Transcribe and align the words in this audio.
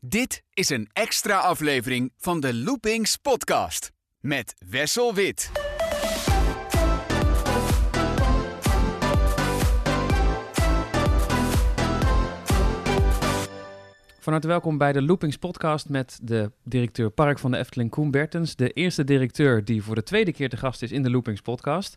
Dit 0.00 0.42
is 0.52 0.68
een 0.68 0.88
extra 0.92 1.38
aflevering 1.38 2.12
van 2.16 2.40
de 2.40 2.54
Loopings 2.54 3.16
podcast 3.16 3.90
met 4.20 4.54
Wessel 4.58 5.14
Wit. 5.14 5.67
Van 14.28 14.36
harte 14.36 14.52
welkom 14.52 14.78
bij 14.78 14.92
de 14.92 15.02
Loopings 15.02 15.36
podcast 15.36 15.88
met 15.88 16.18
de 16.22 16.50
directeur 16.64 17.10
Park 17.10 17.38
van 17.38 17.50
de 17.50 17.56
Efteling, 17.56 17.90
Koen 17.90 18.10
Bertens. 18.10 18.56
De 18.56 18.70
eerste 18.70 19.04
directeur 19.04 19.64
die 19.64 19.82
voor 19.82 19.94
de 19.94 20.02
tweede 20.02 20.32
keer 20.32 20.48
te 20.48 20.56
gast 20.56 20.82
is 20.82 20.92
in 20.92 21.02
de 21.02 21.10
Loopings 21.10 21.40
podcast. 21.40 21.96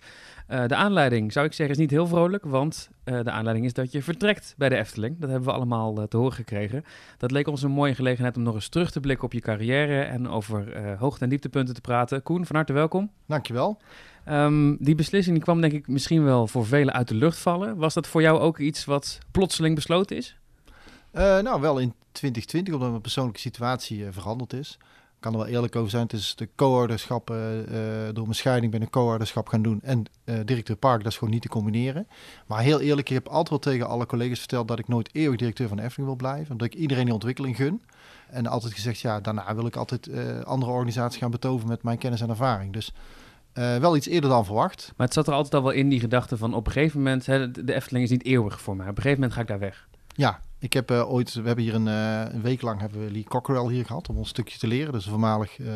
Uh, 0.50 0.66
de 0.68 0.76
aanleiding, 0.76 1.32
zou 1.32 1.46
ik 1.46 1.54
zeggen, 1.54 1.76
is 1.76 1.82
niet 1.82 1.92
heel 1.92 2.08
vrolijk, 2.08 2.46
want 2.46 2.90
uh, 3.06 3.24
de 3.24 3.32
aanleiding 3.32 3.66
is 3.66 3.74
dat 3.74 3.92
je 3.92 4.02
vertrekt 4.02 4.54
bij 4.58 4.70
de 4.70 4.78
Efteling. 4.78 5.20
Dat 5.20 5.30
hebben 5.30 5.50
we 5.50 5.56
allemaal 5.56 6.00
uh, 6.00 6.04
te 6.04 6.18
horen 6.18 6.34
gekregen. 6.34 6.84
Dat 7.18 7.32
leek 7.32 7.48
ons 7.48 7.64
een 7.64 7.72
mooie 7.72 7.96
gelegenheid 7.96 8.38
om 8.38 8.44
nog 8.44 8.54
eens 8.54 8.70
terug 8.70 8.92
te 8.92 9.00
blikken 9.00 9.26
op 9.26 9.34
je 9.34 9.42
carrière 9.42 10.02
en 10.02 10.30
over 10.30 10.96
hoogte- 10.98 11.24
en 11.24 11.30
dieptepunten 11.30 11.74
te 11.74 11.82
praten. 11.82 12.24
Koen, 12.24 12.46
van 12.46 12.56
harte 12.56 12.74
welkom. 12.74 13.12
Dankjewel. 13.28 13.80
Um, 14.30 14.78
die 14.80 14.96
beslissing 14.96 15.36
die 15.36 15.44
kwam 15.44 15.62
denk 15.62 15.74
ik 15.74 15.88
misschien 15.88 16.24
wel 16.24 16.48
voor 16.48 16.66
velen 16.66 16.94
uit 16.94 17.08
de 17.08 17.16
lucht 17.16 17.38
vallen. 17.38 17.78
Was 17.78 17.94
dat 17.94 18.08
voor 18.08 18.22
jou 18.22 18.40
ook 18.40 18.60
iets 18.60 18.86
wat 18.86 19.20
plotseling 19.32 19.76
besloten 19.76 20.18
is? 20.18 20.36
nou, 21.14 21.62
wel 21.62 21.80
in 21.80 21.94
2020, 22.12 22.74
omdat 22.74 22.90
mijn 22.90 23.02
persoonlijke 23.02 23.40
situatie 23.40 24.12
veranderd 24.12 24.54
is 24.54 24.78
ik 25.22 25.32
kan 25.32 25.40
er 25.40 25.46
wel 25.46 25.56
eerlijk 25.56 25.76
over 25.76 25.90
zijn. 25.90 26.04
Het 26.04 26.14
is 26.14 26.36
de 26.36 26.50
co-ouderschap, 26.56 27.30
uh, 27.30 27.38
door 28.14 28.24
mijn 28.24 28.36
scheiding 28.36 28.72
ben 28.72 28.82
ik 28.82 28.90
co-ouderschap 28.90 29.48
gaan 29.48 29.62
doen. 29.62 29.80
En 29.84 30.06
directeur 30.24 30.76
park, 30.76 31.04
dat 31.04 31.12
is 31.12 31.18
gewoon 31.18 31.34
niet 31.34 31.42
te 31.42 31.48
combineren. 31.48 32.08
Maar 32.48 32.62
heel 32.62 32.80
eerlijk, 32.80 33.10
ik 33.10 33.14
heb 33.14 33.28
altijd 33.28 33.50
wel 33.50 33.60
tegen 33.60 33.88
alle 33.88 34.06
collega's 34.06 34.40
verteld 34.40 34.68
dat 34.68 34.80
ik 34.80 34.88
nooit 34.88 35.10
eeuwig 35.12 35.38
directeur 35.38 35.68
van 35.68 35.78
de 35.78 35.84
Efteling 35.84 36.08
wil 36.08 36.18
blijven. 36.18 36.52
Omdat 36.52 36.68
ik 36.68 36.74
iedereen 36.74 37.06
die 37.06 37.14
ontwikkeling 37.14 37.56
gun. 37.56 37.82
En 38.30 38.48
altijd 38.48 38.74
gezegd, 38.74 39.00
ja, 39.00 39.20
daarna 39.20 39.56
wil 39.56 39.66
ik 39.66 39.76
altijd 39.76 40.10
andere 40.44 40.72
organisaties 40.72 41.20
gaan 41.20 41.32
betoven 41.32 41.68
met 41.68 41.84
mijn 41.84 41.98
kennis 41.98 42.22
en 42.22 42.30
ervaring. 42.30 42.74
Dus 42.74 42.94
wel 43.54 43.96
iets 43.96 44.08
eerder 44.08 44.30
dan 44.30 44.46
verwacht. 44.46 44.94
Maar 44.98 45.06
het 45.08 45.16
zat 45.16 45.28
er 45.28 45.34
altijd 45.34 45.54
al 45.54 45.64
wel 45.64 45.72
in, 45.72 45.90
die 45.90 46.00
gedachte 46.00 46.38
van 46.38 46.54
op 46.54 46.66
een 46.66 46.72
gegeven 46.72 46.98
moment, 46.98 47.26
hè, 47.26 47.52
de 47.52 47.74
Efteling 47.74 48.04
is 48.04 48.12
niet 48.12 48.26
eeuwig 48.26 48.62
voor 48.62 48.76
mij. 48.76 48.90
Op 48.90 48.98
een 48.98 49.02
gegeven 49.02 49.20
moment 49.20 49.34
ga 49.34 49.42
ik 49.42 49.48
daar 49.48 49.60
weg. 49.60 49.88
Ja, 50.16 50.40
ik 50.62 50.74
heb 50.74 50.92
uh, 50.92 51.12
ooit, 51.12 51.34
we 51.34 51.48
hebben 51.48 51.64
hier 51.64 51.74
een, 51.74 51.88
uh, 51.88 52.34
een, 52.34 52.42
week 52.42 52.62
lang 52.62 52.80
hebben 52.80 53.06
we 53.06 53.12
Lee 53.12 53.24
Cockerell 53.24 53.72
hier 53.72 53.86
gehad 53.86 54.10
om 54.10 54.18
ons 54.18 54.30
stukje 54.30 54.58
te 54.58 54.68
leren. 54.68 54.94
Dus 54.94 55.06
voormalig 55.06 55.60
uh, 55.60 55.72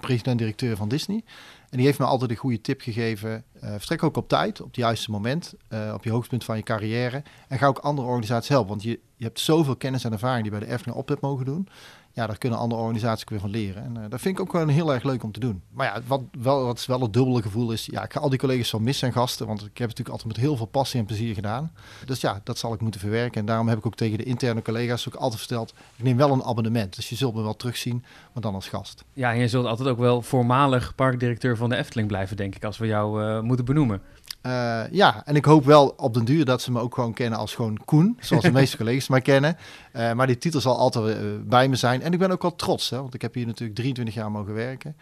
president-directeur 0.00 0.76
van 0.76 0.88
Disney. 0.88 1.22
En 1.70 1.76
die 1.76 1.86
heeft 1.86 1.98
me 1.98 2.04
altijd 2.04 2.30
een 2.30 2.36
goede 2.36 2.60
tip 2.60 2.80
gegeven. 2.80 3.44
vertrek 3.60 4.02
ook 4.02 4.16
op 4.16 4.28
tijd, 4.28 4.60
op 4.60 4.66
het 4.66 4.76
juiste 4.76 5.10
moment, 5.10 5.54
op 5.94 6.04
je 6.04 6.10
hoogtepunt 6.10 6.44
van 6.44 6.56
je 6.56 6.62
carrière. 6.62 7.22
En 7.48 7.58
ga 7.58 7.66
ook 7.66 7.78
andere 7.78 8.08
organisaties 8.08 8.48
helpen. 8.48 8.68
Want 8.68 8.82
je, 8.82 9.00
je 9.16 9.24
hebt 9.24 9.40
zoveel 9.40 9.76
kennis 9.76 10.04
en 10.04 10.12
ervaring 10.12 10.42
die 10.42 10.50
bij 10.50 10.60
de 10.60 10.72
Efteling 10.72 10.98
op 10.98 11.08
hebt 11.08 11.20
mogen 11.20 11.44
doen 11.44 11.68
ja, 12.12 12.26
daar 12.26 12.38
kunnen 12.38 12.58
andere 12.58 12.80
organisaties 12.80 13.22
ook 13.22 13.30
weer 13.30 13.40
van 13.40 13.50
leren. 13.50 13.84
En 13.84 13.94
uh, 13.96 14.02
dat 14.08 14.20
vind 14.20 14.38
ik 14.38 14.40
ook 14.40 14.52
wel 14.52 14.68
heel 14.68 14.94
erg 14.94 15.02
leuk 15.02 15.22
om 15.22 15.32
te 15.32 15.40
doen. 15.40 15.62
Maar 15.70 15.86
ja, 15.86 16.02
wat, 16.06 16.22
wel, 16.38 16.64
wat 16.64 16.86
wel 16.86 17.00
het 17.00 17.12
dubbele 17.12 17.42
gevoel 17.42 17.72
is, 17.72 17.88
ja, 17.90 18.04
ik 18.04 18.12
ga 18.12 18.20
al 18.20 18.28
die 18.28 18.38
collega's 18.38 18.68
zo 18.68 18.78
missen 18.78 19.08
en 19.08 19.14
gasten, 19.14 19.46
want 19.46 19.58
ik 19.60 19.64
heb 19.64 19.88
het 19.88 19.98
natuurlijk 19.98 20.08
altijd 20.08 20.28
met 20.28 20.46
heel 20.46 20.56
veel 20.56 20.66
passie 20.66 21.00
en 21.00 21.06
plezier 21.06 21.34
gedaan. 21.34 21.72
Dus 22.04 22.20
ja, 22.20 22.40
dat 22.44 22.58
zal 22.58 22.72
ik 22.72 22.80
moeten 22.80 23.00
verwerken. 23.00 23.40
En 23.40 23.46
daarom 23.46 23.68
heb 23.68 23.78
ik 23.78 23.86
ook 23.86 23.96
tegen 23.96 24.18
de 24.18 24.24
interne 24.24 24.62
collega's 24.62 25.08
ook 25.08 25.14
altijd 25.14 25.40
verteld, 25.40 25.74
ik 25.96 26.04
neem 26.04 26.16
wel 26.16 26.32
een 26.32 26.44
abonnement. 26.44 26.96
Dus 26.96 27.08
je 27.08 27.16
zult 27.16 27.34
me 27.34 27.42
wel 27.42 27.56
terugzien, 27.56 28.04
maar 28.32 28.42
dan 28.42 28.54
als 28.54 28.68
gast. 28.68 29.04
Ja, 29.12 29.32
en 29.32 29.38
je 29.38 29.48
zult 29.48 29.66
altijd 29.66 29.88
ook 29.88 29.98
wel 29.98 30.22
voormalig 30.22 30.94
parkdirecteur 30.94 31.56
van 31.56 31.68
de 31.68 31.76
Efteling 31.76 32.08
blijven, 32.08 32.36
denk 32.36 32.54
ik, 32.54 32.64
als 32.64 32.78
we 32.78 32.86
jou 32.86 33.22
uh, 33.22 33.40
moeten 33.40 33.64
benoemen. 33.64 34.02
Uh, 34.48 34.82
ja, 34.90 35.22
en 35.24 35.36
ik 35.36 35.44
hoop 35.44 35.64
wel 35.64 35.94
op 35.96 36.14
den 36.14 36.24
duur 36.24 36.44
dat 36.44 36.62
ze 36.62 36.72
me 36.72 36.80
ook 36.80 36.94
gewoon 36.94 37.12
kennen 37.12 37.38
als 37.38 37.54
gewoon 37.54 37.78
Koen, 37.84 38.16
zoals 38.20 38.42
de 38.42 38.52
meeste 38.60 38.76
collega's 38.76 39.08
mij 39.08 39.20
kennen. 39.20 39.56
Uh, 39.96 40.12
maar 40.12 40.26
die 40.26 40.38
titel 40.38 40.60
zal 40.60 40.78
altijd 40.78 41.16
uh, 41.16 41.30
bij 41.44 41.68
me 41.68 41.76
zijn. 41.76 42.02
En 42.02 42.12
ik 42.12 42.18
ben 42.18 42.30
ook 42.30 42.42
wel 42.42 42.56
trots, 42.56 42.90
hè, 42.90 42.96
want 42.96 43.14
ik 43.14 43.22
heb 43.22 43.34
hier 43.34 43.46
natuurlijk 43.46 43.78
23 43.78 44.14
jaar 44.14 44.30
mogen 44.30 44.54
werken. 44.54 44.96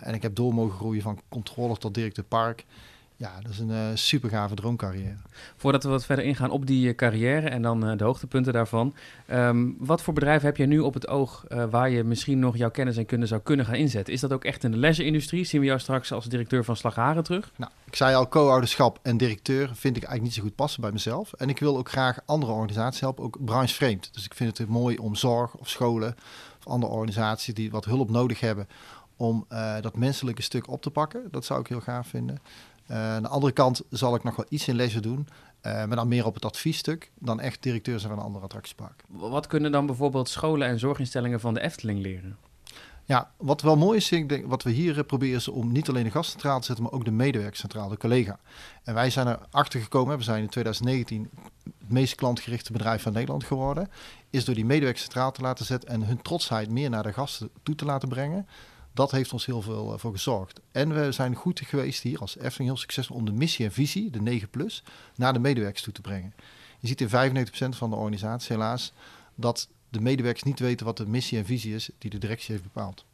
en 0.00 0.14
ik 0.14 0.22
heb 0.22 0.34
door 0.34 0.54
mogen 0.54 0.78
groeien 0.78 1.02
van 1.02 1.20
controller 1.28 1.78
tot 1.78 1.94
directeur 1.94 2.24
park 2.24 2.64
ja, 3.20 3.40
dat 3.40 3.50
is 3.50 3.58
een 3.58 3.70
uh, 3.70 3.86
super 3.94 4.30
gave 4.30 4.54
droomcarrière. 4.54 5.16
Voordat 5.56 5.82
we 5.82 5.88
wat 5.88 6.04
verder 6.04 6.24
ingaan 6.24 6.50
op 6.50 6.66
die 6.66 6.88
uh, 6.88 6.94
carrière 6.94 7.48
en 7.48 7.62
dan 7.62 7.90
uh, 7.90 7.96
de 7.96 8.04
hoogtepunten 8.04 8.52
daarvan. 8.52 8.94
Um, 9.32 9.76
wat 9.78 10.02
voor 10.02 10.14
bedrijven 10.14 10.46
heb 10.46 10.56
je 10.56 10.66
nu 10.66 10.78
op 10.78 10.94
het 10.94 11.08
oog 11.08 11.44
waar 11.70 11.90
je 11.90 12.04
misschien 12.04 12.38
nog 12.38 12.56
jouw 12.56 12.70
kennis 12.70 12.96
en 12.96 13.06
kunde 13.06 13.26
zou 13.26 13.40
kunnen 13.40 13.66
gaan 13.66 13.74
inzetten? 13.74 14.14
Is 14.14 14.20
dat 14.20 14.32
ook 14.32 14.44
echt 14.44 14.64
in 14.64 14.70
de 14.70 14.76
leisure-industrie? 14.76 15.44
Zien 15.44 15.60
we 15.60 15.66
jou 15.66 15.78
straks 15.78 16.12
als 16.12 16.26
directeur 16.26 16.64
van 16.64 16.76
Slagharen 16.76 17.22
terug? 17.22 17.50
Nou, 17.56 17.70
ik 17.84 17.96
zei 17.96 18.14
al, 18.14 18.28
co-ouderschap 18.28 18.98
en 19.02 19.16
directeur 19.16 19.66
vind 19.66 19.96
ik 19.96 20.02
eigenlijk 20.02 20.22
niet 20.22 20.34
zo 20.34 20.42
goed 20.42 20.54
passen 20.54 20.80
bij 20.80 20.92
mezelf. 20.92 21.32
En 21.32 21.48
ik 21.48 21.58
wil 21.58 21.78
ook 21.78 21.90
graag 21.90 22.18
andere 22.24 22.52
organisaties 22.52 23.00
helpen, 23.00 23.24
ook 23.24 23.44
branchevreemd. 23.44 24.10
Dus 24.12 24.24
ik 24.24 24.34
vind 24.34 24.58
het 24.58 24.68
mooi 24.68 24.96
om 24.96 25.14
zorg 25.14 25.54
of 25.54 25.68
scholen 25.68 26.16
of 26.58 26.66
andere 26.66 26.92
organisaties 26.92 27.54
die 27.54 27.70
wat 27.70 27.84
hulp 27.84 28.10
nodig 28.10 28.40
hebben 28.40 28.68
om 29.16 29.46
dat 29.80 29.96
menselijke 29.96 30.42
stuk 30.42 30.68
op 30.68 30.82
te 30.82 30.90
pakken. 30.90 31.28
Dat 31.30 31.44
zou 31.44 31.60
ik 31.60 31.66
heel 31.66 31.80
gaaf 31.80 32.06
vinden. 32.06 32.38
Uh, 32.90 32.96
aan 32.96 33.22
de 33.22 33.28
andere 33.28 33.52
kant 33.52 33.82
zal 33.90 34.14
ik 34.14 34.22
nog 34.22 34.36
wel 34.36 34.46
iets 34.48 34.68
in 34.68 34.74
lezen 34.74 35.02
doen. 35.02 35.28
Uh, 35.66 35.72
maar 35.72 35.96
dan 35.96 36.08
meer 36.08 36.26
op 36.26 36.34
het 36.34 36.44
adviesstuk 36.44 37.10
dan 37.18 37.40
echt 37.40 37.62
directeur 37.62 37.98
zijn 37.98 38.10
van 38.10 38.20
een 38.20 38.26
andere 38.26 38.44
attractiepark. 38.44 39.04
Wat 39.08 39.46
kunnen 39.46 39.72
dan 39.72 39.86
bijvoorbeeld 39.86 40.28
scholen 40.28 40.68
en 40.68 40.78
zorginstellingen 40.78 41.40
van 41.40 41.54
de 41.54 41.60
Efteling 41.60 42.00
leren? 42.00 42.36
Ja, 43.04 43.30
wat 43.36 43.62
wel 43.62 43.76
mooi 43.76 43.96
is, 43.96 44.12
ik 44.12 44.28
denk, 44.28 44.46
wat 44.46 44.62
we 44.62 44.70
hier 44.70 45.04
proberen 45.04 45.36
is 45.36 45.48
om 45.48 45.72
niet 45.72 45.88
alleen 45.88 46.04
de 46.04 46.10
gast 46.10 46.30
centraal 46.30 46.60
te 46.60 46.66
zetten, 46.66 46.84
maar 46.84 46.92
ook 46.92 47.04
de 47.04 47.10
medewerker 47.10 47.56
centraal, 47.56 47.88
de 47.88 47.96
collega. 47.96 48.38
En 48.84 48.94
wij 48.94 49.10
zijn 49.10 49.26
erachter 49.26 49.80
gekomen, 49.80 50.16
we 50.16 50.22
zijn 50.22 50.42
in 50.42 50.48
2019 50.48 51.30
het 51.64 51.72
meest 51.88 52.14
klantgerichte 52.14 52.72
bedrijf 52.72 53.02
van 53.02 53.12
Nederland 53.12 53.44
geworden, 53.44 53.90
is 54.30 54.44
door 54.44 54.54
die 54.54 54.64
medewerker 54.64 55.00
centraal 55.00 55.32
te 55.32 55.42
laten 55.42 55.64
zetten 55.64 55.88
en 55.88 56.02
hun 56.02 56.22
trotsheid 56.22 56.70
meer 56.70 56.90
naar 56.90 57.02
de 57.02 57.12
gasten 57.12 57.50
toe 57.62 57.74
te 57.74 57.84
laten 57.84 58.08
brengen 58.08 58.46
dat 58.92 59.10
heeft 59.10 59.32
ons 59.32 59.46
heel 59.46 59.62
veel 59.62 59.92
uh, 59.92 59.98
voor 59.98 60.12
gezorgd. 60.12 60.60
En 60.72 60.94
we 60.94 61.12
zijn 61.12 61.34
goed 61.34 61.60
geweest 61.64 62.02
hier 62.02 62.18
als 62.18 62.36
Efteling 62.36 62.70
heel 62.70 62.78
succesvol 62.78 63.16
om 63.16 63.24
de 63.24 63.32
missie 63.32 63.64
en 63.64 63.72
visie, 63.72 64.10
de 64.10 64.20
9 64.20 64.48
plus, 64.48 64.82
naar 65.16 65.32
de 65.32 65.38
medewerkers 65.38 65.82
toe 65.82 65.92
te 65.92 66.00
brengen. 66.00 66.34
Je 66.78 66.88
ziet 66.88 67.00
in 67.00 67.08
95% 67.08 67.10
van 67.68 67.90
de 67.90 67.96
organisatie 67.96 68.56
helaas 68.56 68.92
dat 69.34 69.68
de 69.88 70.00
medewerkers 70.00 70.42
niet 70.42 70.58
weten 70.58 70.86
wat 70.86 70.96
de 70.96 71.06
missie 71.06 71.38
en 71.38 71.44
visie 71.44 71.74
is 71.74 71.90
die 71.98 72.10
de 72.10 72.18
directie 72.18 72.52
heeft 72.52 72.72
bepaald. 72.72 73.04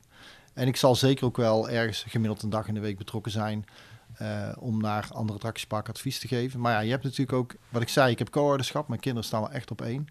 En 0.53 0.67
ik 0.67 0.77
zal 0.77 0.95
zeker 0.95 1.25
ook 1.25 1.37
wel 1.37 1.71
ergens 1.71 2.05
gemiddeld 2.09 2.43
een 2.43 2.51
dag 2.51 2.69
in 2.69 2.75
de 2.75 2.81
week 2.81 2.99
betrokken 2.99 3.33
zijn 3.33 3.67
uh, 4.23 4.53
om 4.59 4.81
naar 4.81 5.09
andere 5.13 5.39
attractieparken 5.39 5.93
advies 5.93 6.19
te 6.19 6.29
geven. 6.29 6.61
Maar 6.61 6.73
ja, 6.73 6.81
je 6.81 6.91
hebt 6.91 7.03
natuurlijk 7.03 7.33
ook, 7.33 7.55
wat 7.69 7.83
ik 7.83 7.89
zei, 7.89 8.11
ik 8.11 8.19
heb 8.19 8.31
co-ouderschap. 8.31 8.89
Mijn 8.89 9.01
kinderen 9.01 9.29
staan 9.29 9.41
wel 9.41 9.51
echt 9.51 9.71
op 9.71 9.83
één. 9.83 10.09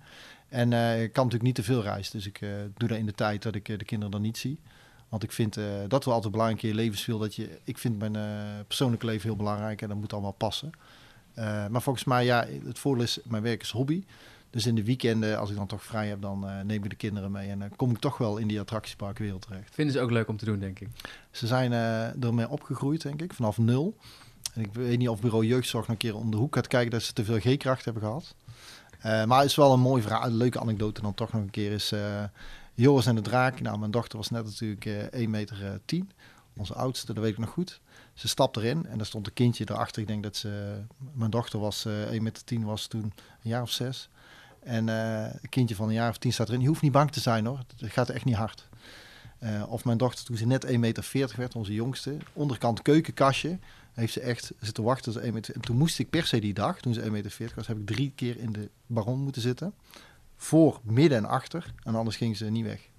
En 0.50 0.72
uh, 0.72 1.04
ik 1.04 1.14
kan 1.14 1.24
natuurlijk 1.24 1.44
niet 1.44 1.56
te 1.56 1.72
veel 1.72 1.82
reizen. 1.82 2.12
Dus 2.12 2.28
ik 2.28 2.40
doe 2.78 2.88
dat 2.90 2.98
in 2.98 3.06
de 3.06 3.14
tijd 3.14 3.42
dat 3.44 3.56
ik 3.56 3.66
de 3.66 3.86
kinderen 3.86 4.12
dan 4.12 4.22
niet 4.22 4.38
zie. 4.38 4.60
Want 5.10 5.24
ik 5.24 5.32
vind 5.32 5.58
uh, 5.58 5.66
dat 5.88 6.06
wel 6.06 6.14
altijd 6.14 6.32
belangrijk 6.32 6.64
in 6.64 6.70
je 6.70 6.76
levenswiel. 6.76 7.18
Dat 7.18 7.36
je, 7.36 7.60
ik 7.64 7.78
vind 7.78 8.00
mijn 8.00 8.16
uh, 8.16 8.24
persoonlijke 8.68 9.06
leven 9.06 9.28
heel 9.28 9.36
belangrijk 9.36 9.82
en 9.82 9.88
dat 9.88 9.98
moet 9.98 10.14
allemaal 10.14 10.32
passen. 10.32 10.72
Uh, 11.40 11.68
maar 11.68 11.82
volgens 11.82 12.06
mij, 12.06 12.26
ja, 12.26 12.48
het 12.66 12.80
voordeel 12.80 13.04
is, 13.04 13.20
mijn 13.24 13.44
werk 13.44 13.62
is 13.62 13.72
hobby. 13.72 14.04
Dus 14.50 14.66
in 14.66 14.76
de 14.76 14.84
weekenden, 14.84 15.40
als 15.40 15.50
ik 15.50 15.56
dan 15.56 15.68
toch 15.68 15.84
vrij 15.84 16.08
heb, 16.08 16.22
dan 16.22 16.46
neem 16.64 16.84
ik 16.84 16.90
de 16.90 16.96
kinderen 16.96 17.32
mee. 17.32 17.50
En 17.50 17.60
dan 17.60 17.76
kom 17.76 17.92
ik 17.92 17.98
toch 17.98 18.18
wel 18.18 18.38
in 18.38 18.48
die 18.48 18.60
attractieparkwereld 18.60 19.42
terecht. 19.42 19.74
Vinden 19.76 19.94
ze 19.94 20.02
ook 20.02 20.12
leuk 20.12 20.28
om 20.28 20.38
te 20.38 20.46
doen, 20.46 20.60
denk 20.60 20.80
ik? 20.80 20.88
Ze 21.32 21.48
zijn 21.48 21.72
ermee 22.22 22.50
opgegroeid, 22.50 23.02
denk 23.02 23.22
ik, 23.22 23.34
vanaf 23.34 23.58
nul. 23.58 23.98
En 24.54 24.62
ik 24.62 24.74
weet 24.74 24.98
niet 24.98 25.10
of 25.10 25.22
bureau 25.22 25.46
jeugdzorg 25.46 25.88
nog 25.88 25.96
een 25.96 26.02
keer 26.02 26.16
om 26.16 26.32
de 26.32 26.38
hoek 26.38 26.56
gaat 26.56 26.68
kijken 26.68 26.92
dat 26.92 27.04
ze 27.04 27.14
te 27.14 27.24
veel 27.24 27.40
G-kracht 27.40 27.86
hebben 27.86 28.04
gehad. 28.04 28.36
maar 29.02 29.40
het 29.40 29.50
is 29.50 29.56
wel 29.56 29.74
een 29.74 29.80
mooi 29.80 30.02
verhaal, 30.02 30.26
een 30.26 30.38
leuke 30.38 30.60
anekdote 30.60 31.02
dan 31.02 31.14
toch 31.14 31.32
nog 31.32 31.42
een 31.42 31.50
keer 31.50 31.72
is... 31.72 31.94
Joris 32.76 33.06
en 33.06 33.16
de 33.16 33.22
Draak. 33.22 33.62
Nou, 33.62 33.80
mijn 33.80 33.92
dochter 33.92 34.18
was 34.18 34.30
net 34.30 34.46
natuurlijk 34.46 34.86
uh, 34.86 34.98
1 34.98 35.30
meter 35.30 35.64
uh, 35.64 35.70
10. 35.86 36.12
Onze 36.58 36.74
oudste, 36.74 37.14
dat 37.14 37.24
weet 37.24 37.32
ik 37.32 37.38
nog 37.38 37.50
goed. 37.50 37.82
Ze 38.14 38.28
stapt 38.28 38.58
erin 38.58 38.86
en 38.86 39.00
er 39.00 39.06
stond 39.06 39.28
een 39.28 39.34
kindje 39.34 39.66
erachter. 39.70 40.02
Ik 40.02 40.08
denk 40.08 40.24
dat 40.24 40.36
ze, 40.36 40.82
mijn 41.14 41.32
dochter 41.32 41.60
was 41.60 41.86
uh, 41.86 42.02
1 42.02 42.24
meter 42.24 42.44
10, 42.44 42.64
was 42.64 42.88
toen 42.88 43.04
een 43.04 43.50
jaar 43.50 43.62
of 43.62 43.72
zes. 43.72 44.10
En 44.64 44.88
een 44.88 45.50
kindje 45.50 45.76
van 45.76 45.88
een 45.88 45.94
jaar 45.94 46.10
of 46.10 46.18
tien 46.18 46.34
staat 46.34 46.48
erin. 46.48 46.62
Je 46.62 46.68
hoeft 46.68 46.82
niet 46.82 46.92
bang 46.92 47.12
te 47.12 47.20
zijn 47.20 47.46
hoor, 47.46 47.60
het 47.78 47.92
gaat 47.92 48.10
echt 48.10 48.26
niet 48.26 48.36
hard. 48.36 48.68
Of 49.68 49.86
mijn 49.86 49.98
dochter 49.98 50.26
toen 50.26 50.38
ze 50.38 50.46
net 50.46 50.64
1 50.64 50.80
meter 50.80 51.04
40 51.04 51.38
werd, 51.38 51.56
onze 51.56 51.74
jongste, 51.74 52.18
onderkant 52.34 52.82
keukenkastje, 52.82 53.60
heeft 53.94 54.14
ze 54.14 54.20
echt 54.20 54.52
zitten 54.60 54.84
wachten. 54.84 55.12
Ze 55.12 55.20
1 55.20 55.34
meter, 55.34 55.56
en 55.56 55.62
toen 55.62 55.78
moest 55.78 56.00
ik 56.00 56.10
per 56.10 56.26
se 56.26 56.40
die 56.40 56.54
dag, 56.54 56.80
toen 56.80 56.94
ze 56.94 57.02
1 57.02 57.12
meter 57.12 57.32
40 57.32 57.56
was, 57.56 57.68
heb 57.68 57.78
ik 57.78 57.86
drie 57.86 58.12
keer 58.16 58.38
in 58.38 58.52
de 58.52 58.70
baron 58.86 59.20
moeten 59.20 59.42
zitten 59.42 59.74
voor, 60.38 60.80
midden 60.84 61.18
en 61.18 61.26
achter. 61.26 61.74
En 61.84 61.96
anders 61.96 62.16
gingen 62.18 62.36
ze 62.36 62.46
niet 62.46 62.66
weg. 62.66 62.90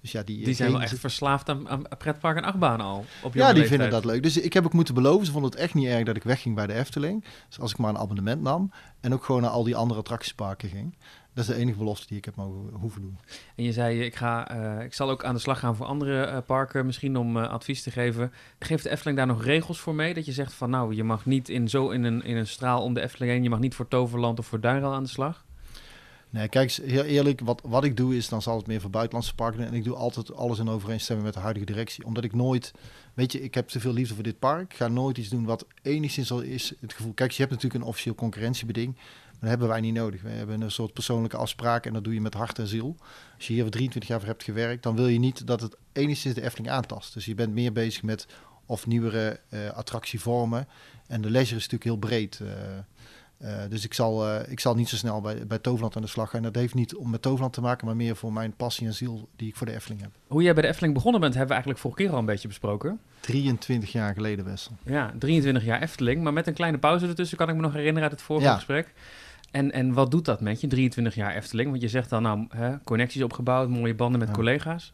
Dus 0.00 0.12
ja, 0.12 0.22
die, 0.22 0.44
die 0.44 0.54
zijn 0.54 0.72
wel 0.72 0.82
echt 0.82 0.98
verslaafd 0.98 1.48
aan, 1.48 1.68
aan 1.68 1.82
pretpark 1.98 2.36
en 2.36 2.44
achtbaan 2.44 2.80
al. 2.80 3.04
Op 3.22 3.34
ja, 3.34 3.46
die 3.46 3.60
leeftijd. 3.60 3.68
vinden 3.68 3.90
dat 3.90 4.04
leuk. 4.04 4.22
Dus 4.22 4.36
ik 4.36 4.52
heb 4.52 4.64
ook 4.64 4.72
moeten 4.72 4.94
beloven. 4.94 5.26
Ze 5.26 5.32
vonden 5.32 5.50
het 5.50 5.60
echt 5.60 5.74
niet 5.74 5.86
erg 5.86 6.04
dat 6.04 6.16
ik 6.16 6.22
wegging 6.22 6.54
bij 6.54 6.66
de 6.66 6.72
Efteling. 6.72 7.24
Dus 7.48 7.60
als 7.60 7.70
ik 7.70 7.78
maar 7.78 7.90
een 7.90 7.98
abonnement 7.98 8.42
nam. 8.42 8.72
En 9.00 9.12
ook 9.12 9.24
gewoon 9.24 9.42
naar 9.42 9.50
al 9.50 9.64
die 9.64 9.76
andere 9.76 10.00
attractieparken 10.00 10.68
ging. 10.68 10.96
Dat 11.34 11.48
is 11.48 11.54
de 11.54 11.60
enige 11.60 11.78
belofte 11.78 12.06
die 12.06 12.16
ik 12.16 12.24
heb 12.24 12.36
mogen 12.36 12.70
hoeven 12.72 13.00
doen. 13.00 13.18
En 13.56 13.64
je 13.64 13.72
zei, 13.72 14.00
ik, 14.00 14.16
ga, 14.16 14.54
uh, 14.54 14.84
ik 14.84 14.94
zal 14.94 15.10
ook 15.10 15.24
aan 15.24 15.34
de 15.34 15.40
slag 15.40 15.58
gaan 15.58 15.76
voor 15.76 15.86
andere 15.86 16.26
uh, 16.26 16.38
parken, 16.46 16.86
misschien 16.86 17.16
om 17.16 17.36
uh, 17.36 17.48
advies 17.48 17.82
te 17.82 17.90
geven. 17.90 18.32
Geeft 18.58 18.82
de 18.82 18.90
Efteling 18.90 19.18
daar 19.18 19.26
nog 19.26 19.44
regels 19.44 19.80
voor 19.80 19.94
mee? 19.94 20.14
Dat 20.14 20.26
je 20.26 20.32
zegt 20.32 20.52
van 20.52 20.70
nou, 20.70 20.94
je 20.94 21.04
mag 21.04 21.26
niet 21.26 21.48
in, 21.48 21.68
zo 21.68 21.90
in 21.90 22.04
een, 22.04 22.24
in 22.24 22.36
een 22.36 22.46
straal 22.46 22.82
om 22.82 22.94
de 22.94 23.00
Efteling 23.00 23.32
heen, 23.32 23.42
je 23.42 23.50
mag 23.50 23.58
niet 23.58 23.74
voor 23.74 23.88
Toverland 23.88 24.38
of 24.38 24.46
voor 24.46 24.60
Duinrail 24.60 24.94
aan 24.94 25.02
de 25.02 25.08
slag? 25.08 25.44
Nee, 26.30 26.48
kijk, 26.48 26.72
heel 26.72 27.04
eerlijk, 27.04 27.40
wat, 27.40 27.60
wat 27.64 27.84
ik 27.84 27.96
doe 27.96 28.16
is, 28.16 28.28
dan 28.28 28.42
zal 28.42 28.56
het 28.56 28.66
meer 28.66 28.80
voor 28.80 28.90
buitenlandse 28.90 29.34
parken. 29.34 29.66
En 29.66 29.74
ik 29.74 29.84
doe 29.84 29.94
altijd 29.94 30.34
alles 30.34 30.58
in 30.58 30.68
overeenstemming 30.68 31.26
met 31.26 31.36
de 31.36 31.42
huidige 31.42 31.66
directie. 31.66 32.04
Omdat 32.04 32.24
ik 32.24 32.34
nooit, 32.34 32.72
weet 33.14 33.32
je, 33.32 33.42
ik 33.42 33.54
heb 33.54 33.68
te 33.68 33.80
veel 33.80 33.92
liefde 33.92 34.14
voor 34.14 34.22
dit 34.22 34.38
park. 34.38 34.72
Ik 34.72 34.76
ga 34.76 34.88
nooit 34.88 35.18
iets 35.18 35.28
doen 35.28 35.44
wat 35.44 35.66
enigszins 35.82 36.30
al 36.30 36.40
is 36.40 36.72
het 36.80 36.92
gevoel. 36.92 37.12
Kijk, 37.12 37.30
je 37.30 37.42
hebt 37.42 37.54
natuurlijk 37.54 37.82
een 37.82 37.88
officieel 37.88 38.14
concurrentiebeding. 38.14 38.94
Maar 38.94 39.40
dat 39.40 39.48
hebben 39.48 39.68
wij 39.68 39.80
niet 39.80 39.94
nodig. 39.94 40.22
We 40.22 40.28
hebben 40.28 40.60
een 40.60 40.70
soort 40.70 40.92
persoonlijke 40.92 41.36
afspraak 41.36 41.86
en 41.86 41.92
dat 41.92 42.04
doe 42.04 42.14
je 42.14 42.20
met 42.20 42.34
hart 42.34 42.58
en 42.58 42.66
ziel. 42.66 42.96
Als 43.36 43.46
je 43.46 43.52
hier 43.52 43.62
voor 43.62 43.70
23 43.70 44.10
jaar 44.10 44.20
voor 44.20 44.28
hebt 44.28 44.44
gewerkt, 44.44 44.82
dan 44.82 44.96
wil 44.96 45.06
je 45.06 45.18
niet 45.18 45.46
dat 45.46 45.60
het 45.60 45.76
enigszins 45.92 46.34
de 46.34 46.42
Efteling 46.42 46.70
aantast. 46.70 47.14
Dus 47.14 47.24
je 47.24 47.34
bent 47.34 47.52
meer 47.52 47.72
bezig 47.72 48.02
met 48.02 48.26
of 48.66 48.86
nieuwere 48.86 49.40
uh, 49.50 49.70
attractievormen. 49.70 50.68
En 51.06 51.20
de 51.20 51.30
leisure 51.30 51.56
is 51.56 51.68
natuurlijk 51.68 51.90
heel 51.90 52.08
breed. 52.10 52.38
Uh, 52.42 52.48
uh, 53.42 53.48
dus 53.68 53.84
ik 53.84 53.94
zal, 53.94 54.28
uh, 54.28 54.40
ik 54.48 54.60
zal 54.60 54.74
niet 54.74 54.88
zo 54.88 54.96
snel 54.96 55.20
bij, 55.20 55.46
bij 55.46 55.58
Toverland 55.58 55.96
aan 55.96 56.02
de 56.02 56.08
slag 56.08 56.30
gaan. 56.30 56.42
Dat 56.42 56.54
heeft 56.54 56.74
niet 56.74 56.94
om 56.94 57.10
met 57.10 57.22
Toverland 57.22 57.52
te 57.52 57.60
maken, 57.60 57.86
maar 57.86 57.96
meer 57.96 58.16
voor 58.16 58.32
mijn 58.32 58.52
passie 58.56 58.86
en 58.86 58.94
ziel 58.94 59.28
die 59.36 59.48
ik 59.48 59.56
voor 59.56 59.66
de 59.66 59.74
Efteling 59.74 60.00
heb. 60.00 60.10
Hoe 60.26 60.42
jij 60.42 60.52
bij 60.52 60.62
de 60.62 60.68
Efteling 60.68 60.94
begonnen 60.94 61.20
bent, 61.20 61.34
hebben 61.34 61.56
we 61.56 61.62
eigenlijk 61.62 61.82
vorige 61.82 62.02
keer 62.02 62.12
al 62.12 62.18
een 62.18 62.32
beetje 62.32 62.48
besproken. 62.48 63.00
23 63.20 63.92
jaar 63.92 64.14
geleden, 64.14 64.44
Wessel. 64.44 64.72
Ja, 64.82 65.14
23 65.18 65.64
jaar 65.64 65.82
Efteling, 65.82 66.22
maar 66.22 66.32
met 66.32 66.46
een 66.46 66.54
kleine 66.54 66.78
pauze 66.78 67.06
ertussen 67.06 67.36
kan 67.36 67.48
ik 67.48 67.54
me 67.54 67.60
nog 67.60 67.72
herinneren 67.72 68.02
uit 68.02 68.12
het 68.12 68.22
vorige 68.22 68.46
ja. 68.46 68.54
gesprek. 68.54 68.92
En, 69.50 69.72
en 69.72 69.92
wat 69.92 70.10
doet 70.10 70.24
dat 70.24 70.40
met 70.40 70.60
je, 70.60 70.66
23 70.66 71.14
jaar 71.14 71.34
Efteling? 71.34 71.70
Want 71.70 71.82
je 71.82 71.88
zegt 71.88 72.10
dan, 72.10 72.22
nou, 72.22 72.46
hè, 72.48 72.82
connecties 72.84 73.22
opgebouwd, 73.22 73.68
mooie 73.68 73.94
banden 73.94 74.18
met 74.18 74.28
ja. 74.28 74.34
collega's. 74.34 74.92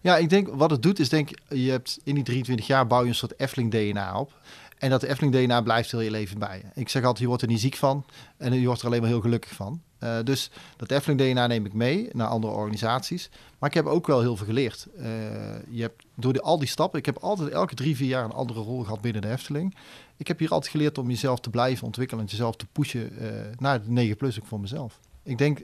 Ja, 0.00 0.16
ik 0.16 0.28
denk 0.28 0.48
wat 0.48 0.70
het 0.70 0.82
doet 0.82 0.98
is 0.98 1.08
denk 1.08 1.30
je 1.48 1.70
hebt 1.70 2.00
in 2.04 2.14
die 2.14 2.24
23 2.24 2.66
jaar 2.66 2.86
bouw 2.86 3.02
je 3.02 3.08
een 3.08 3.14
soort 3.14 3.40
Efteling 3.40 3.70
DNA 3.70 4.18
op. 4.18 4.32
En 4.80 4.90
dat 4.90 5.02
Efteling 5.02 5.34
DNA 5.34 5.60
blijft 5.60 5.90
heel 5.90 6.00
je 6.00 6.10
leven 6.10 6.38
bij. 6.38 6.62
Ik 6.74 6.88
zeg 6.88 7.02
altijd, 7.02 7.20
je 7.20 7.26
wordt 7.26 7.42
er 7.42 7.48
niet 7.48 7.60
ziek 7.60 7.76
van 7.76 8.04
en 8.36 8.60
je 8.60 8.66
wordt 8.66 8.80
er 8.80 8.86
alleen 8.86 9.00
maar 9.00 9.10
heel 9.10 9.20
gelukkig 9.20 9.52
van. 9.52 9.82
Uh, 10.00 10.16
dus 10.24 10.50
dat 10.76 10.90
Efteling 10.90 11.20
DNA 11.20 11.46
neem 11.46 11.66
ik 11.66 11.72
mee 11.72 12.08
naar 12.12 12.26
andere 12.26 12.52
organisaties. 12.52 13.30
Maar 13.58 13.68
ik 13.68 13.74
heb 13.74 13.86
ook 13.86 14.06
wel 14.06 14.20
heel 14.20 14.36
veel 14.36 14.46
geleerd. 14.46 14.86
Uh, 14.98 15.04
je 15.70 15.82
hebt 15.82 16.04
door 16.14 16.32
de, 16.32 16.40
al 16.40 16.58
die 16.58 16.68
stappen, 16.68 16.98
ik 16.98 17.06
heb 17.06 17.16
altijd 17.16 17.48
elke 17.48 17.74
drie, 17.74 17.96
vier 17.96 18.08
jaar 18.08 18.24
een 18.24 18.32
andere 18.32 18.60
rol 18.60 18.82
gehad 18.82 19.00
binnen 19.00 19.22
de 19.22 19.28
Efteling. 19.28 19.74
Ik 20.16 20.28
heb 20.28 20.38
hier 20.38 20.50
altijd 20.50 20.70
geleerd 20.70 20.98
om 20.98 21.08
jezelf 21.08 21.40
te 21.40 21.50
blijven 21.50 21.86
ontwikkelen 21.86 22.24
en 22.24 22.30
jezelf 22.30 22.56
te 22.56 22.66
pushen 22.72 23.12
uh, 23.22 23.28
naar 23.58 23.82
de 23.82 23.90
9 23.90 24.16
plus 24.16 24.40
ook 24.40 24.46
voor 24.46 24.60
mezelf. 24.60 24.98
Ik 25.22 25.38
denk, 25.38 25.58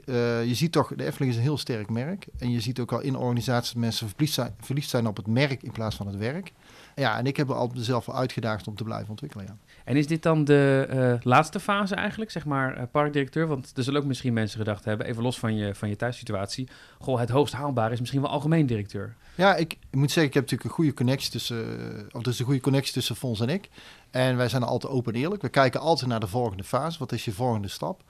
je 0.45 0.55
ziet 0.55 0.71
toch, 0.71 0.93
de 0.95 1.05
Efteling 1.05 1.31
is 1.31 1.37
een 1.37 1.43
heel 1.43 1.57
sterk 1.57 1.89
merk. 1.89 2.27
En 2.37 2.51
je 2.51 2.59
ziet 2.59 2.79
ook 2.79 2.91
al 2.91 2.99
in 2.99 3.15
organisaties 3.15 3.73
dat 3.73 3.81
mensen 3.81 4.09
verliefd 4.09 4.33
zijn, 4.33 4.55
verliefd 4.59 4.89
zijn 4.89 5.07
op 5.07 5.17
het 5.17 5.27
merk 5.27 5.63
in 5.63 5.71
plaats 5.71 5.95
van 5.95 6.07
het 6.07 6.15
werk. 6.15 6.51
Ja, 6.99 7.17
en 7.17 7.25
ik 7.25 7.37
heb 7.37 7.49
er 7.49 7.55
altijd 7.55 7.77
mezelf 7.77 8.09
uitgedaagd 8.09 8.67
om 8.67 8.75
te 8.75 8.83
blijven 8.83 9.09
ontwikkelen. 9.09 9.45
Ja. 9.45 9.57
En 9.83 9.95
is 9.95 10.07
dit 10.07 10.23
dan 10.23 10.43
de 10.43 10.87
uh, 10.93 11.13
laatste 11.31 11.59
fase 11.59 11.95
eigenlijk, 11.95 12.31
zeg 12.31 12.45
maar, 12.45 12.77
uh, 12.77 12.83
parkdirecteur? 12.91 13.47
Want 13.47 13.77
er 13.77 13.83
zullen 13.83 14.01
ook 14.01 14.07
misschien 14.07 14.33
mensen 14.33 14.57
gedacht 14.59 14.85
hebben, 14.85 15.07
even 15.07 15.23
los 15.23 15.39
van 15.39 15.55
je, 15.55 15.75
van 15.75 15.89
je 15.89 15.95
thuissituatie. 15.95 16.67
Goh, 16.99 17.19
het 17.19 17.29
hoogst 17.29 17.53
haalbare 17.53 17.93
is 17.93 17.99
misschien 17.99 18.21
wel 18.21 18.29
algemeen 18.29 18.65
directeur. 18.65 19.15
Ja, 19.35 19.55
ik, 19.55 19.73
ik 19.89 19.95
moet 19.95 20.11
zeggen, 20.11 20.23
ik 20.23 20.33
heb 20.33 20.43
natuurlijk 20.43 20.69
een 20.69 20.75
goede 20.75 20.93
connectie 20.93 21.31
tussen, 21.31 21.65
of 22.11 22.21
dus 22.21 22.39
een 22.39 22.45
goede 22.45 22.61
connectie 22.61 22.93
tussen 22.93 23.15
Fons 23.15 23.39
en 23.39 23.49
ik. 23.49 23.69
En 24.11 24.37
wij 24.37 24.49
zijn 24.49 24.63
altijd 24.63 24.93
open 24.93 25.13
en 25.13 25.19
eerlijk. 25.19 25.41
We 25.41 25.49
kijken 25.49 25.79
altijd 25.79 26.09
naar 26.09 26.19
de 26.19 26.27
volgende 26.27 26.63
fase. 26.63 26.99
Wat 26.99 27.11
is 27.11 27.25
je 27.25 27.31
volgende 27.31 27.67
stap? 27.67 28.03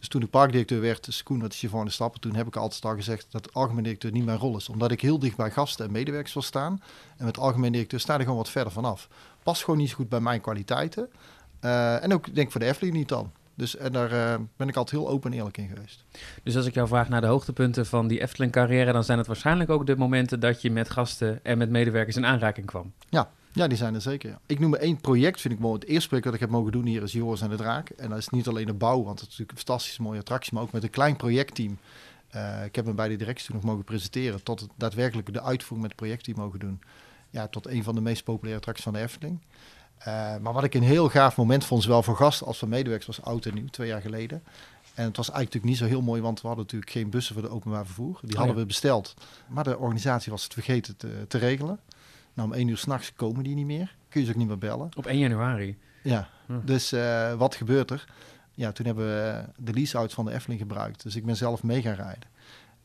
Dus 0.00 0.08
toen 0.08 0.22
ik 0.22 0.30
parkdirecteur 0.30 0.80
werd, 0.80 1.04
dus 1.04 1.22
Koen, 1.22 1.40
wat 1.40 1.52
is 1.52 1.60
je 1.60 1.68
volgende 1.68 1.92
stap? 1.92 2.16
Toen 2.16 2.34
heb 2.34 2.46
ik 2.46 2.56
altijd 2.56 2.84
al 2.84 2.94
gezegd 2.94 3.26
dat 3.30 3.54
algemeen 3.54 3.82
directeur 3.82 4.12
niet 4.12 4.24
mijn 4.24 4.38
rol 4.38 4.56
is. 4.56 4.68
Omdat 4.68 4.90
ik 4.90 5.00
heel 5.00 5.18
dicht 5.18 5.36
bij 5.36 5.50
gasten 5.50 5.86
en 5.86 5.92
medewerkers 5.92 6.32
wil 6.32 6.42
staan. 6.42 6.82
En 7.16 7.24
met 7.24 7.38
algemeen 7.38 7.72
directeur 7.72 8.00
sta 8.00 8.14
er 8.14 8.20
gewoon 8.20 8.36
wat 8.36 8.50
verder 8.50 8.72
vanaf. 8.72 9.08
Past 9.42 9.64
gewoon 9.64 9.78
niet 9.78 9.88
zo 9.88 9.94
goed 9.94 10.08
bij 10.08 10.20
mijn 10.20 10.40
kwaliteiten. 10.40 11.08
Uh, 11.60 12.02
en 12.02 12.12
ook 12.12 12.24
denk 12.24 12.46
ik 12.46 12.50
voor 12.50 12.60
de 12.60 12.66
Efteling 12.66 12.96
niet 12.96 13.08
dan. 13.08 13.32
Dus 13.54 13.76
en 13.76 13.92
daar 13.92 14.12
uh, 14.12 14.34
ben 14.56 14.68
ik 14.68 14.76
altijd 14.76 15.00
heel 15.00 15.10
open 15.10 15.30
en 15.30 15.36
eerlijk 15.36 15.56
in 15.56 15.68
geweest. 15.68 16.04
Dus 16.42 16.56
als 16.56 16.66
ik 16.66 16.74
jou 16.74 16.88
vraag 16.88 17.08
naar 17.08 17.20
de 17.20 17.26
hoogtepunten 17.26 17.86
van 17.86 18.06
die 18.06 18.20
Efteling-carrière... 18.20 18.92
dan 18.92 19.04
zijn 19.04 19.18
het 19.18 19.26
waarschijnlijk 19.26 19.70
ook 19.70 19.86
de 19.86 19.96
momenten 19.96 20.40
dat 20.40 20.62
je 20.62 20.70
met 20.70 20.90
gasten 20.90 21.40
en 21.42 21.58
met 21.58 21.70
medewerkers 21.70 22.16
in 22.16 22.26
aanraking 22.26 22.66
kwam. 22.66 22.92
Ja, 23.08 23.30
ja, 23.52 23.68
die 23.68 23.76
zijn 23.76 23.94
er 23.94 24.00
zeker. 24.00 24.30
Ja. 24.30 24.40
Ik 24.46 24.58
noem 24.58 24.70
maar 24.70 24.80
één 24.80 25.00
project, 25.00 25.40
vind 25.40 25.54
ik 25.54 25.60
mooi. 25.60 25.74
Het 25.74 25.88
eerste 25.88 26.06
project 26.06 26.26
dat 26.26 26.34
ik 26.34 26.40
heb 26.40 26.50
mogen 26.50 26.72
doen 26.72 26.86
hier 26.86 27.02
is 27.02 27.12
Joris 27.12 27.40
en 27.40 27.50
de 27.50 27.56
Draak. 27.56 27.88
En 27.88 28.08
dat 28.08 28.18
is 28.18 28.28
niet 28.28 28.48
alleen 28.48 28.66
de 28.66 28.72
bouw, 28.72 29.02
want 29.02 29.20
het 29.20 29.30
is 29.30 29.38
natuurlijk 29.38 29.50
een 29.50 29.64
fantastisch 29.64 29.98
mooie 29.98 30.18
attractie, 30.18 30.54
maar 30.54 30.62
ook 30.62 30.72
met 30.72 30.82
een 30.82 30.90
klein 30.90 31.16
projectteam. 31.16 31.78
Uh, 32.34 32.64
ik 32.64 32.74
heb 32.74 32.84
me 32.84 32.92
bij 32.92 33.08
de 33.08 33.16
directie 33.16 33.46
toen 33.46 33.56
nog 33.56 33.64
mogen 33.64 33.84
presenteren 33.84 34.42
tot 34.42 34.60
het 34.60 34.70
daadwerkelijk 34.76 35.32
de 35.32 35.42
uitvoering 35.42 35.80
met 35.80 35.90
het 35.90 36.00
projectteam 36.00 36.38
mogen 36.38 36.58
doen. 36.58 36.80
Ja, 37.30 37.48
tot 37.48 37.66
een 37.66 37.82
van 37.82 37.94
de 37.94 38.00
meest 38.00 38.24
populaire 38.24 38.58
attracties 38.58 38.84
van 38.84 38.92
de 38.92 39.00
Efteling. 39.00 39.40
Uh, 39.98 40.04
maar 40.36 40.52
wat 40.52 40.64
ik 40.64 40.74
een 40.74 40.82
heel 40.82 41.08
gaaf 41.08 41.36
moment 41.36 41.64
vond, 41.64 41.82
zowel 41.82 42.02
voor 42.02 42.16
gasten 42.16 42.46
als 42.46 42.58
voor 42.58 42.68
medewerkers, 42.68 43.16
was 43.16 43.26
oud 43.26 43.46
en 43.46 43.54
nieuw, 43.54 43.66
twee 43.66 43.88
jaar 43.88 44.00
geleden. 44.00 44.42
En 44.94 45.04
het 45.04 45.16
was 45.16 45.30
eigenlijk 45.30 45.64
niet 45.64 45.76
zo 45.76 45.84
heel 45.84 46.02
mooi, 46.02 46.20
want 46.20 46.40
we 46.40 46.46
hadden 46.46 46.64
natuurlijk 46.64 46.92
geen 46.92 47.10
bussen 47.10 47.34
voor 47.34 47.42
de 47.42 47.50
openbaar 47.50 47.86
vervoer. 47.86 48.18
Die 48.22 48.36
hadden 48.36 48.54
oh 48.54 48.54
ja. 48.54 48.60
we 48.60 48.66
besteld. 48.66 49.14
Maar 49.48 49.64
de 49.64 49.78
organisatie 49.78 50.32
was 50.32 50.42
het 50.42 50.52
vergeten 50.52 50.96
te, 50.96 51.24
te 51.28 51.38
regelen. 51.38 51.80
Nou, 52.40 52.52
om 52.52 52.58
één 52.58 52.68
uur 52.68 52.76
s'nachts 52.76 53.12
komen 53.12 53.44
die 53.44 53.54
niet 53.54 53.66
meer. 53.66 53.96
Kun 54.08 54.20
je 54.20 54.26
ze 54.26 54.32
ook 54.32 54.38
niet 54.38 54.48
meer 54.48 54.58
bellen. 54.58 54.88
Op 54.96 55.06
1 55.06 55.18
januari? 55.18 55.78
Ja, 56.02 56.28
hm. 56.46 56.60
dus 56.64 56.92
uh, 56.92 57.34
wat 57.34 57.54
gebeurt 57.54 57.90
er? 57.90 58.04
Ja, 58.54 58.72
toen 58.72 58.86
hebben 58.86 59.04
we 59.04 59.44
de 59.56 59.72
lease-out 59.72 60.12
van 60.12 60.24
de 60.24 60.32
Efteling 60.32 60.60
gebruikt. 60.60 61.02
Dus 61.02 61.16
ik 61.16 61.24
ben 61.24 61.36
zelf 61.36 61.62
mee 61.62 61.82
gaan 61.82 61.94
rijden. 61.94 62.28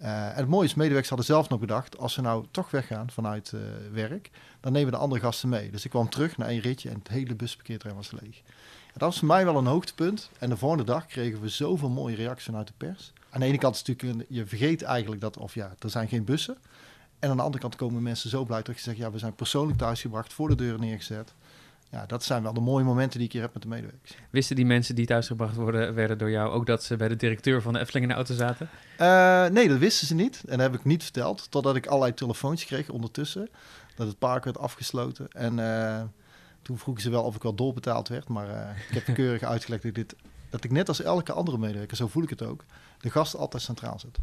Uh, 0.02 0.28
en 0.28 0.36
het 0.36 0.48
mooie 0.48 0.66
is, 0.66 0.74
medewerkers 0.74 1.10
hadden 1.10 1.28
zelf 1.28 1.50
nog 1.50 1.60
bedacht... 1.60 1.98
als 1.98 2.14
ze 2.14 2.22
nou 2.22 2.46
toch 2.52 2.72
weggaan 2.72 3.12
vanuit 3.12 3.52
uh, 3.56 3.62
werk... 3.92 4.30
dan 4.60 4.72
nemen 4.72 4.92
we 4.92 4.96
de 4.96 5.04
andere 5.04 5.22
gasten 5.22 5.50
mee. 5.50 5.72
Dus 5.72 5.86
ik 5.86 5.90
kwam 5.90 6.10
terug 6.10 6.38
naar 6.38 6.48
één 6.48 6.62
ritje 6.62 6.90
en 6.90 6.98
het 6.98 7.08
hele 7.08 7.36
busparkeerterrein 7.36 7.98
was 7.98 8.12
leeg. 8.12 8.38
En 8.86 8.94
dat 8.94 9.02
was 9.02 9.20
voor 9.20 9.28
mij 9.28 9.46
wel 9.46 9.58
een 9.58 9.66
hoogtepunt. 9.66 10.30
En 10.40 10.50
de 10.50 10.58
volgende 10.58 10.84
dag 10.84 11.06
kregen 11.06 11.42
we 11.42 11.50
zoveel 11.50 11.90
mooie 11.90 12.16
reacties 12.16 12.46
vanuit 12.46 12.68
de 12.68 12.74
pers. 12.78 13.14
Aan 13.30 13.40
de 13.40 13.46
ene 13.46 13.58
kant 13.58 13.76
is 13.76 13.84
natuurlijk... 13.84 14.20
Een, 14.20 14.36
je 14.36 14.46
vergeet 14.46 14.82
eigenlijk 14.82 15.22
dat... 15.22 15.38
of 15.38 15.54
ja, 15.54 15.76
er 15.80 15.90
zijn 15.90 16.08
geen 16.08 16.24
bussen... 16.24 16.58
En 17.20 17.30
aan 17.30 17.38
de 17.38 17.44
andere 17.44 17.62
kant 17.62 17.76
komen 17.76 18.04
mensen 18.04 18.30
zo 18.30 18.44
blij 18.44 18.62
dat 18.62 18.76
je 18.76 18.82
zegt, 18.82 18.98
ja, 18.98 19.12
we 19.12 19.20
zijn 19.20 19.36
persoonlijk 19.36 19.78
thuisgebracht, 19.78 20.34
voor 20.34 20.48
de 20.48 20.56
deur 20.56 20.80
neergezet. 20.80 21.34
Ja, 21.90 22.06
dat 22.06 22.24
zijn 22.24 22.44
wel 22.44 22.54
de 22.54 22.60
mooie 22.60 22.84
momenten 22.84 23.18
die 23.18 23.28
ik 23.28 23.34
hier 23.34 23.42
heb 23.42 23.54
met 23.54 23.62
de 23.62 23.68
medewerkers. 23.68 24.16
Wisten 24.30 24.56
die 24.56 24.66
mensen 24.66 24.96
die 24.96 25.06
thuisgebracht 25.06 25.56
worden, 25.56 25.94
werden 25.94 26.18
door 26.18 26.30
jou 26.30 26.52
ook 26.52 26.66
dat 26.66 26.84
ze 26.84 26.96
bij 26.96 27.08
de 27.08 27.16
directeur 27.16 27.62
van 27.62 27.74
de 27.74 27.80
Efteling 27.80 28.06
in 28.06 28.12
de 28.12 28.16
auto 28.16 28.34
zaten? 28.34 28.70
Uh, 29.00 29.46
nee, 29.54 29.68
dat 29.68 29.78
wisten 29.78 30.08
ze 30.08 30.16
niet. 30.16 30.44
En 30.48 30.58
dat 30.58 30.72
heb 30.72 30.80
ik 30.80 30.86
niet 30.86 31.04
verteld. 31.04 31.52
Totdat 31.52 31.76
ik 31.76 31.86
allerlei 31.86 32.14
telefoontjes 32.14 32.68
kreeg 32.68 32.90
ondertussen. 32.90 33.50
Dat 33.96 34.08
het 34.08 34.20
park 34.20 34.44
werd 34.44 34.58
afgesloten. 34.58 35.28
En 35.28 35.58
uh, 35.58 36.02
toen 36.62 36.78
vroegen 36.78 37.04
ze 37.04 37.10
wel 37.10 37.24
of 37.24 37.36
ik 37.36 37.44
wel 37.44 37.56
doorbetaald 37.56 38.08
werd. 38.08 38.28
Maar 38.28 38.50
uh, 38.50 38.70
ik 38.90 39.06
heb 39.06 39.16
keurig 39.16 39.44
uitgelegd 39.44 39.84
dat 39.84 39.98
ik, 39.98 40.10
dit, 40.10 40.16
dat 40.50 40.64
ik 40.64 40.72
net 40.72 40.88
als 40.88 41.02
elke 41.02 41.34
andere 41.34 41.58
medewerker, 41.58 41.98
zo 41.98 42.08
voel 42.08 42.24
ik 42.24 42.30
het 42.30 42.44
ook, 42.44 42.64
de 43.00 43.10
gast 43.10 43.36
altijd 43.36 43.64
centraal 43.64 44.00
zet 44.00 44.18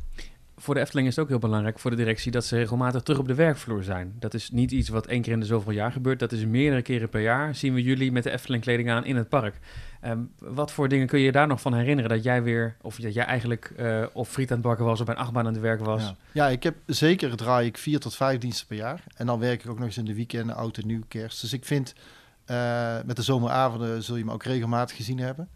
voor 0.63 0.75
de 0.75 0.81
Efteling 0.81 1.09
is 1.09 1.17
het 1.17 1.25
ook 1.25 1.31
heel 1.31 1.39
belangrijk 1.39 1.79
voor 1.79 1.91
de 1.91 1.97
directie 1.97 2.31
dat 2.31 2.45
ze 2.45 2.57
regelmatig 2.57 3.03
terug 3.03 3.21
op 3.21 3.27
de 3.27 3.35
werkvloer 3.35 3.83
zijn. 3.83 4.15
Dat 4.19 4.35
is 4.35 4.51
niet 4.51 4.71
iets 4.71 4.89
wat 4.89 5.07
één 5.07 5.23
keer 5.23 5.33
in 5.33 5.41
de 5.41 5.47
zoveel 5.47 5.73
jaar 5.73 5.93
gebeurt. 5.93 6.19
Dat 6.19 6.33
is 6.33 6.45
meerdere 6.45 6.83
keren 6.83 7.09
per 7.09 7.21
jaar 7.21 7.55
zien 7.55 7.75
we 7.75 7.83
jullie 7.83 8.13
met 8.13 8.23
de 8.23 8.31
Efteling 8.31 8.63
kleding 8.63 8.91
aan 8.91 9.05
in 9.05 9.17
het 9.17 9.29
park. 9.29 9.59
Um, 10.05 10.31
wat 10.39 10.73
voor 10.73 10.89
dingen 10.89 11.07
kun 11.07 11.21
je 11.21 11.33
daar 11.33 11.47
nog 11.47 11.61
van 11.61 11.75
herinneren? 11.75 12.11
Dat 12.11 12.23
jij 12.23 12.43
weer, 12.43 12.77
of 12.81 12.97
dat 12.97 13.15
jij 13.15 13.25
eigenlijk 13.25 13.73
uh, 13.77 14.07
op 14.13 14.27
friet 14.27 14.51
aan 14.51 14.57
het 14.57 14.67
bakken 14.67 14.85
was 14.85 15.01
of 15.01 15.07
bij 15.07 15.15
een 15.15 15.21
achtbaan 15.21 15.47
aan 15.47 15.53
het 15.53 15.63
werk 15.63 15.85
was? 15.85 16.15
Ja. 16.33 16.49
ik 16.49 16.63
heb 16.63 16.77
zeker 16.87 17.37
draai 17.37 17.67
ik 17.67 17.79
vier 17.79 18.01
tot 18.01 18.15
vijf 18.15 18.39
diensten 18.39 18.67
per 18.67 18.77
jaar. 18.77 19.05
En 19.17 19.27
dan 19.27 19.39
werk 19.39 19.65
ik 19.65 19.71
ook 19.71 19.79
nog 19.79 19.87
eens 19.87 19.99
in 19.99 20.05
de 20.05 20.15
weekenden, 20.15 20.57
oud 20.57 20.77
en 20.77 20.87
nieuw, 20.87 21.03
kerst. 21.09 21.41
Dus 21.41 21.53
ik 21.53 21.65
vind, 21.65 21.95
uh, 22.47 22.97
met 23.05 23.17
de 23.17 23.23
zomeravonden 23.23 24.03
zul 24.03 24.17
je 24.17 24.25
me 24.25 24.33
ook 24.33 24.45
regelmatig 24.45 24.97
gezien 24.97 25.19
hebben. 25.19 25.49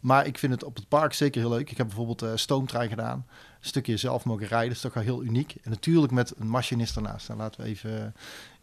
Maar 0.00 0.26
ik 0.26 0.38
vind 0.38 0.52
het 0.52 0.64
op 0.64 0.76
het 0.76 0.88
park 0.88 1.12
zeker 1.12 1.40
heel 1.40 1.50
leuk. 1.50 1.70
Ik 1.70 1.76
heb 1.76 1.86
bijvoorbeeld 1.86 2.22
uh, 2.22 2.30
stoomtrein 2.34 2.88
gedaan. 2.88 3.26
Een 3.60 3.66
stukje 3.66 3.96
zelf 3.96 4.24
mogen 4.24 4.46
rijden. 4.46 4.68
Dat 4.68 4.76
is 4.76 4.82
toch 4.82 4.94
wel 4.94 5.02
heel 5.02 5.22
uniek. 5.22 5.54
En 5.62 5.70
natuurlijk 5.70 6.12
met 6.12 6.32
een 6.38 6.48
machinist 6.48 6.96
ernaast. 6.96 7.26
Dan 7.26 7.36
laten 7.36 7.60
we 7.60 7.66
even 7.66 8.14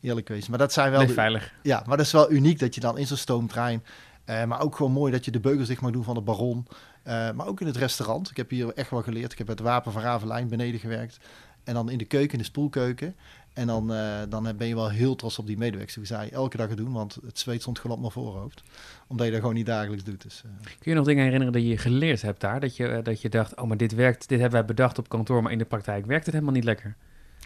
eerlijk 0.01 0.27
wezen. 0.27 0.49
Maar 0.49 0.59
dat 0.59 0.73
zijn 0.73 0.91
wel... 0.91 0.99
Nee, 0.99 1.13
veilig. 1.13 1.53
Ja, 1.63 1.83
maar 1.85 1.97
dat 1.97 2.05
is 2.05 2.11
wel 2.11 2.31
uniek 2.31 2.59
dat 2.59 2.75
je 2.75 2.81
dan 2.81 2.97
in 2.97 3.07
zo'n 3.07 3.17
stoomtrein... 3.17 3.83
Uh, 4.29 4.43
maar 4.43 4.61
ook 4.61 4.75
gewoon 4.75 4.91
mooi 4.91 5.11
dat 5.11 5.25
je 5.25 5.31
de 5.31 5.39
beugels 5.39 5.67
dicht 5.67 5.81
mag 5.81 5.91
doen 5.91 6.03
van 6.03 6.15
de 6.15 6.21
Baron. 6.21 6.67
Uh, 7.07 7.31
maar 7.31 7.47
ook 7.47 7.61
in 7.61 7.67
het 7.67 7.77
restaurant. 7.77 8.29
Ik 8.29 8.37
heb 8.37 8.49
hier 8.49 8.73
echt 8.73 8.89
wel 8.89 9.01
geleerd. 9.01 9.31
Ik 9.31 9.37
heb 9.37 9.47
het 9.47 9.59
Wapen 9.59 9.91
van 9.91 10.01
Ravelijn 10.01 10.47
beneden 10.47 10.79
gewerkt. 10.79 11.17
En 11.63 11.73
dan 11.73 11.89
in 11.89 11.97
de 11.97 12.05
keuken, 12.05 12.31
in 12.31 12.37
de 12.37 12.43
spoelkeuken. 12.43 13.15
En 13.57 13.67
dan, 13.67 13.91
uh, 13.91 14.21
dan 14.29 14.57
ben 14.57 14.67
je 14.67 14.75
wel 14.75 14.89
heel 14.89 15.15
trots 15.15 15.39
op 15.39 15.47
die 15.47 15.57
medewerkers. 15.57 15.95
Die 15.95 16.05
zei 16.05 16.29
elke 16.29 16.57
dag 16.57 16.75
doen, 16.75 16.91
want 16.91 17.17
het 17.25 17.39
zweet 17.39 17.61
stond 17.61 17.81
op 17.81 17.99
mijn 17.99 18.11
voorhoofd. 18.11 18.63
Omdat 19.07 19.25
je 19.25 19.31
dat 19.31 19.41
gewoon 19.41 19.55
niet 19.55 19.65
dagelijks 19.65 20.03
doet. 20.03 20.21
Dus, 20.21 20.43
uh. 20.45 20.51
Kun 20.61 20.91
je 20.91 20.93
nog 20.93 21.05
dingen 21.05 21.23
herinneren 21.23 21.53
dat 21.53 21.63
je 21.63 21.77
geleerd 21.77 22.21
hebt 22.21 22.41
daar? 22.41 22.59
Dat 22.59 22.75
je, 22.75 22.89
uh, 22.89 23.03
dat 23.03 23.21
je 23.21 23.29
dacht, 23.29 23.55
oh 23.55 23.67
maar 23.67 23.77
dit 23.77 23.93
werkt, 23.93 24.27
dit 24.27 24.39
hebben 24.39 24.59
wij 24.59 24.67
bedacht 24.67 24.97
op 24.97 25.09
kantoor, 25.09 25.43
maar 25.43 25.51
in 25.51 25.57
de 25.57 25.65
praktijk 25.65 26.05
werkt 26.05 26.25
het 26.25 26.33
helemaal 26.33 26.55
niet 26.55 26.63
lekker. 26.63 26.95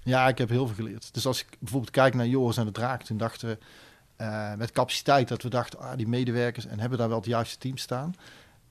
Ja, 0.03 0.27
ik 0.27 0.37
heb 0.37 0.49
heel 0.49 0.65
veel 0.67 0.75
geleerd. 0.75 1.13
Dus 1.13 1.25
als 1.25 1.41
ik 1.41 1.47
bijvoorbeeld 1.59 1.91
kijk 1.91 2.13
naar 2.13 2.27
Joris 2.27 2.57
en 2.57 2.65
de 2.65 2.71
Draak, 2.71 3.03
toen 3.03 3.17
dachten 3.17 3.47
we 3.47 3.57
met 4.57 4.71
capaciteit 4.71 5.27
dat 5.27 5.41
we 5.43 5.49
dachten, 5.49 5.79
ah, 5.79 5.97
die 5.97 6.07
medewerkers 6.07 6.65
en 6.65 6.79
hebben 6.79 6.97
daar 6.97 7.07
wel 7.07 7.17
het 7.17 7.25
juiste 7.25 7.57
team 7.57 7.77
staan. 7.77 8.15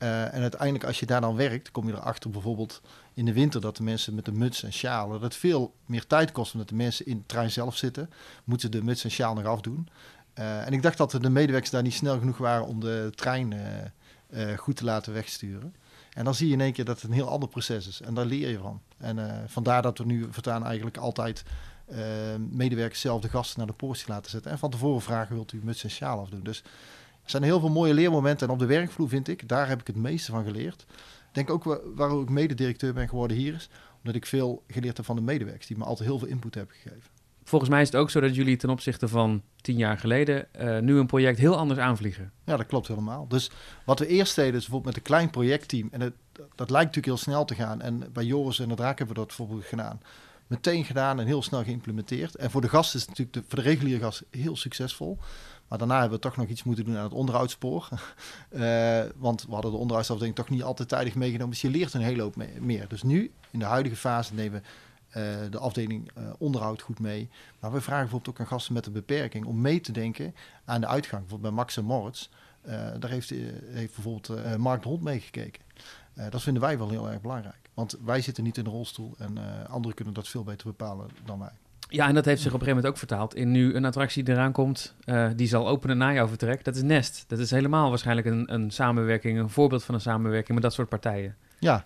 Uh, 0.03 0.35
en 0.35 0.41
uiteindelijk, 0.41 0.85
als 0.85 1.01
je 1.01 1.07
daar 1.07 1.21
dan 1.21 1.37
werkt, 1.37 1.71
kom 1.71 1.87
je 1.87 1.93
erachter 1.93 2.31
bijvoorbeeld 2.31 2.81
in 3.15 3.25
de 3.25 3.33
winter 3.33 3.61
dat 3.61 3.77
de 3.77 3.83
mensen 3.83 4.15
met 4.15 4.25
de 4.25 4.33
muts 4.33 4.63
en 4.63 4.73
sjalen, 4.73 5.13
dat 5.13 5.23
het 5.23 5.35
veel 5.35 5.75
meer 5.87 6.07
tijd 6.07 6.33
kost 6.33 6.53
omdat 6.53 6.69
de 6.69 6.75
mensen 6.75 7.07
in 7.07 7.17
de 7.17 7.27
trein 7.27 7.51
zelf 7.51 7.77
zitten, 7.77 8.11
moeten 8.45 8.71
de 8.71 8.83
muts 8.83 9.05
en 9.05 9.11
sjaal 9.11 9.35
nog 9.35 9.45
afdoen. 9.45 9.89
Uh, 10.39 10.67
en 10.67 10.73
ik 10.73 10.83
dacht 10.83 10.99
dat 10.99 11.11
de 11.11 11.31
medewerkers 11.31 11.71
daar 11.71 11.83
niet 11.83 11.95
snel 11.95 12.19
genoeg 12.19 12.39
waren 12.39 12.67
om 12.67 12.81
de 12.81 13.13
trein 13.15 13.53
uh, 14.31 14.59
goed 14.59 14.77
te 14.77 14.85
laten 14.85 15.13
wegsturen. 15.13 15.75
En 16.13 16.25
dan 16.25 16.35
zie 16.35 16.47
je 16.47 16.53
in 16.53 16.61
één 16.61 16.73
keer 16.73 16.85
dat 16.85 17.01
het 17.01 17.05
een 17.05 17.17
heel 17.17 17.29
ander 17.29 17.49
proces 17.49 17.89
is. 17.89 18.01
En 18.01 18.15
daar 18.15 18.25
leer 18.25 18.49
je 18.49 18.59
van. 18.59 18.81
En 18.99 19.45
vandaar 19.49 19.83
dat 19.83 19.99
we 19.99 20.05
nu 20.05 20.29
voortaan 20.31 20.65
eigenlijk 20.65 20.97
altijd 20.97 21.43
medewerkers 22.51 23.01
zelf 23.01 23.21
de 23.21 23.29
gasten 23.29 23.59
naar 23.59 23.67
de 23.67 23.73
portie 23.73 24.09
laten 24.09 24.31
zetten. 24.31 24.51
En 24.51 24.59
van 24.59 24.71
tevoren 24.71 25.03
vragen, 25.03 25.35
wilt 25.35 25.53
u 25.53 25.61
muts 25.63 25.85
en 25.85 25.91
sjaal 25.91 26.21
afdoen? 26.21 26.43
Dus 26.43 26.63
zijn 27.31 27.43
heel 27.43 27.61
veel 27.61 27.69
mooie 27.69 27.95
leermomenten. 27.95 28.47
En 28.47 28.53
op 28.53 28.59
de 28.59 28.67
werkvloer 28.67 29.09
vind 29.09 29.29
ik, 29.29 29.49
daar 29.49 29.69
heb 29.69 29.81
ik 29.81 29.87
het 29.87 29.97
meeste 29.97 30.31
van 30.31 30.45
geleerd. 30.45 30.87
Ik 31.29 31.35
denk 31.37 31.51
ook 31.51 31.81
waarom 31.95 32.23
ik 32.23 32.29
mededirecteur 32.29 32.93
ben 32.93 33.09
geworden 33.09 33.37
hier 33.37 33.55
is, 33.55 33.69
omdat 33.97 34.15
ik 34.15 34.27
veel 34.27 34.63
geleerd 34.69 34.97
heb 34.97 35.07
van 35.07 35.17
de 35.17 35.23
medewerkers, 35.23 35.67
die 35.67 35.79
me 35.79 35.85
altijd 35.85 36.09
heel 36.09 36.19
veel 36.19 36.29
input 36.29 36.55
hebben 36.55 36.75
gegeven. 36.75 37.11
Volgens 37.45 37.71
mij 37.71 37.81
is 37.81 37.87
het 37.87 37.97
ook 37.97 38.11
zo 38.11 38.21
dat 38.21 38.35
jullie 38.35 38.57
ten 38.57 38.71
opzichte 38.71 39.09
van 39.09 39.43
tien 39.61 39.77
jaar 39.77 39.99
geleden 39.99 40.47
uh, 40.61 40.79
nu 40.79 40.99
een 40.99 41.07
project 41.07 41.39
heel 41.39 41.57
anders 41.57 41.81
aanvliegen. 41.81 42.33
Ja, 42.45 42.57
dat 42.57 42.67
klopt 42.67 42.89
helemaal. 42.89 43.29
Dus 43.29 43.51
wat 43.85 43.99
we 43.99 44.07
eerst 44.07 44.35
deden, 44.35 44.55
is 44.55 44.61
bijvoorbeeld 44.61 44.85
met 44.85 44.97
een 44.97 45.11
klein 45.11 45.31
projectteam. 45.31 45.89
En 45.91 46.01
het, 46.01 46.15
dat 46.33 46.71
lijkt 46.71 46.87
natuurlijk 46.87 47.07
heel 47.07 47.17
snel 47.17 47.45
te 47.45 47.55
gaan. 47.55 47.81
En 47.81 48.13
bij 48.13 48.25
Joris 48.25 48.59
en 48.59 48.69
de 48.69 48.75
Draak 48.75 48.99
hebben 48.99 49.17
we 49.17 49.21
dat 49.21 49.37
bijvoorbeeld 49.37 49.65
gedaan. 49.65 50.01
Meteen 50.51 50.85
gedaan 50.85 51.21
en 51.21 51.27
heel 51.27 51.43
snel 51.43 51.65
geïmplementeerd. 51.65 52.35
En 52.35 52.51
voor 52.51 52.61
de 52.61 52.69
gast 52.69 52.95
is 52.95 53.01
het 53.01 53.09
natuurlijk 53.09 53.37
de, 53.37 53.45
voor 53.49 53.59
de 53.59 53.69
reguliere 53.69 54.01
gast 54.01 54.23
heel 54.31 54.57
succesvol. 54.57 55.19
Maar 55.69 55.79
daarna 55.79 56.01
hebben 56.01 56.19
we 56.19 56.25
toch 56.25 56.37
nog 56.37 56.49
iets 56.49 56.63
moeten 56.63 56.85
doen 56.85 56.97
aan 56.97 57.03
het 57.03 57.13
onderhoudspoor. 57.13 57.89
uh, 58.51 59.03
want 59.17 59.43
we 59.43 59.53
hadden 59.53 59.71
de 59.71 59.77
onderhoudsafdeling 59.77 60.37
toch 60.37 60.49
niet 60.49 60.63
altijd 60.63 60.89
tijdig 60.89 61.15
meegenomen. 61.15 61.51
Dus 61.51 61.61
je 61.61 61.71
leert 61.71 61.95
een 61.95 62.01
hele 62.01 62.23
hoop 62.23 62.37
meer. 62.61 62.89
Dus 62.89 63.03
nu, 63.03 63.33
in 63.51 63.59
de 63.59 63.65
huidige 63.65 63.97
fase, 63.97 64.35
nemen 64.35 64.63
we 65.13 65.19
uh, 65.21 65.51
de 65.51 65.59
afdeling 65.59 66.11
uh, 66.19 66.25
onderhoud 66.39 66.83
goed 66.83 66.99
mee. 66.99 67.29
Maar 67.61 67.73
we 67.73 67.81
vragen 67.81 68.03
bijvoorbeeld 68.03 68.35
ook 68.35 68.41
aan 68.41 68.53
gasten 68.53 68.75
met 68.75 68.87
een 68.87 68.93
beperking 68.93 69.47
om 69.47 69.61
mee 69.61 69.81
te 69.81 69.93
denken 69.93 70.35
aan 70.65 70.81
de 70.81 70.87
uitgang. 70.87 71.21
Bijvoorbeeld 71.21 71.55
bij 71.55 71.63
Max 71.63 71.77
en 71.77 71.85
Moritz. 71.85 72.29
daar 72.99 73.11
heeft, 73.11 73.31
heeft 73.31 73.95
bijvoorbeeld 73.95 74.57
Mark 74.59 74.83
de 74.83 74.89
Hond 74.89 75.03
meegekeken. 75.03 75.63
dat 76.31 76.43
vinden 76.43 76.63
wij 76.63 76.79
wel 76.79 76.91
heel 76.91 77.11
erg 77.11 77.21
belangrijk. 77.21 77.70
Want 77.81 77.97
wij 78.05 78.21
zitten 78.21 78.45
niet 78.45 78.57
in 78.57 78.65
de 78.65 78.71
rolstoel 78.71 79.15
en 79.19 79.39
anderen 79.69 79.97
kunnen 79.97 80.15
dat 80.15 80.29
veel 80.29 80.45
beter 80.45 80.67
bepalen 80.67 81.09
dan 81.25 81.39
wij. 81.39 81.51
Ja, 81.89 82.09
en 82.09 82.15
dat 82.15 82.25
heeft 82.25 82.43
zich 82.43 82.53
op 82.53 82.61
een 82.61 82.67
gegeven 82.67 82.83
moment 82.83 82.87
ook 82.87 83.09
vertaald 83.09 83.35
in 83.35 83.51
nu 83.51 83.75
een 83.75 83.85
attractie 83.85 84.23
die 84.23 84.35
eraan 84.35 84.53
komt. 84.53 84.95
Uh, 85.05 85.29
die 85.37 85.49
zal 85.49 85.69
openen 85.69 85.99
na 85.99 86.13
jouw 86.13 86.29
vertrek. 86.29 86.65
Dat 86.65 86.77
is 86.77 86.83
Nest. 86.83 87.25
Dat 87.27 87.39
is 87.39 87.51
helemaal 87.51 87.89
waarschijnlijk 87.89 88.27
een, 88.27 88.55
een 88.55 88.71
samenwerking, 88.71 89.39
een 89.39 89.51
voorbeeld 89.51 89.85
van 89.85 89.95
een 89.95 90.01
samenwerking 90.01 90.53
met 90.53 90.63
dat 90.63 90.73
soort 90.73 90.89
partijen. 90.89 91.37
Ja, 91.59 91.85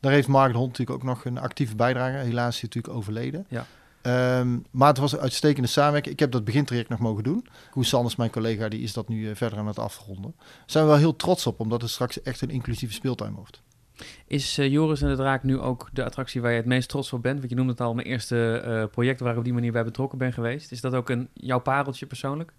daar 0.00 0.12
heeft 0.12 0.28
Mark 0.28 0.52
de 0.52 0.58
Hond 0.58 0.70
natuurlijk 0.70 0.98
ook 0.98 1.06
nog 1.06 1.24
een 1.24 1.38
actieve 1.38 1.76
bijdrage. 1.76 2.16
Helaas 2.16 2.54
is 2.54 2.60
hij 2.60 2.70
natuurlijk 2.74 2.94
overleden. 2.94 3.46
Ja. 3.48 3.66
Um, 4.38 4.64
maar 4.70 4.88
het 4.88 4.98
was 4.98 5.12
een 5.12 5.20
uitstekende 5.20 5.68
samenwerking. 5.68 6.14
Ik 6.14 6.20
heb 6.20 6.30
dat 6.30 6.44
begintraject 6.44 6.88
nog 6.88 6.98
mogen 6.98 7.24
doen. 7.24 7.46
Koes 7.70 7.88
Sanders, 7.88 8.16
mijn 8.16 8.30
collega, 8.30 8.68
die 8.68 8.80
is 8.80 8.92
dat 8.92 9.08
nu 9.08 9.28
uh, 9.28 9.34
verder 9.34 9.58
aan 9.58 9.66
het 9.66 9.78
afronden. 9.78 10.34
Daar 10.36 10.62
zijn 10.66 10.84
we 10.84 10.90
wel 10.90 10.98
heel 10.98 11.16
trots 11.16 11.46
op, 11.46 11.60
omdat 11.60 11.82
het 11.82 11.90
straks 11.90 12.22
echt 12.22 12.40
een 12.40 12.50
inclusieve 12.50 12.94
speeltuin 12.94 13.34
wordt. 13.34 13.62
Is 14.26 14.58
uh, 14.58 14.70
Joris 14.70 15.02
en 15.02 15.08
de 15.08 15.16
Draak 15.16 15.42
nu 15.42 15.58
ook 15.58 15.88
de 15.92 16.04
attractie 16.04 16.40
waar 16.40 16.50
je 16.50 16.56
het 16.56 16.66
meest 16.66 16.88
trots 16.88 17.12
op 17.12 17.22
bent? 17.22 17.38
Want 17.38 17.50
je 17.50 17.56
noemde 17.56 17.72
het 17.72 17.80
al, 17.80 17.94
mijn 17.94 18.06
eerste 18.06 18.62
uh, 18.66 18.84
project 18.90 19.20
waar 19.20 19.32
ik 19.32 19.38
op 19.38 19.44
die 19.44 19.52
manier 19.52 19.72
bij 19.72 19.84
betrokken 19.84 20.18
ben 20.18 20.32
geweest. 20.32 20.72
Is 20.72 20.80
dat 20.80 20.94
ook 20.94 21.08
een, 21.08 21.28
jouw 21.34 21.60
pareltje 21.60 22.06
persoonlijk? 22.06 22.52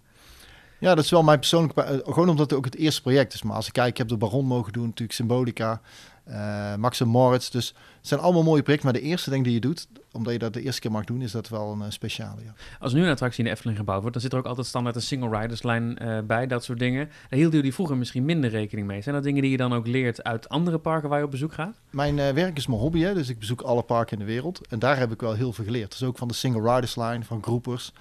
Ja, 0.78 0.94
dat 0.94 1.04
is 1.04 1.10
wel 1.10 1.22
mijn 1.22 1.38
persoonlijke... 1.38 2.02
Gewoon 2.04 2.28
omdat 2.28 2.50
het 2.50 2.58
ook 2.58 2.64
het 2.64 2.76
eerste 2.76 3.02
project 3.02 3.34
is. 3.34 3.42
Maar 3.42 3.56
als 3.56 3.66
ik 3.66 3.72
kijk, 3.72 3.88
ik 3.88 3.98
heb 3.98 4.08
de 4.08 4.16
Baron 4.16 4.46
mogen 4.46 4.72
doen, 4.72 4.84
natuurlijk 4.84 5.12
Symbolica, 5.12 5.80
uh, 6.28 6.74
Max 6.74 7.00
en 7.00 7.08
Moritz. 7.08 7.48
Dus 7.48 7.68
het 7.68 8.08
zijn 8.08 8.20
allemaal 8.20 8.42
mooie 8.42 8.62
projecten. 8.62 8.90
Maar 8.90 9.00
de 9.00 9.06
eerste 9.06 9.30
ding 9.30 9.44
die 9.44 9.52
je 9.52 9.60
doet, 9.60 9.88
omdat 10.12 10.32
je 10.32 10.38
dat 10.38 10.52
de 10.52 10.62
eerste 10.62 10.80
keer 10.80 10.90
mag 10.90 11.04
doen, 11.04 11.22
is 11.22 11.32
dat 11.32 11.48
wel 11.48 11.72
een 11.72 11.78
uh, 11.78 11.84
speciale. 11.88 12.42
Ja. 12.44 12.54
Als 12.78 12.92
nu 12.92 13.02
een 13.02 13.10
attractie 13.10 13.38
in 13.38 13.44
de 13.44 13.50
Efteling 13.50 13.78
gebouwd 13.78 13.98
wordt, 13.98 14.12
dan 14.12 14.22
zit 14.22 14.32
er 14.32 14.38
ook 14.38 14.46
altijd 14.46 14.66
standaard 14.66 14.96
een 14.96 15.02
single 15.02 15.40
riderslijn 15.40 15.98
uh, 16.02 16.18
bij, 16.20 16.46
dat 16.46 16.64
soort 16.64 16.78
dingen. 16.78 17.06
Daar 17.06 17.38
hielden 17.38 17.56
jullie 17.56 17.74
vroeger 17.74 17.96
misschien 17.96 18.24
minder 18.24 18.50
rekening 18.50 18.86
mee. 18.86 19.02
Zijn 19.02 19.14
dat 19.14 19.24
dingen 19.24 19.42
die 19.42 19.50
je 19.50 19.56
dan 19.56 19.72
ook 19.72 19.86
leert 19.86 20.24
uit 20.24 20.48
andere 20.48 20.78
parken 20.78 21.08
waar 21.08 21.18
je 21.18 21.24
op 21.24 21.30
bezoek 21.30 21.52
gaat? 21.52 21.76
Mijn 21.90 22.16
werk 22.16 22.56
is 22.56 22.66
mijn 22.66 22.80
hobby, 22.80 23.00
hè, 23.00 23.14
dus 23.14 23.28
ik 23.28 23.38
bezoek 23.38 23.60
alle 23.60 23.82
parken 23.82 24.18
in 24.18 24.26
de 24.26 24.32
wereld. 24.32 24.60
En 24.68 24.78
daar 24.78 24.98
heb 24.98 25.12
ik 25.12 25.20
wel 25.20 25.32
heel 25.32 25.52
veel 25.52 25.64
geleerd. 25.64 25.90
Dus 25.90 26.02
ook 26.02 26.18
van 26.18 26.28
de 26.28 26.34
single 26.34 26.74
riderslijn, 26.74 27.24
van 27.24 27.42
groepers. 27.42 27.92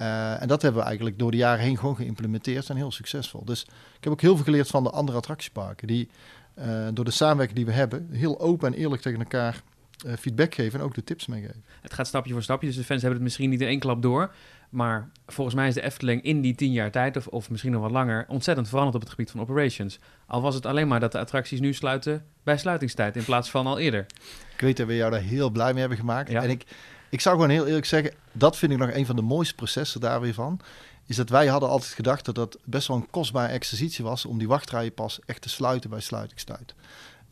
Uh, 0.00 0.42
en 0.42 0.48
dat 0.48 0.62
hebben 0.62 0.80
we 0.80 0.86
eigenlijk 0.86 1.18
door 1.18 1.30
de 1.30 1.36
jaren 1.36 1.64
heen 1.64 1.78
gewoon 1.78 1.96
geïmplementeerd 1.96 2.70
en 2.70 2.76
heel 2.76 2.92
succesvol. 2.92 3.44
Dus 3.44 3.62
ik 3.96 4.04
heb 4.04 4.12
ook 4.12 4.20
heel 4.20 4.34
veel 4.34 4.44
geleerd 4.44 4.68
van 4.68 4.82
de 4.82 4.90
andere 4.90 5.18
attractieparken. 5.18 5.86
Die 5.86 6.08
uh, 6.58 6.88
door 6.92 7.04
de 7.04 7.10
samenwerking 7.10 7.56
die 7.56 7.66
we 7.66 7.72
hebben, 7.72 8.08
heel 8.10 8.40
open 8.40 8.72
en 8.72 8.78
eerlijk 8.78 9.02
tegen 9.02 9.18
elkaar 9.18 9.62
uh, 10.06 10.12
feedback 10.18 10.54
geven 10.54 10.78
en 10.78 10.84
ook 10.84 10.94
de 10.94 11.04
tips 11.04 11.26
meegeven. 11.26 11.64
Het 11.80 11.94
gaat 11.94 12.06
stapje 12.06 12.32
voor 12.32 12.42
stapje, 12.42 12.66
dus 12.66 12.76
de 12.76 12.84
fans 12.84 13.00
hebben 13.00 13.18
het 13.18 13.28
misschien 13.28 13.50
niet 13.50 13.60
in 13.60 13.66
één 13.66 13.78
klap 13.78 14.02
door. 14.02 14.34
Maar 14.70 15.10
volgens 15.26 15.56
mij 15.56 15.68
is 15.68 15.74
de 15.74 15.82
Efteling 15.82 16.22
in 16.22 16.40
die 16.40 16.54
tien 16.54 16.72
jaar 16.72 16.90
tijd, 16.90 17.16
of, 17.16 17.26
of 17.26 17.50
misschien 17.50 17.72
nog 17.72 17.82
wat 17.82 17.90
langer, 17.90 18.24
ontzettend 18.28 18.68
veranderd 18.68 18.94
op 18.94 19.00
het 19.00 19.10
gebied 19.10 19.30
van 19.30 19.40
operations. 19.40 19.98
Al 20.26 20.42
was 20.42 20.54
het 20.54 20.66
alleen 20.66 20.88
maar 20.88 21.00
dat 21.00 21.12
de 21.12 21.18
attracties 21.18 21.60
nu 21.60 21.72
sluiten 21.72 22.24
bij 22.42 22.58
sluitingstijd 22.58 23.16
in 23.16 23.24
plaats 23.24 23.50
van 23.50 23.66
al 23.66 23.78
eerder. 23.78 24.06
Ik 24.54 24.60
weet 24.60 24.76
dat 24.76 24.86
we 24.86 24.96
jou 24.96 25.10
daar 25.10 25.20
heel 25.20 25.50
blij 25.50 25.70
mee 25.70 25.80
hebben 25.80 25.98
gemaakt. 25.98 26.30
Ja. 26.30 26.42
En 26.42 26.50
ik, 26.50 26.64
ik 27.08 27.20
zou 27.20 27.34
gewoon 27.34 27.50
heel 27.50 27.66
eerlijk 27.66 27.86
zeggen, 27.86 28.12
dat 28.32 28.56
vind 28.56 28.72
ik 28.72 28.78
nog 28.78 28.92
een 28.92 29.06
van 29.06 29.16
de 29.16 29.22
mooiste 29.22 29.54
processen 29.54 30.00
daar 30.00 30.20
weer 30.20 30.34
van. 30.34 30.60
Is 31.06 31.16
dat 31.16 31.28
wij 31.28 31.46
hadden 31.46 31.68
altijd 31.68 31.92
gedacht 31.92 32.24
dat 32.24 32.34
dat 32.34 32.58
best 32.64 32.88
wel 32.88 32.96
een 32.96 33.10
kostbare 33.10 33.52
exercitie 33.52 34.04
was 34.04 34.24
om 34.24 34.38
die 34.38 34.48
wachtrijen 34.48 34.94
pas 34.94 35.18
echt 35.26 35.42
te 35.42 35.48
sluiten 35.48 35.90
bij 35.90 36.00
sluitingstijd. 36.00 36.74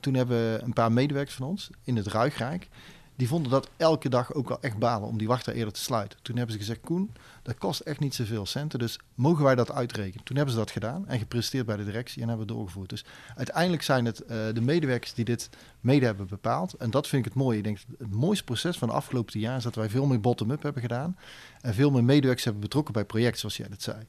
Toen 0.01 0.15
hebben 0.15 0.65
een 0.65 0.73
paar 0.73 0.93
medewerkers 0.93 1.37
van 1.37 1.47
ons 1.47 1.71
in 1.83 1.97
het 1.97 2.07
Ruigrijk, 2.07 2.69
die 3.17 3.29
vonden 3.29 3.51
dat 3.51 3.69
elke 3.77 4.09
dag 4.09 4.33
ook 4.33 4.49
wel 4.49 4.61
echt 4.61 4.79
balen 4.79 5.09
om 5.09 5.19
die 5.19 5.29
wachtrij 5.29 5.55
eerder 5.55 5.73
te 5.73 5.81
sluiten. 5.81 6.19
Toen 6.23 6.37
hebben 6.37 6.53
ze 6.55 6.61
gezegd, 6.61 6.81
Koen, 6.81 7.11
dat 7.43 7.59
kost 7.59 7.81
echt 7.81 8.01
niet 8.01 8.15
zoveel 8.15 8.47
centen, 8.47 8.79
dus 8.79 8.99
mogen 9.15 9.45
wij 9.45 9.55
dat 9.55 9.73
uitrekenen? 9.73 10.25
Toen 10.25 10.37
hebben 10.37 10.55
ze 10.55 10.61
dat 10.61 10.71
gedaan 10.71 11.09
en 11.09 11.19
gepresenteerd 11.19 11.67
bij 11.67 11.77
de 11.77 11.85
directie 11.85 12.23
en 12.23 12.29
hebben 12.29 12.47
we 12.47 12.53
doorgevoerd. 12.53 12.89
Dus 12.89 13.05
uiteindelijk 13.37 13.83
zijn 13.83 14.05
het 14.05 14.23
uh, 14.23 14.29
de 14.55 14.61
medewerkers 14.61 15.15
die 15.15 15.25
dit 15.25 15.51
mede 15.81 16.07
hebben 16.07 16.27
bepaald. 16.27 16.73
En 16.73 16.91
dat 16.91 17.09
vind 17.09 17.27
ik 17.27 17.33
het 17.33 17.43
mooie. 17.43 17.63
Denk, 17.63 17.79
het 17.99 18.11
mooiste 18.11 18.45
proces 18.45 18.79
van 18.79 18.89
de 18.89 18.95
afgelopen 18.95 19.41
jaar 19.41 19.57
is 19.57 19.63
dat 19.63 19.75
wij 19.75 19.89
veel 19.89 20.07
meer 20.07 20.21
bottom-up 20.21 20.63
hebben 20.63 20.83
gedaan. 20.83 21.17
En 21.61 21.75
veel 21.75 21.91
meer 21.91 22.05
medewerkers 22.05 22.45
hebben 22.45 22.63
betrokken 22.63 22.93
bij 22.93 23.05
projecten, 23.05 23.41
zoals 23.41 23.57
jij 23.57 23.69
dat 23.69 23.83
zei. 23.83 24.07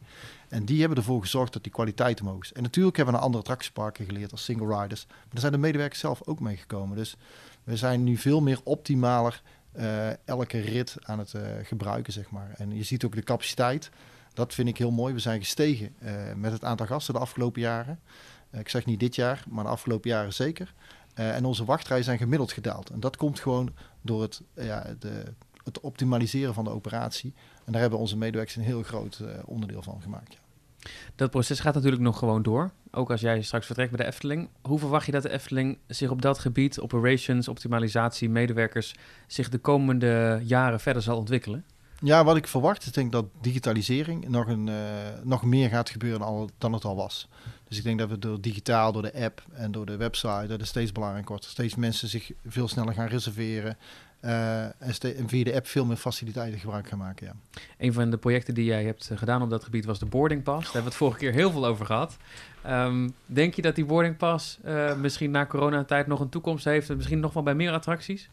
En 0.49 0.65
die 0.65 0.79
hebben 0.79 0.97
ervoor 0.97 1.21
gezorgd 1.21 1.53
dat 1.53 1.63
die 1.63 1.71
kwaliteit 1.71 2.21
omhoog 2.21 2.43
is. 2.43 2.53
En 2.53 2.63
natuurlijk 2.63 2.95
hebben 2.95 3.13
we 3.13 3.19
naar 3.19 3.29
andere 3.29 3.43
attractieparken 3.43 4.05
geleerd 4.05 4.31
als 4.31 4.43
single 4.43 4.81
riders. 4.81 5.05
Maar 5.07 5.17
daar 5.29 5.39
zijn 5.39 5.51
de 5.51 5.57
medewerkers 5.57 5.99
zelf 5.99 6.21
ook 6.25 6.39
meegekomen. 6.39 6.97
Dus 6.97 7.15
we 7.65 7.77
zijn 7.77 8.03
nu 8.03 8.17
veel 8.17 8.41
meer 8.41 8.59
optimaler 8.63 9.41
uh, 9.77 10.27
elke 10.27 10.59
rit 10.59 10.95
aan 11.01 11.19
het 11.19 11.33
uh, 11.33 11.41
gebruiken, 11.63 12.13
zeg 12.13 12.29
maar. 12.29 12.53
En 12.57 12.75
je 12.75 12.83
ziet 12.83 13.05
ook 13.05 13.15
de 13.15 13.23
capaciteit. 13.23 13.89
Dat 14.33 14.53
vind 14.53 14.67
ik 14.67 14.77
heel 14.77 14.91
mooi. 14.91 15.13
We 15.13 15.19
zijn 15.19 15.39
gestegen 15.39 15.95
uh, 16.03 16.11
met 16.35 16.51
het 16.51 16.63
aantal 16.63 16.85
gasten 16.85 17.13
de 17.13 17.19
afgelopen 17.19 17.61
jaren. 17.61 17.99
ik 18.51 18.69
zeg 18.69 18.85
niet 18.85 18.99
dit 18.99 19.15
jaar, 19.15 19.43
maar 19.49 19.63
de 19.63 19.69
afgelopen 19.69 20.09
jaren 20.09 20.33
zeker. 20.33 20.73
en 21.13 21.45
onze 21.45 21.65
wachtrijen 21.65 22.03
zijn 22.03 22.17
gemiddeld 22.17 22.51
gedaald. 22.51 22.89
En 22.89 22.99
dat 22.99 23.17
komt 23.17 23.39
gewoon 23.39 23.73
door 24.01 24.21
het, 24.21 24.41
ja, 24.53 24.95
de, 24.99 25.23
het 25.63 25.79
optimaliseren 25.79 26.53
van 26.53 26.63
de 26.63 26.69
operatie. 26.69 27.33
En 27.65 27.71
daar 27.71 27.81
hebben 27.81 27.99
onze 27.99 28.17
medewerkers 28.17 28.55
een 28.55 28.63
heel 28.63 28.83
groot 28.83 29.23
onderdeel 29.45 29.81
van 29.81 30.01
gemaakt. 30.01 30.33
Ja. 30.33 30.44
Dat 31.15 31.31
proces 31.31 31.59
gaat 31.59 31.73
natuurlijk 31.73 32.01
nog 32.01 32.19
gewoon 32.19 32.43
door. 32.43 32.71
Ook 32.91 33.11
als 33.11 33.21
jij 33.21 33.41
straks 33.41 33.65
vertrekt 33.65 33.91
bij 33.91 34.05
de 34.05 34.11
Efteling. 34.11 34.49
Hoe 34.61 34.79
verwacht 34.79 35.05
je 35.05 35.11
dat 35.11 35.21
de 35.23 35.29
Efteling 35.31 35.77
zich 35.87 36.09
op 36.09 36.21
dat 36.21 36.39
gebied, 36.39 36.79
operations, 36.79 37.47
optimalisatie, 37.47 38.29
medewerkers, 38.29 38.95
zich 39.27 39.49
de 39.49 39.57
komende 39.57 40.41
jaren 40.43 40.79
verder 40.79 41.01
zal 41.01 41.17
ontwikkelen? 41.17 41.65
Ja, 41.99 42.23
wat 42.23 42.37
ik 42.37 42.47
verwacht 42.47 42.85
is 42.85 42.91
denk 42.91 43.11
dat 43.11 43.25
digitalisering 43.41 44.27
nog, 44.27 44.47
een, 44.47 44.67
uh, 44.67 44.75
nog 45.23 45.43
meer 45.43 45.69
gaat 45.69 45.89
gebeuren 45.89 46.19
dan, 46.19 46.49
dan 46.57 46.73
het 46.73 46.85
al 46.85 46.95
was. 46.95 47.27
Dus 47.67 47.77
ik 47.77 47.83
denk 47.83 47.99
dat 47.99 48.09
we 48.09 48.19
door 48.19 48.41
digitaal, 48.41 48.91
door 48.91 49.01
de 49.01 49.23
app 49.23 49.43
en 49.53 49.71
door 49.71 49.85
de 49.85 49.97
website, 49.97 50.47
dat 50.47 50.59
het 50.59 50.67
steeds 50.67 50.91
belangrijker 50.91 51.31
wordt. 51.31 51.45
Steeds 51.45 51.75
mensen 51.75 52.07
zich 52.07 52.31
veel 52.45 52.67
sneller 52.67 52.93
gaan 52.93 53.07
reserveren. 53.07 53.77
Uh, 54.25 54.63
en, 54.63 55.27
via 55.29 55.43
de 55.43 55.55
app 55.55 55.67
veel 55.67 55.85
meer 55.85 55.97
faciliteiten 55.97 56.59
gebruik 56.59 56.87
gaan 56.87 56.97
maken. 56.97 57.25
Ja. 57.25 57.59
Een 57.77 57.93
van 57.93 58.09
de 58.09 58.17
projecten 58.17 58.53
die 58.53 58.65
jij 58.65 58.83
hebt 58.83 59.09
eh, 59.09 59.17
gedaan 59.17 59.41
op 59.41 59.49
dat 59.49 59.63
gebied 59.63 59.85
was 59.85 59.99
de 59.99 60.05
boarding 60.05 60.43
pass. 60.43 60.63
Daar 60.63 60.73
hebben 60.73 60.81
we 60.81 60.87
het 60.87 60.97
vorige 60.97 61.17
keer 61.17 61.31
heel 61.31 61.51
veel 61.51 61.65
over 61.65 61.85
gehad. 61.85 62.17
Um, 62.67 63.13
denk 63.25 63.53
je 63.53 63.61
dat 63.61 63.75
die 63.75 63.85
boarding 63.85 64.17
pass 64.17 64.59
uh, 64.65 64.95
misschien 64.95 65.31
na 65.31 65.45
coronatijd 65.45 66.07
nog 66.07 66.19
een 66.19 66.29
toekomst 66.29 66.65
heeft? 66.65 66.89
En 66.89 66.95
misschien 66.95 67.19
nog 67.19 67.33
wel 67.33 67.43
bij 67.43 67.55
meer 67.55 67.71
attracties? 67.71 68.29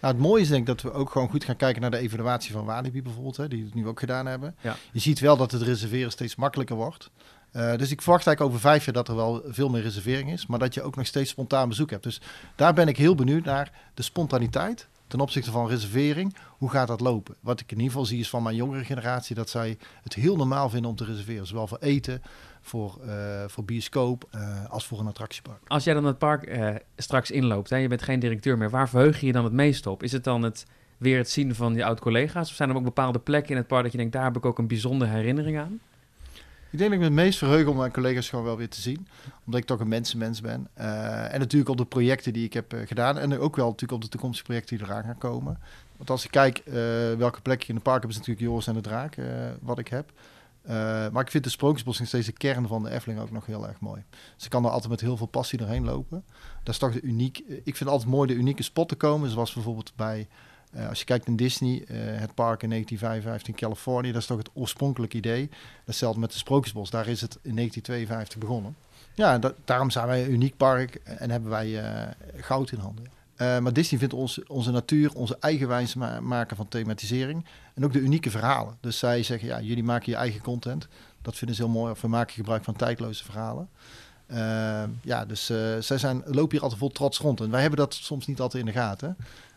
Nou, 0.00 0.14
het 0.14 0.22
mooie 0.22 0.42
is 0.42 0.48
denk 0.48 0.60
ik 0.60 0.66
dat 0.66 0.82
we 0.82 0.92
ook 0.92 1.10
gewoon 1.10 1.28
goed 1.28 1.44
gaan 1.44 1.56
kijken 1.56 1.80
naar 1.80 1.90
de 1.90 1.98
evaluatie 1.98 2.52
van 2.52 2.64
Walibi 2.64 3.02
bijvoorbeeld, 3.02 3.36
hè, 3.36 3.48
die 3.48 3.64
het 3.64 3.74
nu 3.74 3.86
ook 3.86 3.98
gedaan 3.98 4.26
hebben. 4.26 4.54
Ja. 4.60 4.76
Je 4.92 5.00
ziet 5.00 5.20
wel 5.20 5.36
dat 5.36 5.52
het 5.52 5.62
reserveren 5.62 6.10
steeds 6.10 6.36
makkelijker 6.36 6.76
wordt. 6.76 7.10
Uh, 7.52 7.76
dus 7.76 7.90
ik 7.90 8.02
verwacht 8.02 8.26
eigenlijk 8.26 8.40
over 8.40 8.70
vijf 8.70 8.84
jaar 8.84 8.94
dat 8.94 9.08
er 9.08 9.16
wel 9.16 9.42
veel 9.46 9.68
meer 9.68 9.82
reservering 9.82 10.32
is, 10.32 10.46
maar 10.46 10.58
dat 10.58 10.74
je 10.74 10.82
ook 10.82 10.96
nog 10.96 11.06
steeds 11.06 11.30
spontaan 11.30 11.68
bezoek 11.68 11.90
hebt. 11.90 12.02
Dus 12.02 12.20
daar 12.54 12.74
ben 12.74 12.88
ik 12.88 12.96
heel 12.96 13.14
benieuwd 13.14 13.44
naar 13.44 13.72
de 13.94 14.02
spontaniteit 14.02 14.88
ten 15.06 15.20
opzichte 15.20 15.50
van 15.50 15.68
reservering, 15.68 16.36
hoe 16.48 16.70
gaat 16.70 16.88
dat 16.88 17.00
lopen? 17.00 17.36
Wat 17.40 17.60
ik 17.60 17.70
in 17.70 17.76
ieder 17.76 17.90
geval 17.90 18.06
zie 18.06 18.20
is 18.20 18.28
van 18.28 18.42
mijn 18.42 18.56
jongere 18.56 18.84
generatie 18.84 19.34
dat 19.34 19.50
zij 19.50 19.78
het 20.02 20.14
heel 20.14 20.36
normaal 20.36 20.70
vinden 20.70 20.90
om 20.90 20.96
te 20.96 21.04
reserveren. 21.04 21.46
Zowel 21.46 21.66
voor 21.66 21.78
eten, 21.78 22.22
voor, 22.60 22.98
uh, 23.06 23.44
voor 23.46 23.64
bioscoop, 23.64 24.28
uh, 24.34 24.70
als 24.70 24.86
voor 24.86 25.00
een 25.00 25.06
attractiepark. 25.06 25.68
Als 25.68 25.84
jij 25.84 25.94
dan 25.94 26.04
het 26.04 26.18
park 26.18 26.48
uh, 26.48 26.74
straks 26.96 27.30
inloopt, 27.30 27.70
hè, 27.70 27.76
je 27.76 27.88
bent 27.88 28.02
geen 28.02 28.20
directeur 28.20 28.58
meer, 28.58 28.70
waar 28.70 28.88
verheug 28.88 29.20
je 29.20 29.26
je 29.26 29.32
dan 29.32 29.44
het 29.44 29.52
meest 29.52 29.86
op? 29.86 30.02
Is 30.02 30.12
het 30.12 30.24
dan 30.24 30.42
het, 30.42 30.66
weer 30.96 31.18
het 31.18 31.30
zien 31.30 31.54
van 31.54 31.74
je 31.74 31.84
oud-collega's? 31.84 32.50
Of 32.50 32.56
zijn 32.56 32.70
er 32.70 32.76
ook 32.76 32.84
bepaalde 32.84 33.18
plekken 33.18 33.50
in 33.50 33.56
het 33.56 33.66
park 33.66 33.82
dat 33.82 33.92
je 33.92 33.98
denkt, 33.98 34.12
daar 34.12 34.24
heb 34.24 34.36
ik 34.36 34.46
ook 34.46 34.58
een 34.58 34.68
bijzondere 34.68 35.10
herinnering 35.10 35.58
aan? 35.58 35.80
Ik 36.76 36.82
denk 36.82 36.94
dat 36.94 37.02
ik 37.02 37.08
me 37.08 37.16
het 37.16 37.26
meest 37.26 37.38
verheug 37.38 37.66
om 37.66 37.76
mijn 37.76 37.92
collega's 37.92 38.28
gewoon 38.28 38.44
wel 38.44 38.56
weer 38.56 38.68
te 38.68 38.80
zien. 38.80 39.08
Omdat 39.44 39.60
ik 39.60 39.66
toch 39.66 39.80
een 39.80 39.88
mensenmens 39.88 40.40
ben. 40.40 40.68
Uh, 40.78 41.32
en 41.32 41.38
natuurlijk 41.38 41.70
op 41.70 41.76
de 41.76 41.84
projecten 41.84 42.32
die 42.32 42.44
ik 42.44 42.52
heb 42.52 42.74
uh, 42.74 42.86
gedaan. 42.86 43.18
En 43.18 43.38
ook 43.38 43.56
wel 43.56 43.64
natuurlijk 43.64 43.92
op 43.92 44.00
de 44.02 44.08
toekomstige 44.08 44.46
projecten 44.46 44.76
die 44.76 44.86
eraan 44.86 45.04
gaan 45.04 45.18
komen. 45.18 45.58
Want 45.96 46.10
als 46.10 46.24
ik 46.24 46.30
kijk 46.30 46.62
uh, 46.64 46.74
welke 47.14 47.40
plekje 47.40 47.68
in 47.68 47.74
de 47.74 47.80
park 47.80 48.00
heb, 48.00 48.10
is 48.10 48.16
natuurlijk 48.16 48.46
Joris 48.46 48.66
en 48.66 48.74
de 48.74 48.80
Draak 48.80 49.16
wat 49.60 49.78
ik 49.78 49.88
heb. 49.88 50.12
maar 51.12 51.22
ik 51.22 51.30
vind 51.30 51.44
de 51.44 51.50
Sprookjesbos 51.50 51.98
nog 51.98 52.08
steeds 52.08 52.26
de 52.26 52.32
kern 52.32 52.66
van 52.66 52.82
de 52.82 52.90
Efteling 52.90 53.20
ook 53.20 53.30
nog 53.30 53.46
heel 53.46 53.68
erg 53.68 53.80
mooi. 53.80 54.04
Ik 54.42 54.50
kan 54.50 54.64
er 54.64 54.70
altijd 54.70 54.90
met 54.90 55.00
heel 55.00 55.16
veel 55.16 55.26
passie 55.26 55.58
doorheen 55.58 55.84
lopen. 55.84 56.24
Dat 56.62 56.74
is 56.74 56.80
toch 56.80 56.92
de 56.92 57.00
uniek. 57.00 57.38
Ik 57.38 57.62
vind 57.64 57.78
het 57.78 57.88
altijd 57.88 58.10
mooi 58.10 58.28
de 58.28 58.34
unieke 58.34 58.62
spot 58.62 58.88
te 58.88 58.94
komen. 58.96 59.30
Zoals 59.30 59.52
bijvoorbeeld 59.52 59.92
bij 59.96 60.28
uh, 60.76 60.88
als 60.88 60.98
je 60.98 61.04
kijkt 61.04 61.26
naar 61.26 61.36
Disney, 61.36 61.72
uh, 61.72 61.98
het 61.98 62.34
park 62.34 62.62
in 62.62 62.68
1955 62.68 63.48
in 63.48 63.54
Californië, 63.54 64.12
dat 64.12 64.20
is 64.20 64.26
toch 64.26 64.38
het 64.38 64.50
oorspronkelijke 64.52 65.16
idee. 65.16 65.50
Datzelfde 65.84 66.20
met 66.20 66.32
de 66.32 66.38
Sprookjesbos, 66.38 66.90
daar 66.90 67.08
is 67.08 67.20
het 67.20 67.38
in 67.42 67.54
1952 67.54 68.38
begonnen. 68.38 68.76
Ja, 69.14 69.40
daarom 69.64 69.90
zijn 69.90 70.06
wij 70.06 70.24
een 70.24 70.32
uniek 70.32 70.56
park 70.56 70.94
en 71.04 71.30
hebben 71.30 71.50
wij 71.50 71.68
uh, 71.68 72.02
goud 72.36 72.72
in 72.72 72.78
handen. 72.78 73.04
maar 73.36 73.72
Disney 73.72 73.98
vindt 73.98 74.14
ons, 74.14 74.44
onze 74.46 74.70
natuur, 74.70 75.12
onze 75.14 75.36
eigen 75.40 75.68
wijze 75.68 75.98
ma 75.98 76.20
maken 76.20 76.56
van 76.56 76.68
thematisering 76.68 77.44
en 77.74 77.84
ook 77.84 77.92
de 77.92 77.98
unieke 77.98 78.30
verhalen. 78.30 78.76
Dus 78.80 78.98
zij 78.98 79.22
zeggen, 79.22 79.48
ja, 79.48 79.60
jullie 79.60 79.84
maken 79.84 80.12
je 80.12 80.18
eigen 80.18 80.40
content. 80.40 80.88
Dat 81.22 81.36
vinden 81.36 81.56
ze 81.56 81.62
heel 81.62 81.70
mooi. 81.70 81.90
Of 81.90 82.00
we 82.00 82.08
maken 82.08 82.34
gebruik 82.34 82.64
van 82.64 82.76
tijdloze 82.76 83.24
verhalen. 83.24 83.68
ja, 85.02 85.24
dus 85.24 85.46
zij 85.78 85.98
zijn, 85.98 86.22
lopen 86.24 86.50
hier 86.50 86.62
altijd 86.62 86.80
vol 86.80 86.90
trots 86.90 87.18
rond. 87.18 87.40
En 87.40 87.50
wij 87.50 87.60
hebben 87.60 87.78
dat 87.78 87.94
soms 87.94 88.26
niet 88.26 88.40
altijd 88.40 88.66
in 88.66 88.72
de 88.72 88.78
gaten. 88.78 89.16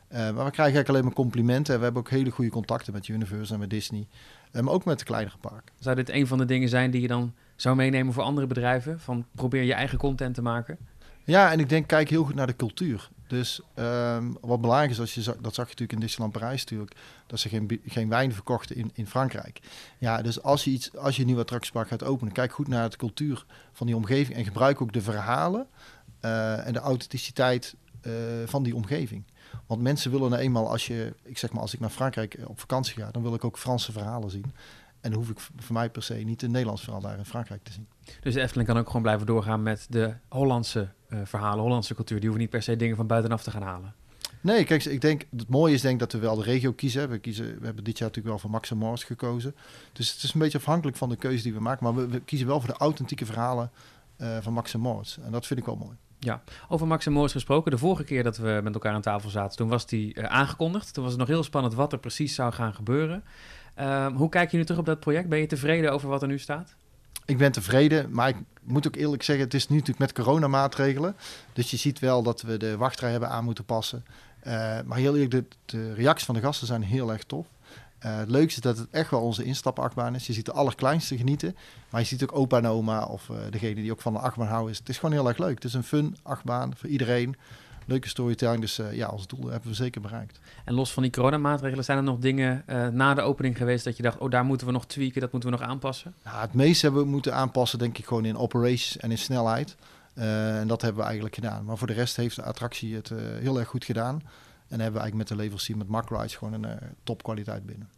Maar 0.10 0.28
we 0.28 0.34
krijgen 0.34 0.58
eigenlijk 0.58 0.89
alleen 0.89 1.04
maar 1.04 1.13
complimenten. 1.13 1.78
We 1.78 1.84
hebben 1.84 2.01
ook 2.01 2.10
hele 2.10 2.30
goede 2.30 2.51
contacten 2.51 2.94
met 2.94 3.08
Universal 3.08 3.54
en 3.54 3.60
met 3.60 3.70
Disney. 3.70 4.08
Uh, 4.51 4.62
maar 4.62 4.74
ook 4.74 4.86
met 4.86 5.00
de 5.00 5.06
kleinere 5.06 5.38
parken. 5.38 5.74
Zou 5.80 5.96
dit 5.96 6.10
een 6.10 6.28
van 6.28 6.38
de 6.38 6.46
dingen 6.46 6.70
zijn 6.70 6.92
die 6.92 7.01
je 7.01 7.08
dan 7.08 7.34
zou 7.56 7.75
meenemen 7.75 8.13
voor 8.13 8.24
andere 8.24 8.48
bedrijven? 8.48 9.00
Van 9.00 9.25
probeer 9.32 9.63
je 9.63 9.74
eigen 9.74 9.98
content 9.98 10.36
te 10.36 10.42
maken? 10.42 10.78
Ja, 11.24 11.51
en 11.51 11.60
ik 11.60 11.70
denk 11.70 11.88
kijk 11.88 12.10
heel 12.10 12.24
goed 12.24 12.36
naar 12.36 12.48
de 12.48 12.56
cultuur. 12.56 13.10
Dus 13.28 13.62
um, 13.75 14.38
wat 14.42 14.62
belangrijk 14.62 14.92
is, 14.92 15.00
als 15.00 15.13
je, 15.13 15.22
dat 15.22 15.54
zag 15.54 15.66
je 15.66 15.72
natuurlijk 15.72 15.92
in 15.92 16.00
Disneyland 16.00 16.38
Parijs 16.38 16.60
natuurlijk, 16.60 16.96
dat 17.28 17.39
ze 17.39 17.50
geen, 17.50 17.82
geen 17.86 18.10
wijn 18.10 18.34
verkochten 18.34 18.75
in, 18.75 18.92
in 18.94 19.08
Frankrijk. 19.08 19.60
Ja, 19.98 20.22
dus 20.22 20.42
als 20.42 20.63
je, 20.63 20.72
iets, 20.72 20.98
als 20.98 21.16
je 21.16 21.22
een 21.22 21.28
nieuw 21.28 21.39
attractiepark 21.39 21.88
gaat 21.88 22.04
openen, 22.04 22.34
kijk 22.34 22.51
goed 22.51 22.68
naar 22.68 22.89
de 22.89 22.98
cultuur 22.98 23.46
van 23.72 23.88
die 23.88 23.96
omgeving 23.96 24.38
en 24.38 24.44
gebruik 24.44 24.82
ook 24.82 24.94
de 24.94 25.01
verhalen 25.01 25.68
uh, 26.22 26.68
en 26.68 26.74
de 26.74 26.80
authenticiteit 26.80 27.75
van 28.46 28.63
die 28.63 28.75
omgeving. 28.75 29.24
Want 29.65 29.82
mensen 29.82 30.12
willen 30.12 30.29
nou 30.29 30.41
eenmaal, 30.41 30.70
als, 30.70 30.88
je, 30.88 31.13
ik 31.24 31.38
zeg 31.38 31.51
maar, 31.51 31.62
als 31.62 31.74
ik 31.74 31.79
naar 31.79 31.89
Frankrijk 31.89 32.34
eh, 32.34 32.50
op 32.50 32.60
vakantie 32.60 32.96
ga, 32.96 33.12
dan 33.12 33.22
wil 33.22 33.34
ik 33.34 33.44
ook 33.44 33.58
Franse 33.58 33.91
verhalen 33.91 34.32
zien. 34.32 34.53
En 35.01 35.12
dan 35.12 35.20
hoef 35.20 35.29
ik 35.29 35.39
voor 35.39 35.74
mij 35.74 35.89
per 35.89 36.03
se 36.03 36.13
niet 36.13 36.41
een 36.41 36.51
Nederlands 36.51 36.84
verhaal 36.84 37.01
daar 37.01 37.18
in 37.18 37.25
Frankrijk 37.25 37.63
te 37.63 37.72
zien. 37.72 37.88
Dus 38.22 38.34
de 38.34 38.41
Efteling 38.41 38.68
kan 38.68 38.77
ook 38.77 38.88
gewoon 38.88 39.01
blijven 39.01 39.25
doorgaan 39.25 39.63
met 39.63 39.86
de 39.89 40.13
Hollandse 40.27 40.89
uh, 41.10 41.20
verhalen, 41.24 41.63
Hollandse 41.63 41.96
cultuur. 41.96 42.20
Die 42.20 42.29
hoeven 42.29 42.41
niet 42.41 42.53
per 42.53 42.63
se 42.63 42.75
dingen 42.75 42.96
van 42.96 43.08
buitenaf 43.08 43.44
te 43.44 43.51
gaan 43.51 43.62
halen. 43.62 43.94
Nee, 44.41 44.63
kijk, 44.63 44.86
ik 44.86 45.01
denk, 45.01 45.25
het 45.38 45.50
mooie 45.50 45.74
is 45.74 45.82
denk 45.82 46.00
dat 46.00 46.12
we 46.12 46.18
wel 46.18 46.36
de 46.36 46.44
regio 46.44 46.74
kiezen. 46.74 47.10
We, 47.10 47.20
kiezen, 47.20 47.60
we 47.60 47.65
hebben 47.65 47.84
dit 47.84 47.98
jaar 47.98 48.08
natuurlijk 48.08 48.27
wel 48.27 48.39
voor 48.39 48.50
Max 48.50 48.72
en 48.72 48.77
Morris 48.77 49.03
gekozen. 49.03 49.56
Dus 49.94 50.13
het 50.13 50.24
is 50.24 50.34
een 50.34 50.39
beetje 50.39 50.58
afhankelijk 50.58 50.98
van 50.98 51.10
de 51.10 51.15
keuze 51.15 51.44
die 51.44 51.53
we 51.53 51.60
maken. 51.60 51.84
Maar 51.84 51.96
we, 51.96 52.08
we 52.08 52.20
kiezen 52.20 52.48
wel 52.48 52.60
voor 52.60 52.70
de 52.70 52.79
authentieke 52.79 53.25
verhalen 53.25 53.72
uh, 54.18 54.38
van 54.41 54.53
Max 54.53 54.74
en 54.74 54.79
Morris. 54.79 55.18
En 55.24 55.32
dat 55.32 55.48
vind 55.48 55.60
ik 55.60 55.65
wel 55.65 55.75
mooi. 55.75 55.96
Ja, 56.19 56.41
over 56.67 56.88
Max 56.88 57.05
en 57.05 57.11
Morris 57.11 57.31
gesproken. 57.31 57.71
De 57.71 57.77
vorige 57.77 58.03
keer 58.03 58.23
dat 58.23 58.38
we 58.38 58.59
met 58.63 58.73
elkaar 58.73 58.93
aan 58.93 59.01
tafel 59.01 59.29
zaten, 59.29 59.57
toen 59.57 59.67
was 59.67 59.85
die 59.85 60.15
uh, 60.15 60.23
aangekondigd. 60.23 60.93
Toen 60.93 61.03
was 61.03 61.11
het 61.11 61.21
nog 61.21 61.29
heel 61.29 61.43
spannend 61.43 61.73
wat 61.73 61.91
er 61.91 61.99
precies 61.99 62.35
zou 62.35 62.53
gaan 62.53 62.73
gebeuren. 62.73 63.23
Uh, 63.79 64.07
hoe 64.15 64.29
kijk 64.29 64.51
je 64.51 64.57
nu 64.57 64.63
terug 64.63 64.79
op 64.79 64.85
dat 64.85 64.99
project? 64.99 65.29
Ben 65.29 65.39
je 65.39 65.45
tevreden 65.45 65.91
over 65.91 66.09
wat 66.09 66.21
er 66.21 66.27
nu 66.27 66.39
staat? 66.39 66.75
Ik 67.25 67.38
ben 67.38 67.51
tevreden, 67.51 68.11
maar 68.11 68.29
ik 68.29 68.35
moet 68.63 68.88
ook 68.88 68.95
eerlijk 68.95 69.23
zeggen, 69.23 69.45
het 69.45 69.53
is 69.53 69.67
nu 69.67 69.75
natuurlijk 69.75 69.99
met 69.99 70.25
coronamaatregelen. 70.25 71.15
Dus 71.53 71.71
je 71.71 71.77
ziet 71.77 71.99
wel 71.99 72.23
dat 72.23 72.41
we 72.41 72.57
de 72.57 72.77
wachtrij 72.77 73.11
hebben 73.11 73.29
aan 73.29 73.43
moeten 73.43 73.65
passen. 73.65 74.05
Uh, 74.43 74.53
maar 74.85 74.97
heel 74.97 75.13
eerlijk, 75.13 75.31
de, 75.31 75.45
de 75.65 75.93
reacties 75.93 76.25
van 76.25 76.35
de 76.35 76.41
gasten 76.41 76.67
zijn 76.67 76.83
heel 76.83 77.11
erg 77.11 77.23
tof. 77.23 77.47
Uh, 78.06 78.18
het 78.18 78.29
leukste 78.29 78.56
is 78.56 78.62
dat 78.62 78.77
het 78.77 78.88
echt 78.91 79.12
wel 79.12 79.22
onze 79.22 79.44
instapachtbaan 79.44 80.15
is. 80.15 80.27
Je 80.27 80.34
ziet 80.34 80.46
de 80.46 80.51
allerkleinste 80.51 81.18
genieten. 81.18 81.56
Maar 81.89 82.02
je 82.02 82.08
ziet 82.08 82.23
ook 82.23 82.36
opa 82.36 82.58
en 82.58 82.67
oma 82.67 83.06
of 83.06 83.30
uh, 83.30 83.38
degene 83.50 83.76
die 83.76 83.91
ook 83.91 84.02
van 84.02 84.13
de 84.13 84.19
achtbaan 84.19 84.47
houden. 84.47 84.76
Het 84.76 84.89
is 84.89 84.97
gewoon 84.97 85.15
heel 85.15 85.28
erg 85.28 85.38
leuk. 85.38 85.56
Het 85.56 85.63
is 85.63 85.73
een 85.73 85.84
fun 85.84 86.17
achtbaan 86.23 86.76
voor 86.76 86.89
iedereen. 86.89 87.36
Leuke 87.86 88.08
storytelling. 88.08 88.62
Dus 88.62 88.80
uh, 88.80 88.93
ja, 88.93 89.08
ons 89.08 89.28
doel 89.28 89.47
hebben 89.50 89.69
we 89.69 89.76
zeker 89.76 90.02
bereikt. 90.02 90.39
En 90.65 90.73
los 90.73 90.93
van 90.93 91.04
die 91.04 91.12
coronamaatregelen, 91.12 91.84
zijn 91.84 91.97
er 91.97 92.04
nog 92.04 92.19
dingen 92.19 92.63
na 92.93 93.13
de 93.13 93.21
opening 93.21 93.58
geweest 93.58 93.84
dat 93.84 93.97
je 93.97 94.04
dacht, 94.04 94.17
oh 94.17 94.30
daar 94.30 94.45
moeten 94.45 94.67
we 94.67 94.73
nog 94.73 94.86
tweaken, 94.86 95.21
dat 95.21 95.32
moeten 95.32 95.52
we 95.52 95.58
nog 95.58 95.67
aanpassen? 95.67 96.13
Ja, 96.23 96.41
het 96.41 96.54
meeste 96.54 96.86
hebben 96.86 97.04
we 97.04 97.10
moeten 97.10 97.34
aanpassen, 97.34 97.80
denk 97.80 97.97
ik, 97.97 98.06
gewoon 98.06 98.26
in 98.26 98.38
operations 98.38 98.97
en 98.97 99.12
in 99.12 99.17
snelheid. 99.17 99.76
en 100.13 100.67
dat 100.67 100.82
hebben 100.82 101.00
we 101.00 101.06
eigenlijk 101.06 101.36
gedaan. 101.36 101.65
Maar 101.65 101.78
voor 101.78 101.88
de 101.88 101.93
rest 101.93 102.15
heeft 102.15 102.36
de 102.36 102.43
attractie 102.43 102.95
het 102.95 103.12
heel 103.39 103.60
erg 103.60 103.67
goed 103.67 103.86
gedaan. 103.86 104.21
En 104.67 104.80
hebben 104.80 104.93
we 104.93 105.00
eigenlijk 105.00 105.15
met 105.15 105.28
de 105.28 105.36
levels 105.36 105.67
met 105.67 105.88
Mack 105.88 106.10
Rides 106.10 106.36
gewoon 106.36 106.63
een 106.63 106.80
topkwaliteit 107.04 107.65
binnen. 107.65 107.89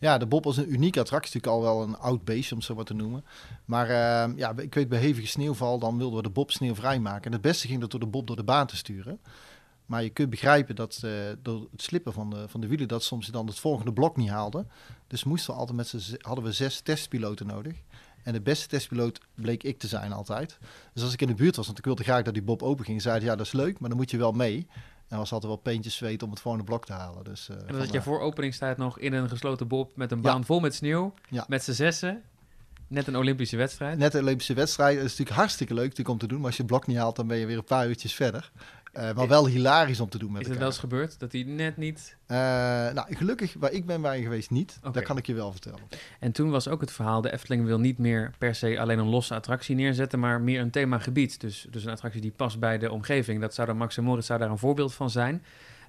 Ja, 0.00 0.18
de 0.18 0.26
Bob 0.26 0.44
was 0.44 0.56
een 0.56 0.72
unieke 0.72 1.00
attractie. 1.00 1.34
Natuurlijk 1.34 1.62
al 1.62 1.74
wel 1.74 1.88
een 1.88 1.98
oud 1.98 2.24
beestje, 2.24 2.54
om 2.54 2.60
zo 2.60 2.74
wat 2.74 2.86
te 2.86 2.94
noemen. 2.94 3.24
Maar 3.64 3.86
uh, 3.86 4.36
ja, 4.36 4.52
ik 4.56 4.74
weet, 4.74 4.88
bij 4.88 4.98
hevige 4.98 5.26
sneeuwval, 5.26 5.78
dan 5.78 5.98
wilden 5.98 6.16
we 6.16 6.22
de 6.22 6.30
Bob 6.30 6.50
sneeuwvrij 6.50 6.98
maken. 6.98 7.24
En 7.24 7.32
het 7.32 7.40
beste 7.40 7.66
ging 7.66 7.80
dat 7.80 7.90
door 7.90 8.00
de 8.00 8.06
Bob 8.06 8.26
door 8.26 8.36
de 8.36 8.44
baan 8.44 8.66
te 8.66 8.76
sturen. 8.76 9.20
Maar 9.86 10.02
je 10.02 10.10
kunt 10.10 10.30
begrijpen 10.30 10.74
dat 10.76 11.00
uh, 11.04 11.12
door 11.42 11.68
het 11.70 11.82
slippen 11.82 12.12
van 12.12 12.30
de, 12.30 12.48
van 12.48 12.60
de 12.60 12.66
wielen, 12.66 12.88
dat 12.88 13.02
soms 13.02 13.26
dan 13.26 13.46
het 13.46 13.58
volgende 13.58 13.92
blok 13.92 14.16
niet 14.16 14.28
haalde. 14.28 14.66
Dus 15.06 15.24
moesten 15.24 15.54
we 15.54 15.60
altijd 15.60 15.76
met 15.76 15.88
z'n, 15.88 16.16
hadden 16.18 16.44
we 16.44 16.52
zes 16.52 16.80
testpiloten 16.80 17.46
nodig. 17.46 17.76
En 18.22 18.32
de 18.32 18.40
beste 18.40 18.66
testpiloot 18.66 19.20
bleek 19.34 19.62
ik 19.62 19.78
te 19.78 19.86
zijn 19.86 20.12
altijd. 20.12 20.58
Dus 20.94 21.02
als 21.02 21.12
ik 21.12 21.20
in 21.20 21.28
de 21.28 21.34
buurt 21.34 21.56
was, 21.56 21.66
want 21.66 21.78
ik 21.78 21.84
wilde 21.84 22.02
graag 22.02 22.22
dat 22.22 22.34
die 22.34 22.42
Bob 22.42 22.62
open 22.62 22.84
ging, 22.84 23.02
zei 23.02 23.18
hij, 23.18 23.26
ja, 23.26 23.36
dat 23.36 23.46
is 23.46 23.52
leuk, 23.52 23.78
maar 23.78 23.88
dan 23.88 23.98
moet 23.98 24.10
je 24.10 24.16
wel 24.16 24.32
mee. 24.32 24.66
En 25.10 25.18
was 25.18 25.32
altijd 25.32 25.52
wel 25.52 25.60
peentjes 25.60 25.96
zweet 25.96 26.22
om 26.22 26.30
het 26.30 26.40
volgende 26.40 26.66
blok 26.66 26.84
te 26.84 26.92
halen. 26.92 27.24
Dus, 27.24 27.48
uh, 27.50 27.56
en 27.66 27.78
dat 27.78 27.92
je 27.92 28.02
voor 28.02 28.20
openingstijd 28.20 28.76
nog 28.76 28.98
in 28.98 29.12
een 29.12 29.28
gesloten 29.28 29.68
bob 29.68 29.96
met 29.96 30.12
een 30.12 30.20
baan 30.20 30.38
ja. 30.38 30.44
vol 30.44 30.60
met 30.60 30.74
sneeuw, 30.74 31.14
ja. 31.28 31.44
met 31.48 31.64
z'n 31.64 31.72
zessen. 31.72 32.22
Net 32.86 33.06
een 33.06 33.16
Olympische 33.16 33.56
wedstrijd. 33.56 33.98
Net 33.98 34.14
een 34.14 34.22
Olympische 34.22 34.54
wedstrijd. 34.54 34.94
Dat 34.96 35.04
is 35.04 35.10
natuurlijk 35.10 35.36
hartstikke 35.36 35.74
leuk 35.74 36.08
om 36.08 36.18
te 36.18 36.26
doen. 36.26 36.38
Maar 36.38 36.46
als 36.46 36.56
je 36.56 36.62
het 36.62 36.70
blok 36.70 36.86
niet 36.86 36.96
haalt, 36.96 37.16
dan 37.16 37.26
ben 37.26 37.36
je 37.36 37.46
weer 37.46 37.56
een 37.56 37.64
paar 37.64 37.88
uurtjes 37.88 38.14
verder. 38.14 38.50
Uh, 38.96 39.12
maar 39.12 39.28
wel 39.28 39.46
hilarisch 39.46 40.00
om 40.00 40.08
te 40.08 40.18
doen 40.18 40.32
met 40.32 40.40
Is 40.40 40.48
elkaar. 40.48 40.50
het 40.50 40.60
wel 40.60 40.68
eens 40.68 40.78
gebeurd 40.78 41.18
dat 41.18 41.32
hij 41.32 41.42
net 41.42 41.76
niet... 41.76 42.16
Uh, 42.26 42.36
nou, 42.36 43.14
gelukkig, 43.14 43.54
waar 43.58 43.72
ik 43.72 43.86
ben 43.86 44.00
bij 44.00 44.22
geweest 44.22 44.50
niet. 44.50 44.76
Okay. 44.78 44.92
Dat 44.92 45.02
kan 45.02 45.16
ik 45.16 45.26
je 45.26 45.34
wel 45.34 45.52
vertellen. 45.52 45.78
En 46.20 46.32
toen 46.32 46.50
was 46.50 46.68
ook 46.68 46.80
het 46.80 46.92
verhaal... 46.92 47.20
de 47.20 47.32
Efteling 47.32 47.64
wil 47.64 47.80
niet 47.80 47.98
meer 47.98 48.32
per 48.38 48.54
se 48.54 48.80
alleen 48.80 48.98
een 48.98 49.08
losse 49.08 49.34
attractie 49.34 49.74
neerzetten... 49.74 50.18
maar 50.18 50.40
meer 50.40 50.60
een 50.60 50.70
themagebied. 50.70 51.40
Dus, 51.40 51.66
dus 51.70 51.84
een 51.84 51.90
attractie 51.90 52.20
die 52.20 52.32
past 52.36 52.58
bij 52.58 52.78
de 52.78 52.90
omgeving. 52.90 53.40
Dat 53.40 53.54
zou 53.54 53.66
dan 53.66 53.76
Max 53.76 53.98
Moritz 53.98 54.26
zou 54.26 54.38
daar 54.38 54.50
een 54.50 54.58
voorbeeld 54.58 54.94
van 54.94 55.10
zijn. 55.10 55.42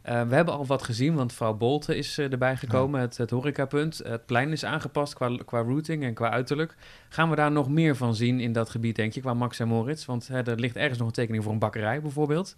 Uh, 0.05 0.21
we 0.27 0.35
hebben 0.35 0.53
al 0.53 0.65
wat 0.65 0.83
gezien, 0.83 1.15
want 1.15 1.29
mevrouw 1.29 1.53
Bolte 1.53 1.95
is 1.95 2.19
uh, 2.19 2.31
erbij 2.31 2.57
gekomen, 2.57 2.99
ja. 2.99 3.05
het, 3.05 3.17
het 3.17 3.29
horecapunt. 3.29 3.97
Het 3.97 4.25
plein 4.25 4.51
is 4.51 4.65
aangepast 4.65 5.13
qua, 5.13 5.37
qua 5.45 5.61
routing 5.61 6.03
en 6.03 6.13
qua 6.13 6.29
uiterlijk. 6.29 6.75
Gaan 7.09 7.29
we 7.29 7.35
daar 7.35 7.51
nog 7.51 7.69
meer 7.69 7.95
van 7.95 8.15
zien 8.15 8.39
in 8.39 8.51
dat 8.51 8.69
gebied, 8.69 8.95
denk 8.95 9.13
je, 9.13 9.21
qua 9.21 9.33
Max 9.33 9.59
en 9.59 9.67
Moritz? 9.67 10.05
Want 10.05 10.27
hè, 10.27 10.41
er 10.41 10.59
ligt 10.59 10.75
ergens 10.75 10.97
nog 10.97 11.07
een 11.07 11.13
tekening 11.13 11.43
voor 11.43 11.53
een 11.53 11.59
bakkerij 11.59 12.01
bijvoorbeeld. 12.01 12.55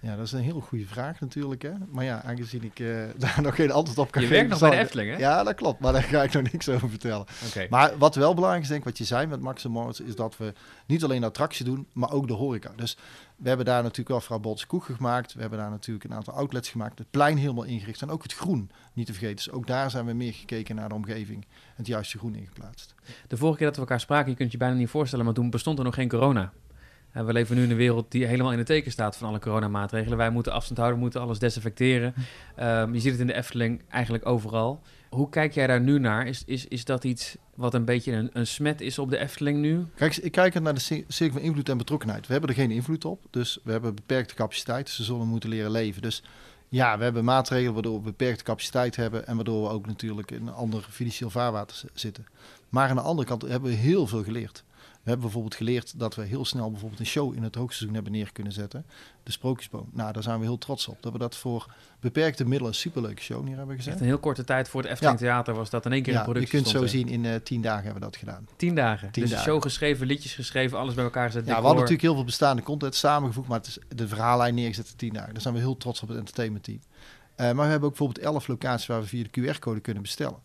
Ja, 0.00 0.16
dat 0.16 0.26
is 0.26 0.32
een 0.32 0.40
heel 0.40 0.60
goede 0.60 0.86
vraag 0.86 1.20
natuurlijk. 1.20 1.62
Hè? 1.62 1.72
Maar 1.88 2.04
ja, 2.04 2.22
aangezien 2.22 2.62
ik 2.62 2.78
uh, 2.78 3.04
daar 3.16 3.38
nog 3.42 3.54
geen 3.54 3.70
antwoord 3.70 3.98
op 3.98 4.10
kan 4.10 4.22
je 4.22 4.28
geven... 4.28 4.42
Je 4.42 4.48
werkt 4.48 4.60
nog 4.60 4.70
bij 4.70 4.78
de 4.78 4.84
Efteling, 4.84 5.10
hè? 5.10 5.16
Ja, 5.16 5.42
dat 5.42 5.54
klopt. 5.54 5.80
Maar 5.80 5.92
daar 5.92 6.02
ga 6.02 6.22
ik 6.22 6.32
nog 6.32 6.52
niks 6.52 6.68
over 6.68 6.90
vertellen. 6.90 7.26
Okay. 7.48 7.66
Maar 7.70 7.98
wat 7.98 8.14
wel 8.14 8.34
belangrijk 8.34 8.62
is, 8.62 8.68
denk 8.68 8.80
ik, 8.80 8.86
wat 8.86 8.98
je 8.98 9.04
zei 9.04 9.26
met 9.26 9.40
Max 9.40 9.64
en 9.64 9.70
Moritz... 9.70 10.00
is 10.00 10.14
dat 10.14 10.36
we 10.36 10.52
niet 10.86 11.04
alleen 11.04 11.20
de 11.20 11.26
attractie 11.26 11.64
doen, 11.64 11.86
maar 11.92 12.12
ook 12.12 12.26
de 12.26 12.32
horeca. 12.32 12.72
Dus 12.76 12.96
we 13.36 13.48
hebben 13.48 13.66
daar 13.66 13.82
natuurlijk 13.82 14.08
wel 14.08 14.20
vrouw 14.20 14.38
Boltse 14.38 14.66
koeken 14.66 14.94
gemaakt. 14.94 15.34
We 15.34 15.40
hebben 15.40 15.58
daar 15.58 15.70
natuurlijk 15.70 16.04
een 16.04 16.14
aantal 16.14 16.34
outlets 16.34 16.68
gemaakt. 16.68 16.98
Het 16.98 17.10
plein 17.10 17.36
helemaal 17.36 17.64
ingericht. 17.64 18.02
En 18.02 18.10
ook 18.10 18.22
het 18.22 18.34
groen 18.34 18.70
niet 18.92 19.06
te 19.06 19.12
vergeten. 19.12 19.36
Dus 19.36 19.50
ook 19.50 19.66
daar 19.66 19.90
zijn 19.90 20.06
we 20.06 20.12
meer 20.12 20.32
gekeken 20.32 20.74
naar 20.74 20.88
de 20.88 20.94
omgeving. 20.94 21.42
En 21.42 21.76
het 21.76 21.86
juiste 21.86 22.18
groen 22.18 22.34
ingeplaatst. 22.34 22.94
De 23.28 23.36
vorige 23.36 23.58
keer 23.58 23.66
dat 23.66 23.76
we 23.76 23.82
elkaar 23.82 24.00
spraken, 24.00 24.30
je 24.30 24.36
kunt 24.36 24.52
je 24.52 24.58
bijna 24.58 24.74
niet 24.74 24.88
voorstellen... 24.88 25.24
maar 25.24 25.34
toen 25.34 25.50
bestond 25.50 25.78
er 25.78 25.84
nog 25.84 25.94
geen 25.94 26.08
corona. 26.08 26.52
We 27.12 27.32
leven 27.32 27.56
nu 27.56 27.62
in 27.62 27.70
een 27.70 27.76
wereld 27.76 28.10
die 28.10 28.24
helemaal 28.26 28.52
in 28.52 28.58
het 28.58 28.66
teken 28.66 28.92
staat 28.92 29.16
van 29.16 29.28
alle 29.28 29.38
coronamaatregelen. 29.38 30.18
Wij 30.18 30.30
moeten 30.30 30.52
afstand 30.52 30.78
houden, 30.78 30.98
we 30.98 31.04
moeten 31.04 31.20
alles 31.20 31.38
desinfecteren. 31.38 32.14
Um, 32.60 32.94
je 32.94 33.00
ziet 33.00 33.10
het 33.10 33.20
in 33.20 33.26
de 33.26 33.34
Efteling 33.34 33.82
eigenlijk 33.88 34.26
overal. 34.26 34.82
Hoe 35.10 35.28
kijk 35.28 35.52
jij 35.52 35.66
daar 35.66 35.80
nu 35.80 35.98
naar? 35.98 36.26
Is, 36.26 36.42
is, 36.46 36.66
is 36.66 36.84
dat 36.84 37.04
iets 37.04 37.36
wat 37.54 37.74
een 37.74 37.84
beetje 37.84 38.12
een, 38.12 38.30
een 38.32 38.46
smet 38.46 38.80
is 38.80 38.98
op 38.98 39.10
de 39.10 39.18
Efteling 39.18 39.58
nu? 39.58 39.86
Kijk, 39.94 40.16
ik 40.16 40.32
kijk 40.32 40.60
naar 40.60 40.74
de 40.74 41.04
cirkel 41.08 41.32
van 41.32 41.40
invloed 41.40 41.68
en 41.68 41.78
betrokkenheid. 41.78 42.26
We 42.26 42.32
hebben 42.32 42.50
er 42.50 42.56
geen 42.56 42.70
invloed 42.70 43.04
op, 43.04 43.26
dus 43.30 43.58
we 43.64 43.72
hebben 43.72 43.94
beperkte 43.94 44.34
capaciteit. 44.34 44.86
Dus 44.86 44.96
we 44.96 45.04
zullen 45.04 45.26
moeten 45.26 45.48
leren 45.48 45.70
leven. 45.70 46.02
Dus 46.02 46.22
ja, 46.68 46.98
we 46.98 47.04
hebben 47.04 47.24
maatregelen 47.24 47.72
waardoor 47.72 47.96
we 47.96 48.00
beperkte 48.00 48.44
capaciteit 48.44 48.96
hebben... 48.96 49.26
en 49.26 49.36
waardoor 49.36 49.62
we 49.62 49.68
ook 49.68 49.86
natuurlijk 49.86 50.30
in 50.30 50.46
een 50.46 50.54
ander 50.54 50.86
financieel 50.90 51.30
vaarwater 51.30 51.82
zitten. 51.94 52.26
Maar 52.68 52.88
aan 52.88 52.96
de 52.96 53.02
andere 53.02 53.28
kant 53.28 53.42
hebben 53.42 53.70
we 53.70 53.76
heel 53.76 54.06
veel 54.06 54.22
geleerd. 54.22 54.64
We 55.02 55.08
hebben 55.10 55.24
bijvoorbeeld 55.24 55.54
geleerd 55.54 55.98
dat 55.98 56.14
we 56.14 56.22
heel 56.22 56.44
snel 56.44 56.70
bijvoorbeeld 56.70 57.00
een 57.00 57.06
show 57.06 57.34
in 57.34 57.42
het 57.42 57.54
hoogseizoen 57.54 57.94
hebben 57.94 58.12
neer 58.12 58.32
kunnen 58.32 58.52
zetten. 58.52 58.86
De 59.22 59.32
Sprookjesboom. 59.32 59.88
Nou, 59.92 60.12
daar 60.12 60.22
zijn 60.22 60.38
we 60.38 60.44
heel 60.44 60.58
trots 60.58 60.88
op. 60.88 60.96
Dat 61.00 61.12
we 61.12 61.18
dat 61.18 61.36
voor 61.36 61.74
beperkte 62.00 62.44
middelen 62.44 62.68
een 62.68 62.78
superleuke 62.78 63.22
show 63.22 63.44
neer 63.44 63.56
hebben 63.56 63.76
gezet. 63.76 63.92
Echt 63.92 64.00
een 64.00 64.06
heel 64.06 64.18
korte 64.18 64.44
tijd 64.44 64.68
voor 64.68 64.82
het 64.82 64.90
Efteling 64.90 65.18
Theater 65.18 65.54
was 65.54 65.70
dat 65.70 65.84
in 65.84 65.92
één 65.92 66.02
keer 66.02 66.12
ja, 66.12 66.18
in 66.18 66.24
productie 66.24 66.50
je 66.50 66.62
kunt 66.62 66.68
stond, 66.68 66.90
zo 66.90 66.96
zien, 66.96 67.08
in 67.08 67.24
eh, 67.24 67.34
tien 67.34 67.62
dagen 67.62 67.84
hebben 67.84 68.02
we 68.02 68.08
dat 68.08 68.16
gedaan. 68.16 68.48
Tien 68.56 68.74
dagen. 68.74 69.10
Tien 69.10 69.22
dus 69.22 69.32
dagen. 69.32 69.46
show 69.46 69.62
geschreven, 69.62 70.06
liedjes 70.06 70.34
geschreven, 70.34 70.78
alles 70.78 70.94
bij 70.94 71.04
elkaar 71.04 71.26
gezet. 71.26 71.42
Ja, 71.42 71.48
we 71.48 71.54
hadden 71.54 71.74
natuurlijk 71.74 72.02
heel 72.02 72.14
veel 72.14 72.24
bestaande 72.24 72.62
content 72.62 72.94
samengevoegd, 72.94 73.48
maar 73.48 73.58
het 73.58 73.66
is 73.66 73.78
de 73.88 74.08
verhaallijn 74.08 74.54
neergezet 74.54 74.88
in 74.88 74.96
tien 74.96 75.12
dagen. 75.12 75.32
Daar 75.32 75.42
zijn 75.42 75.54
we 75.54 75.60
heel 75.60 75.76
trots 75.76 76.02
op 76.02 76.08
het 76.08 76.18
entertainmentteam. 76.18 76.80
Eh 77.34 77.46
maar 77.46 77.64
we 77.64 77.70
hebben 77.70 77.88
ook 77.88 77.96
bijvoorbeeld 77.96 78.26
elf 78.26 78.48
locaties 78.48 78.86
waar 78.86 79.00
we 79.00 79.06
via 79.06 79.24
de 79.30 79.40
QR-code 79.40 79.80
kunnen 79.80 80.02
bestellen. 80.02 80.38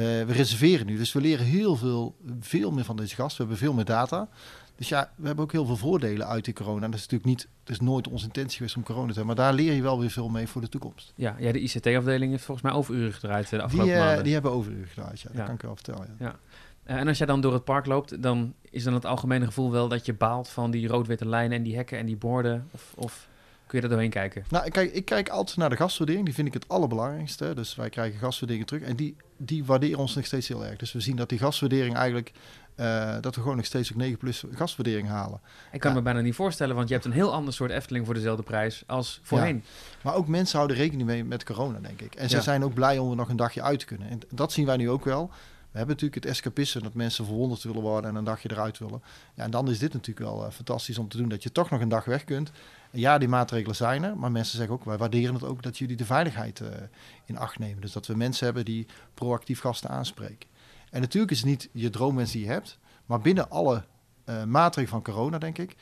We- 0.00 0.24
we 0.26 0.32
reserveren 0.32 0.86
nu, 0.86 0.96
dus 0.96 1.12
we 1.12 1.20
leren 1.20 1.46
heel 1.46 1.76
veel, 1.76 2.16
veel 2.40 2.70
meer 2.70 2.84
van 2.84 2.96
deze 2.96 3.14
gast. 3.14 3.36
We 3.36 3.42
hebben 3.42 3.60
veel 3.60 3.72
meer 3.72 3.84
data. 3.84 4.28
Dus 4.76 4.88
ja, 4.88 5.12
we 5.16 5.26
hebben 5.26 5.44
ook 5.44 5.52
heel 5.52 5.64
veel 5.66 5.76
voordelen 5.76 6.26
uit 6.26 6.44
die 6.44 6.54
corona. 6.54 6.80
Dat 6.86 6.94
is 6.94 7.00
natuurlijk 7.00 7.24
niet, 7.30 7.48
het 7.60 7.70
is 7.70 7.80
nooit 7.80 8.08
onze 8.08 8.24
intentie 8.24 8.56
geweest 8.56 8.76
om 8.76 8.82
corona 8.82 9.12
te 9.12 9.18
hebben, 9.18 9.36
maar 9.36 9.44
daar 9.44 9.54
leer 9.54 9.72
je 9.72 9.82
wel 9.82 10.00
weer 10.00 10.10
veel 10.10 10.28
mee 10.28 10.46
voor 10.46 10.60
de 10.60 10.68
toekomst. 10.68 11.12
Ja, 11.16 11.36
ja, 11.38 11.52
de 11.52 11.60
ICT-afdeling 11.60 12.30
heeft 12.30 12.44
volgens 12.44 12.66
mij 12.66 12.76
overuren 12.76 13.12
gedraaid 13.12 13.44
eh, 13.44 13.50
de 13.50 13.62
afgelopen 13.62 13.90
Die, 13.92 13.98
eh, 14.00 14.06
maanden. 14.06 14.24
die 14.24 14.32
hebben 14.32 14.52
overuur 14.52 14.86
gedraaid, 14.86 15.20
ja, 15.20 15.28
dat 15.28 15.36
Ja. 15.38 15.44
kan 15.44 15.54
ik 15.54 15.62
wel 15.62 15.74
vertellen. 15.74 16.16
Ja. 16.18 16.36
Eh, 16.82 16.96
en 16.96 17.08
als 17.08 17.18
jij 17.18 17.26
dan 17.26 17.40
door 17.40 17.52
het 17.52 17.64
park 17.64 17.86
loopt, 17.86 18.22
dan 18.22 18.54
is 18.70 18.84
dan 18.84 18.94
het 18.94 19.04
algemene 19.06 19.44
gevoel 19.44 19.70
wel 19.70 19.88
dat 19.88 20.06
je 20.06 20.12
baalt 20.14 20.48
van 20.48 20.70
die 20.70 20.88
rood-witte 20.88 21.28
lijnen 21.28 21.56
en 21.58 21.62
die 21.64 21.76
hekken 21.76 21.98
en 21.98 22.06
die 22.06 22.16
borden? 22.16 22.68
Of, 22.70 22.92
of 22.96 23.28
kun 23.70 23.78
je 23.78 23.84
er 23.84 23.90
doorheen 23.90 24.10
kijken? 24.10 24.44
Nou, 24.48 24.64
ik 24.66 24.72
kijk, 24.72 24.92
ik 24.92 25.04
kijk 25.04 25.28
altijd 25.28 25.56
naar 25.56 25.70
de 25.70 25.76
gastwaardering. 25.76 26.24
Die 26.24 26.34
vind 26.34 26.46
ik 26.46 26.54
het 26.54 26.68
allerbelangrijkste. 26.68 27.44
hè. 27.44 27.54
Dus 27.54 27.74
wij 27.74 27.88
krijgen 27.90 28.18
gastwaarderingen 28.18 28.66
terug. 28.66 28.82
En 28.82 28.96
die, 28.96 29.16
die 29.36 29.64
waarderen 29.64 29.98
ons 29.98 30.14
nog 30.14 30.26
steeds 30.26 30.48
heel 30.48 30.64
erg. 30.66 30.76
Dus 30.78 30.92
we 30.92 31.00
zien 31.00 31.16
dat 31.16 31.28
die 31.28 31.38
gastwaardering 31.38 31.96
eigenlijk... 31.96 32.32
eh, 32.74 33.16
dat 33.20 33.34
we 33.34 33.40
gewoon 33.40 33.56
nog 33.56 33.64
steeds 33.66 33.90
ook 33.92 33.98
9 33.98 34.18
plus 34.18 34.44
gastwaardering 34.54 35.08
halen. 35.08 35.40
Ik 35.72 35.80
kan 35.80 35.90
Ja. 35.90 35.96
me 35.96 36.02
bijna 36.02 36.20
niet 36.20 36.34
voorstellen, 36.34 36.76
want 36.76 36.88
je 36.88 36.94
hebt 36.94 37.06
een 37.06 37.12
heel 37.12 37.32
ander 37.32 37.54
soort 37.54 37.70
Efteling 37.70 38.04
voor 38.04 38.14
dezelfde 38.14 38.42
prijs 38.42 38.82
als 38.86 39.20
voorheen. 39.22 39.62
Maar 40.02 40.14
ook 40.14 40.26
mensen 40.28 40.56
houden 40.56 40.76
rekening 40.76 41.08
mee 41.08 41.24
met 41.24 41.44
corona, 41.44 41.78
denk 41.78 42.00
ik. 42.00 42.14
En 42.14 42.28
ze 42.28 42.36
Ja. 42.36 42.42
zijn 42.42 42.64
ook 42.64 42.74
blij 42.74 42.98
om 42.98 43.10
er 43.10 43.16
nog 43.16 43.28
een 43.28 43.36
dagje 43.36 43.62
uit 43.62 43.78
te 43.78 43.84
kunnen. 43.86 44.08
En 44.08 44.20
dat 44.30 44.52
zien 44.52 44.66
wij 44.66 44.76
nu 44.76 44.90
ook 44.90 45.04
wel. 45.04 45.30
We 45.70 45.78
hebben 45.78 45.94
natuurlijk 45.96 46.24
het 46.24 46.32
escapisme 46.34 46.80
dat 46.82 46.94
mensen 46.94 47.24
verwonderd 47.24 47.62
willen 47.62 47.82
worden 47.82 48.10
en 48.10 48.16
een 48.16 48.24
dagje 48.24 48.50
eruit 48.50 48.78
willen. 48.78 49.02
Ja, 49.34 49.44
en 49.44 49.50
dan 49.50 49.70
is 49.70 49.78
dit 49.78 49.92
natuurlijk 49.92 50.26
wel 50.26 50.44
eh, 50.46 50.52
fantastisch 50.52 50.98
om 50.98 51.08
te 51.08 51.16
doen 51.16 51.28
dat 51.28 51.42
je 51.42 51.52
toch 51.52 51.70
nog 51.70 51.80
een 51.80 51.88
dag 51.88 52.04
weg 52.04 52.24
kunt. 52.24 52.50
Ja, 52.92 53.18
die 53.18 53.28
maatregelen 53.28 53.76
zijn 53.76 54.02
er, 54.02 54.16
maar 54.16 54.32
mensen 54.32 54.56
zeggen 54.56 54.74
ook, 54.74 54.84
wij 54.84 54.96
waarderen 54.96 55.34
het 55.34 55.44
ook 55.44 55.62
dat 55.62 55.78
jullie 55.78 55.96
de 55.96 56.04
veiligheid 56.04 56.60
eh, 56.60 56.68
in 57.24 57.38
acht 57.38 57.58
nemen. 57.58 57.80
Dus 57.80 57.92
dat 57.92 58.06
we 58.06 58.16
mensen 58.16 58.44
hebben 58.44 58.64
die 58.64 58.86
proactief 59.14 59.60
gasten 59.60 59.90
aanspreken. 59.90 60.48
En 60.90 61.00
natuurlijk 61.00 61.32
is 61.32 61.38
het 61.38 61.46
niet 61.46 61.68
je 61.72 61.90
droomwens 61.90 62.32
die 62.32 62.42
je 62.42 62.50
hebt, 62.50 62.78
maar 63.06 63.20
binnen 63.20 63.50
alle 63.50 63.84
eh, 64.24 64.44
maatregelen 64.44 65.02
van 65.02 65.14
corona, 65.14 65.38
denk 65.38 65.58
ik, 65.58 65.76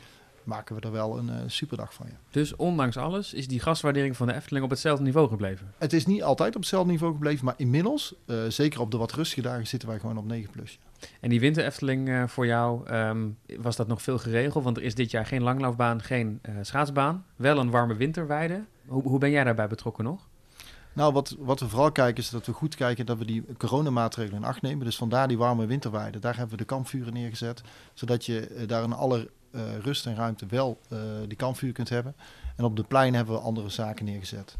maken 0.49 0.75
we 0.75 0.81
er 0.81 0.93
wel 0.93 1.19
een 1.19 1.29
eh, 1.29 1.37
superdag 1.47 1.95
van. 1.95 2.07
Ja. 2.09 2.17
Dus 2.31 2.57
ondanks 2.57 2.97
alles 2.97 3.35
is 3.35 3.49
die 3.49 3.61
gastwaardering 3.61 4.17
van 4.17 4.27
de 4.27 4.35
Efteling 4.35 4.65
op 4.65 4.71
hetzelfde 4.71 5.05
niveau 5.05 5.29
gebleven. 5.29 5.73
Het 5.79 5.93
is 5.93 6.07
niet 6.07 6.23
altijd 6.23 6.55
op 6.55 6.61
hetzelfde 6.61 6.91
niveau 6.91 7.13
gebleven, 7.13 7.45
maar 7.45 7.55
inmiddels, 7.57 8.15
eh, 8.27 8.37
zeker 8.49 8.81
op 8.81 8.91
de 8.91 8.97
wat 8.97 9.13
rustige 9.13 9.43
dagen, 9.43 9.67
zitten 9.67 9.89
wij 9.89 9.99
gewoon 9.99 10.19
op 10.19 10.25
9 10.25 10.51
plus. 10.51 10.79
En 11.21 11.31
die 11.31 11.41
winter 11.41 11.65
Efteling 11.65 12.09
eh, 12.09 12.27
voor 12.27 12.47
jou, 12.47 12.87
ehm, 12.87 13.29
was 13.61 13.77
dat 13.77 13.87
nog 13.87 14.03
veel 14.03 14.19
geregeld? 14.19 14.65
Want 14.65 14.77
er 14.77 14.83
is 14.83 14.95
dit 14.95 15.11
jaar 15.11 15.27
geen 15.27 15.43
langlaufbaan, 15.43 16.03
geen 16.03 16.41
schaatsbaan. 16.63 17.25
Wel 17.37 17.59
een 17.59 17.71
warme 17.71 17.95
winterweide. 17.95 18.65
Hoe, 18.87 19.03
hoe 19.03 19.19
ben 19.19 19.31
jij 19.31 19.45
daarbij 19.45 19.69
betrokken 19.69 20.05
nog? 20.05 20.29
Nou, 20.99 21.13
wat, 21.13 21.37
wat 21.39 21.61
we 21.61 21.69
vooral 21.69 21.93
kijken 21.93 22.23
is 22.23 22.31
dat 22.31 22.47
we 22.47 22.53
goed 22.53 22.75
kijken 22.75 23.07
dat 23.07 23.19
we 23.19 23.25
die 23.25 23.45
coronamaatregelen 23.57 24.43
in 24.43 24.49
acht 24.49 24.63
nemen. 24.63 24.85
Dus 24.85 24.97
vandaar 24.97 25.29
die 25.29 25.39
warme 25.39 25.67
winterweide. 25.67 26.19
Daar 26.19 26.37
hebben 26.37 26.51
we 26.51 26.57
de 26.57 26.65
kampvuren 26.65 27.13
neergezet, 27.13 27.63
zodat 27.95 28.27
je 28.27 28.47
eh, 28.47 28.69
daar 28.69 28.83
in 28.83 28.93
alle 28.93 29.31
eh, 29.51 29.61
rust 29.83 30.07
en 30.07 30.15
ruimte 30.15 30.47
wel 30.47 30.79
eh, 30.89 30.99
die 31.27 31.37
kampvuur 31.37 31.73
kunt 31.73 31.89
hebben. 31.89 32.15
En 32.57 32.65
op 32.65 32.77
de 32.77 32.83
plein 32.83 33.15
hebben 33.15 33.35
we 33.35 33.41
andere 33.41 33.69
zaken 33.69 34.05
neergezet. 34.05 34.57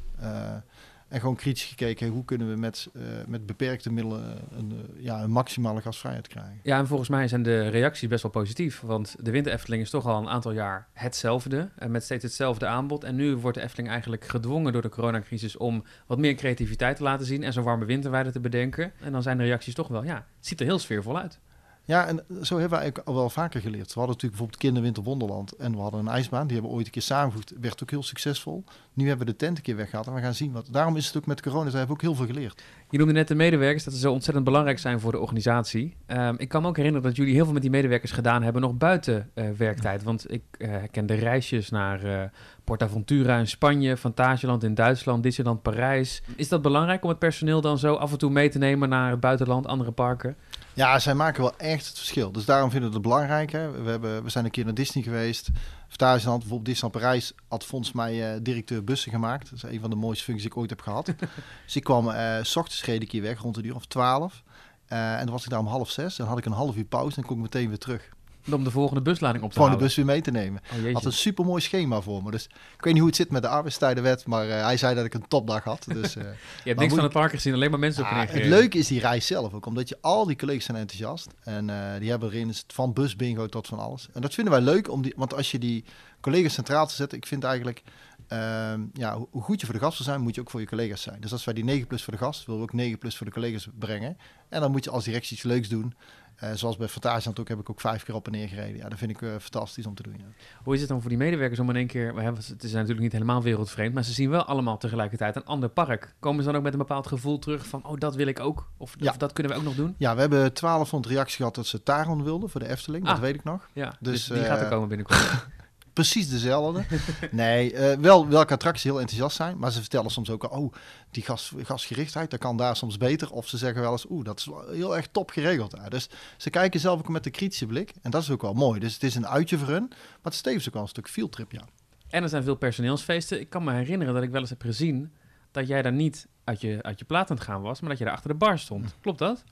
En 1.09 1.21
gewoon 1.21 1.37
kritisch 1.37 1.65
gekeken, 1.65 2.09
hoe 2.09 2.25
kunnen 2.25 2.51
we 2.51 2.57
met, 2.57 2.89
eh, 2.95 3.03
met 3.27 3.47
beperkte 3.47 3.93
middelen 3.93 4.39
een, 4.51 4.73
eh, 4.73 5.05
ja, 5.05 5.23
een 5.23 5.31
maximale 5.31 5.81
gasvrijheid 5.81 6.29
krijgen. 6.29 6.61
Ja, 6.63 6.79
en 6.79 6.87
volgens 6.87 7.09
mij 7.09 7.29
zijn 7.29 7.43
de 7.43 7.69
reacties 7.69 8.09
best 8.09 8.23
wel 8.23 8.31
positief. 8.31 8.81
Want 8.81 9.17
de 9.21 9.31
winter 9.31 9.53
Efteling 9.53 9.83
is 9.83 9.91
toch 9.91 10.07
al 10.07 10.19
een 10.19 10.29
aantal 10.29 10.53
jaar 10.53 10.89
hetzelfde. 10.93 11.69
En 11.77 11.91
met 11.91 12.05
steeds 12.05 12.23
hetzelfde 12.23 12.67
aanbod. 12.67 13.05
En 13.05 13.15
nu 13.15 13.37
wordt 13.37 13.57
de 13.57 13.63
Efteling 13.63 13.89
eigenlijk 13.89 14.25
gedwongen 14.25 14.73
door 14.73 14.83
de 14.83 14.89
coronacrisis 14.89 15.57
om 15.57 15.85
wat 16.07 16.19
meer 16.19 16.35
creativiteit 16.35 16.97
te 16.97 17.03
laten 17.03 17.27
zien. 17.27 17.43
En 17.43 17.53
zo'n 17.53 17.65
warme 17.65 17.85
winterweide 17.85 18.31
te 18.31 18.41
bedenken. 18.41 18.93
En 19.01 19.13
dan 19.13 19.23
zijn 19.23 19.39
de 19.39 19.45
reacties 19.45 19.75
toch 19.75 19.89
wel, 19.89 20.05
ja, 20.05 20.15
het 20.15 20.47
ziet 20.47 20.61
er 20.61 20.67
heel 20.67 20.79
sfeervol 20.79 21.19
uit. 21.19 21.41
Ja, 21.89 22.07
en 22.07 22.17
zo 22.43 22.55
hebben 22.55 22.71
wij 22.71 22.79
eigenlijk 22.79 23.09
al 23.09 23.15
wel 23.15 23.31
vaker 23.31 23.61
geleerd. 23.61 23.87
We 23.87 24.01
hadden 24.01 24.15
natuurlijk 24.15 24.31
bijvoorbeeld 24.31 24.61
Kinderwinter 24.61 25.03
Wonderland 25.03 25.53
en 25.53 25.73
we 25.73 25.81
hadden 25.81 26.01
een 26.01 26.09
ijsbaan. 26.09 26.47
Die 26.47 26.53
hebben 26.53 26.71
we 26.71 26.77
ooit 26.77 26.87
een 26.87 26.93
keer 26.93 27.03
samengevoegd. 27.03 27.53
Werd 27.61 27.83
ook 27.83 27.91
heel 27.91 28.03
succesvol. 28.03 28.65
Nu 28.93 29.09
hebben 29.09 29.27
we 29.27 29.33
de 29.33 29.39
tent 29.39 29.57
een 29.57 29.63
keer 29.63 29.77
weggehaald 29.77 30.07
en 30.07 30.15
we 30.15 30.21
gaan 30.21 30.35
zien 30.35 30.53
wat. 30.53 30.69
Daarom 30.71 30.97
is 30.97 31.07
het 31.07 31.17
ook 31.17 31.27
met 31.27 31.43
corona. 31.43 31.71
Hebben 31.71 31.91
ook 31.91 32.01
heel 32.01 32.15
veel 32.15 32.27
geleerd. 32.27 32.63
Je 32.91 32.99
noemde 32.99 33.13
net 33.13 33.29
de 33.29 33.35
medewerkers, 33.35 33.85
dat 33.85 33.93
ze 33.93 33.99
zo 34.01 34.13
ontzettend 34.13 34.45
belangrijk 34.45 34.79
zijn 34.79 35.01
voor 35.01 35.13
de 35.13 35.19
organisatie. 35.19 35.97
Ehm, 36.07 36.35
ik 36.39 36.49
kan 36.49 36.63
me 36.63 36.69
ook 36.69 36.77
herinneren 36.77 37.09
dat 37.09 37.17
jullie 37.17 37.35
heel 37.35 37.45
veel 37.45 37.53
met 37.53 37.63
die 37.63 37.71
medewerkers 37.71 38.13
gedaan 38.13 38.43
hebben, 38.43 38.63
nog 38.63 38.77
buiten 38.77 39.31
eh, 39.35 39.51
werktijd. 39.57 40.03
Want 40.03 40.33
ik 40.33 40.43
eh 40.59 40.75
ken 40.91 41.07
de 41.07 41.15
reisjes 41.15 41.71
naar 41.71 42.05
eh 42.05 42.29
PortAventura 42.69 43.39
in 43.39 43.47
Spanje, 43.47 43.97
Fantasieland 43.97 44.65
in 44.65 44.75
Duitsland, 44.75 45.23
Disneyland 45.23 45.63
Parijs. 45.63 46.23
Is 46.37 46.49
dat 46.49 46.63
belangrijk 46.63 47.03
om 47.03 47.09
het 47.09 47.19
personeel 47.19 47.61
dan 47.61 47.79
zo 47.79 47.95
af 47.95 48.13
en 48.13 48.19
toe 48.19 48.31
mee 48.31 48.49
te 48.49 48.59
nemen 48.59 48.89
naar 48.89 49.11
het 49.11 49.21
buitenland, 49.21 49.67
andere 49.67 49.91
parken? 49.91 50.37
Ja, 50.75 50.99
zij 50.99 51.15
maken 51.15 51.43
wel 51.43 51.57
echt 51.57 51.87
het 51.87 51.97
verschil. 51.97 52.33
Dus 52.33 52.45
daarom 52.45 52.71
vinden 52.71 52.89
we 52.89 52.95
het 52.95 53.05
belangrijk. 53.05 53.53
Hè. 53.53 53.71
We, 53.83 53.91
hebben, 53.91 54.23
we 54.23 54.31
zijn 54.31 54.45
een 54.45 54.51
keer 54.51 54.65
naar 54.65 54.75
Disney 54.75 55.03
geweest. 55.03 55.49
Fantasieland, 55.89 56.39
bijvoorbeeld 56.39 56.69
Disneyland 56.69 57.03
Parijs 57.03 57.33
had 57.49 57.65
volgens 57.65 57.93
mij 57.93 58.33
eh, 58.33 58.41
directeur 58.43 58.85
bussen 58.85 59.13
gemaakt. 59.13 59.51
Dat 59.51 59.65
is 59.65 59.71
een 59.71 59.81
van 59.81 59.91
de 59.91 59.97
mooiste 59.97 60.25
functies 60.25 60.45
die 60.45 60.53
ik 60.53 60.61
ooit 60.61 60.71
heb 60.71 60.81
gehad. 60.81 61.07
dus 61.65 61.77
ik 61.77 61.85
kwam, 61.85 62.11
eh, 62.11 62.37
s 62.43 62.57
ochtends 62.57 62.85
reed 62.85 63.03
ik 63.03 63.13
hier 63.13 63.23
weg 63.23 63.41
rond 63.41 63.57
een 63.57 63.67
uur 63.67 63.75
of 63.75 63.87
twaalf. 63.87 64.43
Eh, 64.87 65.13
en 65.13 65.25
dan 65.25 65.31
was 65.31 65.45
ik 65.45 65.51
daar 65.51 65.59
om 65.59 65.67
half 65.67 65.91
zes. 65.91 66.17
Dan 66.17 66.27
had 66.27 66.39
ik 66.39 66.45
een 66.45 66.53
half 66.53 66.77
uur 66.77 66.85
pauze 66.85 67.17
en 67.17 67.25
kon 67.25 67.37
ik 67.37 67.43
meteen 67.43 67.69
weer 67.69 67.79
terug. 67.79 68.17
Om 68.53 68.65
de 68.65 68.71
volgende 68.71 69.03
buslading 69.03 69.45
op 69.45 69.51
te 69.53 69.57
Gewoon 69.57 69.71
de 69.71 69.77
bus 69.85 69.95
weer 69.97 70.05
mee 70.05 70.21
te 70.21 70.31
nemen. 70.31 70.61
Oh, 70.87 70.93
had 70.93 71.05
een 71.05 71.13
super 71.13 71.45
mooi 71.45 71.63
schema 71.63 72.01
voor 72.01 72.23
me. 72.23 72.31
Dus 72.31 72.45
ik 72.45 72.51
weet 72.85 72.93
niet 72.93 72.97
hoe 72.99 73.07
het 73.07 73.17
zit 73.17 73.31
met 73.31 73.43
de 73.43 73.49
arbeidstijdenwet, 73.49 74.27
maar 74.27 74.49
eh, 74.49 74.63
hij 74.63 74.77
zei 74.77 74.95
dat 74.95 75.05
ik 75.05 75.15
een 75.15 75.29
topdag 75.29 75.65
had. 75.65 75.85
Dus, 75.93 76.17
eh, 76.17 76.23
Je 76.25 76.31
hebt 76.65 76.81
niks 76.81 76.95
van 76.95 77.03
het 77.03 77.13
park 77.13 77.31
gezien, 77.31 77.55
alleen 77.55 77.71
maar 77.71 77.79
mensen 77.79 78.03
op 78.05 78.09
ja, 78.11 78.15
en 78.15 78.21
het 78.21 78.29
neer 78.33 78.37
gereden. 78.43 78.59
leuke 78.61 78.79
is 78.79 78.87
die 78.87 79.01
reis 79.01 79.27
zelf 79.27 79.53
ook, 79.53 79.67
omdat 79.67 79.89
je 79.89 79.99
al 80.01 80.27
die 80.27 80.37
collega's 80.37 80.65
zijn 80.65 80.77
enthousiast. 80.77 81.29
En 81.43 81.71
eh, 81.71 82.01
die 82.01 82.11
hebben 82.11 82.29
erin 82.33 82.55
van 82.67 82.93
bus 82.93 83.17
bingo 83.17 83.47
tot 83.47 83.67
van 83.67 83.79
alles. 83.79 84.09
En 84.13 84.21
dat 84.21 84.35
vinden 84.35 84.53
wij 84.53 84.63
leuk, 84.63 84.91
om 84.91 85.03
die, 85.03 85.13
want 85.17 85.35
als 85.35 85.51
je 85.51 85.59
die 85.59 85.85
collega's 86.21 86.53
centraal 86.55 86.87
te 86.87 86.95
zetten, 86.95 87.19
ik 87.19 87.27
vind 87.27 87.45
eigenlijk, 87.45 87.83
ehm, 88.29 88.81
ja, 88.93 89.17
hoe- 89.17 89.29
hoe 89.31 89.43
goed 89.43 89.61
je 89.61 89.67
voor 89.67 89.75
de 89.75 89.81
gast 89.81 89.99
wil 89.99 90.07
zijn, 90.07 90.21
moet 90.21 90.35
je 90.35 90.41
ook 90.41 90.51
voor 90.51 90.61
je 90.61 90.67
collega's 90.67 91.03
zijn. 91.03 91.21
Dus 91.21 91.33
als 91.33 91.45
wij 91.45 91.55
die 91.55 91.65
9 91.65 91.87
plus 91.87 92.03
voor 92.05 92.13
de 92.13 92.19
gast, 92.19 92.47
willen 92.47 92.61
we 92.61 92.67
ook 92.67 92.73
9 92.73 92.99
plus 92.99 93.17
voor 93.17 93.27
de 93.27 93.33
collega's 93.33 93.69
brengen. 93.79 94.17
En 94.49 94.61
dan 94.61 94.71
moet 94.71 94.85
je 94.85 94.91
als 94.91 95.05
directie 95.05 95.37
iets 95.37 95.45
leuks 95.45 95.69
doen. 95.69 95.95
Eh, 96.39 96.51
zoals 96.55 96.77
bij 96.77 96.89
Fantasieland 96.89 97.41
ook 97.41 97.49
heb 97.49 97.59
ik 97.59 97.71
ook 97.71 97.81
vijf 97.81 98.03
keer 98.05 98.15
op 98.15 98.27
en 98.27 98.33
neer 98.33 98.49
gereden. 98.49 98.77
Ja, 98.77 98.89
dat 98.89 98.99
vind 98.99 99.11
ik 99.11 99.23
eh, 99.23 99.31
fantastisch 99.41 99.87
om 99.87 99.95
te 99.95 100.03
doen. 100.03 100.15
Ja. 100.19 100.25
Hoe 100.63 100.75
is 100.75 100.81
het 100.81 100.89
dan 100.89 101.01
voor 101.01 101.09
die 101.09 101.19
medewerkers 101.19 101.61
om 101.61 101.71
in 101.71 101.77
één 101.77 101.87
keer... 101.87 102.15
We 102.15 102.23
hebben, 102.23 102.43
het 102.49 102.63
is 102.63 102.73
natuurlijk 102.73 103.01
niet 103.01 103.13
helemaal 103.13 103.43
wereldvreemd... 103.43 103.95
maar 103.95 104.05
ze 104.05 104.13
zien 104.13 104.31
wel 104.31 104.45
allemaal 104.45 104.77
tegelijkertijd 104.79 105.37
een 105.37 105.45
ander 105.45 105.69
park. 105.69 106.15
Komen 106.21 106.41
ze 106.43 106.49
dan 106.49 106.57
ook 106.59 106.63
met 106.65 106.73
een 106.73 106.79
bepaald 106.79 107.07
gevoel 107.07 107.39
terug 107.39 107.67
van... 107.67 107.87
oh, 107.87 107.99
dat 107.99 108.15
wil 108.15 108.27
ik 108.27 108.41
ook? 108.41 108.69
Of, 108.77 108.95
Ja. 108.99 109.11
of 109.11 109.17
dat 109.17 109.33
kunnen 109.33 109.53
we 109.53 109.59
ook 109.59 109.65
nog 109.65 109.75
doen? 109.75 109.95
Ja, 109.99 110.15
we 110.15 110.21
hebben 110.21 110.39
1200 110.39 111.13
reacties 111.13 111.37
gehad 111.37 111.55
dat 111.55 111.67
ze 111.67 111.83
Taron 111.83 112.23
wilden 112.25 112.51
voor 112.51 112.61
de 112.61 112.69
Efteling. 112.69 113.05
Dat 113.05 113.15
Ah. 113.15 113.21
weet 113.21 113.35
ik 113.35 113.45
nog. 113.45 113.69
Ja, 113.73 113.93
Dus, 114.01 114.27
dus, 114.27 114.37
die 114.39 114.47
gaat 114.47 114.59
er 114.59 114.65
eh, 114.65 114.71
komen 114.71 114.89
binnenkort. 114.89 115.21
Precies 115.99 116.29
dezelfde. 116.29 116.85
nee, 117.31 117.73
eh, 117.73 117.99
wel 117.99 118.29
welke 118.29 118.53
attracties 118.53 118.85
heel 118.85 119.01
enthousiast 119.01 119.37
zijn. 119.37 119.59
Maar 119.59 119.73
ze 119.73 119.81
vertellen 119.81 120.11
soms 120.11 120.31
ook, 120.31 120.45
al, 120.45 120.63
oh, 120.63 120.73
die 121.11 121.23
gas, 121.23 121.53
gasgerichtheid, 121.63 122.31
dat 122.31 122.41
kan 122.41 122.57
daar 122.57 122.77
soms 122.77 122.97
beter. 122.97 123.31
Of 123.31 123.49
ze 123.49 123.57
zeggen 123.57 123.81
wel 123.81 123.93
eens, 123.93 124.07
oeh, 124.11 124.25
dat 124.25 124.39
is 124.39 124.49
heel 124.71 124.97
erg 124.97 125.09
top 125.13 125.31
geregeld 125.31 125.71
daar. 125.71 125.91
Dus 125.91 126.09
ze 126.37 126.51
kijken 126.51 126.81
zelf 126.81 126.99
ook 126.99 127.09
met 127.09 127.27
een 127.27 127.33
kritische 127.33 127.67
blik. 127.67 127.93
En 128.03 128.11
dat 128.11 128.23
is 128.23 128.31
ook 128.31 128.43
wel 128.43 128.53
mooi. 128.53 128.81
Dus 128.81 128.95
het 128.95 129.03
is 129.03 129.15
een 129.15 129.27
uitje 129.27 129.59
voor 129.59 129.69
hun. 129.69 129.87
Maar 129.89 130.19
het 130.23 130.33
is 130.33 130.41
tevens 130.41 130.67
ook 130.67 130.75
wel 130.75 130.83
een 130.83 130.89
stuk 130.89 131.09
fieldtrip, 131.09 131.53
ja. 131.53 131.63
en 132.09 132.23
er 132.23 132.29
zijn 132.29 132.43
veel 132.43 132.57
personeelsfeesten. 132.57 133.41
Ik 133.41 133.51
kan 133.51 133.65
me 133.65 133.73
herinneren 133.73 134.15
dat 134.15 134.23
ik 134.23 134.31
wel 134.31 134.41
eens 134.41 134.51
heb 134.51 134.63
gezien... 134.63 135.13
dat 135.51 135.69
jij 135.69 135.83
daar 135.83 135.93
niet 135.93 136.29
uit 136.45 136.61
je, 136.61 136.79
uit 136.83 136.99
je 136.99 137.05
plaat 137.05 137.31
aan 137.31 137.37
het 137.37 137.45
gaan 137.45 137.63
was... 137.63 137.81
maar 137.81 137.91
dat 137.91 137.99
je 137.99 138.05
daar 138.05 138.15
achter 138.15 138.31
de 138.31 138.37
bar 138.37 138.59
stond. 138.59 138.95
Klopt 139.01 139.19
dat? 139.19 139.45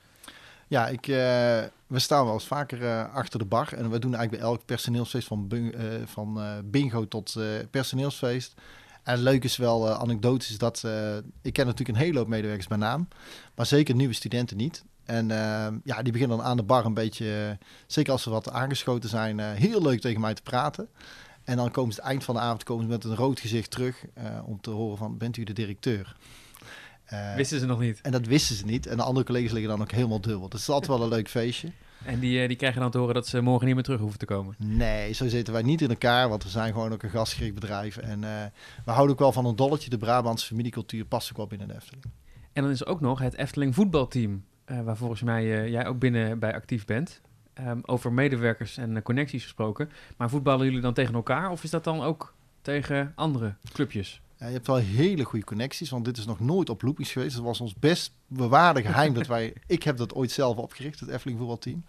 Ja, 0.68 0.88
ik, 0.88 1.08
eh, 1.08 1.62
we 1.86 1.98
staan 1.98 2.24
wel 2.24 2.34
eens 2.34 2.46
vaker 2.46 2.84
eh, 2.86 3.14
achter 3.14 3.38
de 3.38 3.44
bar. 3.44 3.72
En 3.72 3.90
we 3.90 3.98
doen 3.98 4.14
eigenlijk 4.14 4.30
bij 4.30 4.52
elk 4.52 4.64
personeelsfeest 4.64 5.26
van, 5.26 5.48
eh, 5.50 5.82
van 6.04 6.40
bingo 6.64 7.08
tot 7.08 7.36
personeelsfeest. 7.70 8.54
En 9.02 9.18
leuk 9.18 9.44
is 9.44 9.56
wel, 9.56 9.90
anekdotisch, 9.90 10.50
is 10.50 10.58
dat 10.58 10.84
ik 11.42 11.52
ken 11.52 11.66
natuurlijk 11.66 11.98
een 11.98 12.04
hele 12.04 12.18
hoop 12.18 12.28
medewerkers 12.28 12.66
bij 12.66 12.78
naam. 12.78 13.08
Maar 13.54 13.66
zeker 13.66 13.94
nieuwe 13.94 14.14
studenten 14.14 14.56
niet. 14.56 14.84
En 15.04 15.28
ja, 15.84 16.02
die 16.02 16.12
beginnen 16.12 16.36
dan 16.36 16.46
aan 16.46 16.56
de 16.56 16.62
bar 16.62 16.84
een 16.84 16.94
beetje, 16.94 17.58
zeker 17.86 18.12
als 18.12 18.22
ze 18.22 18.30
wat 18.30 18.50
aangeschoten 18.50 19.08
zijn, 19.08 19.38
heel 19.38 19.82
leuk 19.82 20.00
tegen 20.00 20.20
mij 20.20 20.34
te 20.34 20.42
praten. 20.42 20.88
En 21.44 21.56
dan 21.56 21.70
komen 21.70 21.94
ze 21.94 22.00
het 22.00 22.08
eind 22.08 22.24
van 22.24 22.34
de 22.34 22.40
avond 22.40 22.62
komen 22.62 22.84
ze 22.84 22.90
met 22.90 23.04
een 23.04 23.14
rood 23.14 23.40
gezicht 23.40 23.70
terug 23.70 24.04
om 24.44 24.60
te 24.60 24.70
horen 24.70 24.98
van, 24.98 25.18
bent 25.18 25.36
u 25.36 25.44
de 25.44 25.52
directeur? 25.52 26.16
Eh, 27.06 27.34
Wisten 27.34 27.60
ze 27.60 27.66
nog 27.66 27.80
niet. 27.80 28.00
en 28.00 28.12
dat 28.12 28.26
wisten 28.26 28.56
ze 28.56 28.64
niet. 28.64 28.86
En 28.86 28.96
de 28.96 29.02
andere 29.02 29.26
collega's 29.26 29.52
liggen 29.52 29.70
dan 29.70 29.80
ook 29.80 29.90
helemaal 29.90 30.20
dubbel. 30.20 30.48
Dus 30.48 30.60
het 30.60 30.68
is 30.68 30.74
altijd 30.74 30.98
wel 30.98 31.02
een 31.02 31.14
leuk 31.14 31.28
feestje. 31.28 31.70
En 32.04 32.18
die, 32.20 32.40
eh, 32.40 32.48
die 32.48 32.56
krijgen 32.56 32.80
dan 32.80 32.90
te 32.90 32.98
horen 32.98 33.14
dat 33.14 33.26
ze 33.26 33.40
morgen 33.40 33.66
niet 33.66 33.74
meer 33.74 33.84
terug 33.84 34.00
hoeven 34.00 34.18
te 34.18 34.24
komen. 34.24 34.54
Nee, 34.58 35.12
zo 35.12 35.28
zitten 35.28 35.52
wij 35.52 35.62
niet 35.62 35.80
in 35.82 35.88
elkaar, 35.88 36.28
want 36.28 36.42
we 36.42 36.48
zijn 36.48 36.72
gewoon 36.72 36.92
ook 36.92 37.02
een 37.02 37.10
gastgericht 37.10 37.54
bedrijf. 37.54 37.96
En 37.96 38.22
uh, 38.22 38.30
we 38.84 38.90
houden 38.90 39.12
ook 39.12 39.20
wel 39.20 39.32
van 39.32 39.46
een 39.46 39.56
dolletje. 39.56 39.90
De 39.90 39.98
Brabantse 39.98 40.46
familiecultuur 40.46 41.04
past 41.04 41.30
ook 41.30 41.36
wel 41.36 41.46
binnen 41.46 41.68
de 41.68 41.74
Efteling. 41.74 42.04
En 42.52 42.62
dan 42.62 42.70
is 42.70 42.80
er 42.80 42.86
ook 42.86 43.00
nog 43.00 43.18
het 43.18 43.34
Efteling 43.34 43.74
voetbalteam, 43.74 44.44
uh, 44.66 44.80
waar 44.80 44.96
volgens 44.96 45.22
mij 45.22 45.70
jij 45.70 45.86
ook 45.86 45.98
binnen 45.98 46.38
bij 46.38 46.54
actief 46.54 46.84
bent. 46.84 47.20
Um, 47.60 47.80
over 47.84 48.12
medewerkers 48.12 48.76
en 48.76 49.02
connecties 49.02 49.42
gesproken. 49.42 49.90
Maar 50.16 50.30
voetballen 50.30 50.66
jullie 50.66 50.80
dan 50.80 50.94
tegen 50.94 51.14
elkaar 51.14 51.50
of 51.50 51.64
is 51.64 51.70
dat 51.70 51.84
dan 51.84 52.02
ook 52.02 52.34
tegen 52.62 53.12
andere 53.14 53.54
clubjes? 53.72 54.20
Ja, 54.38 54.46
je 54.46 54.52
hebt 54.52 54.66
wel 54.66 54.76
hele 54.76 55.24
goede 55.24 55.44
connecties, 55.44 55.90
want 55.90 56.04
dit 56.04 56.16
is 56.16 56.26
nog 56.26 56.40
nooit 56.40 56.70
op 56.70 56.82
loopings 56.82 57.12
geweest. 57.12 57.34
Het 57.34 57.44
was 57.44 57.60
ons 57.60 57.74
best 57.74 58.12
bewaarde 58.26 58.82
geheim 58.82 59.14
dat 59.14 59.26
wij... 59.26 59.54
Ik 59.66 59.82
heb 59.82 59.96
dat 59.96 60.14
ooit 60.14 60.30
zelf 60.30 60.56
opgericht, 60.56 61.00
het 61.00 61.08
Efteling 61.08 61.38
voetbalteam. 61.38 61.84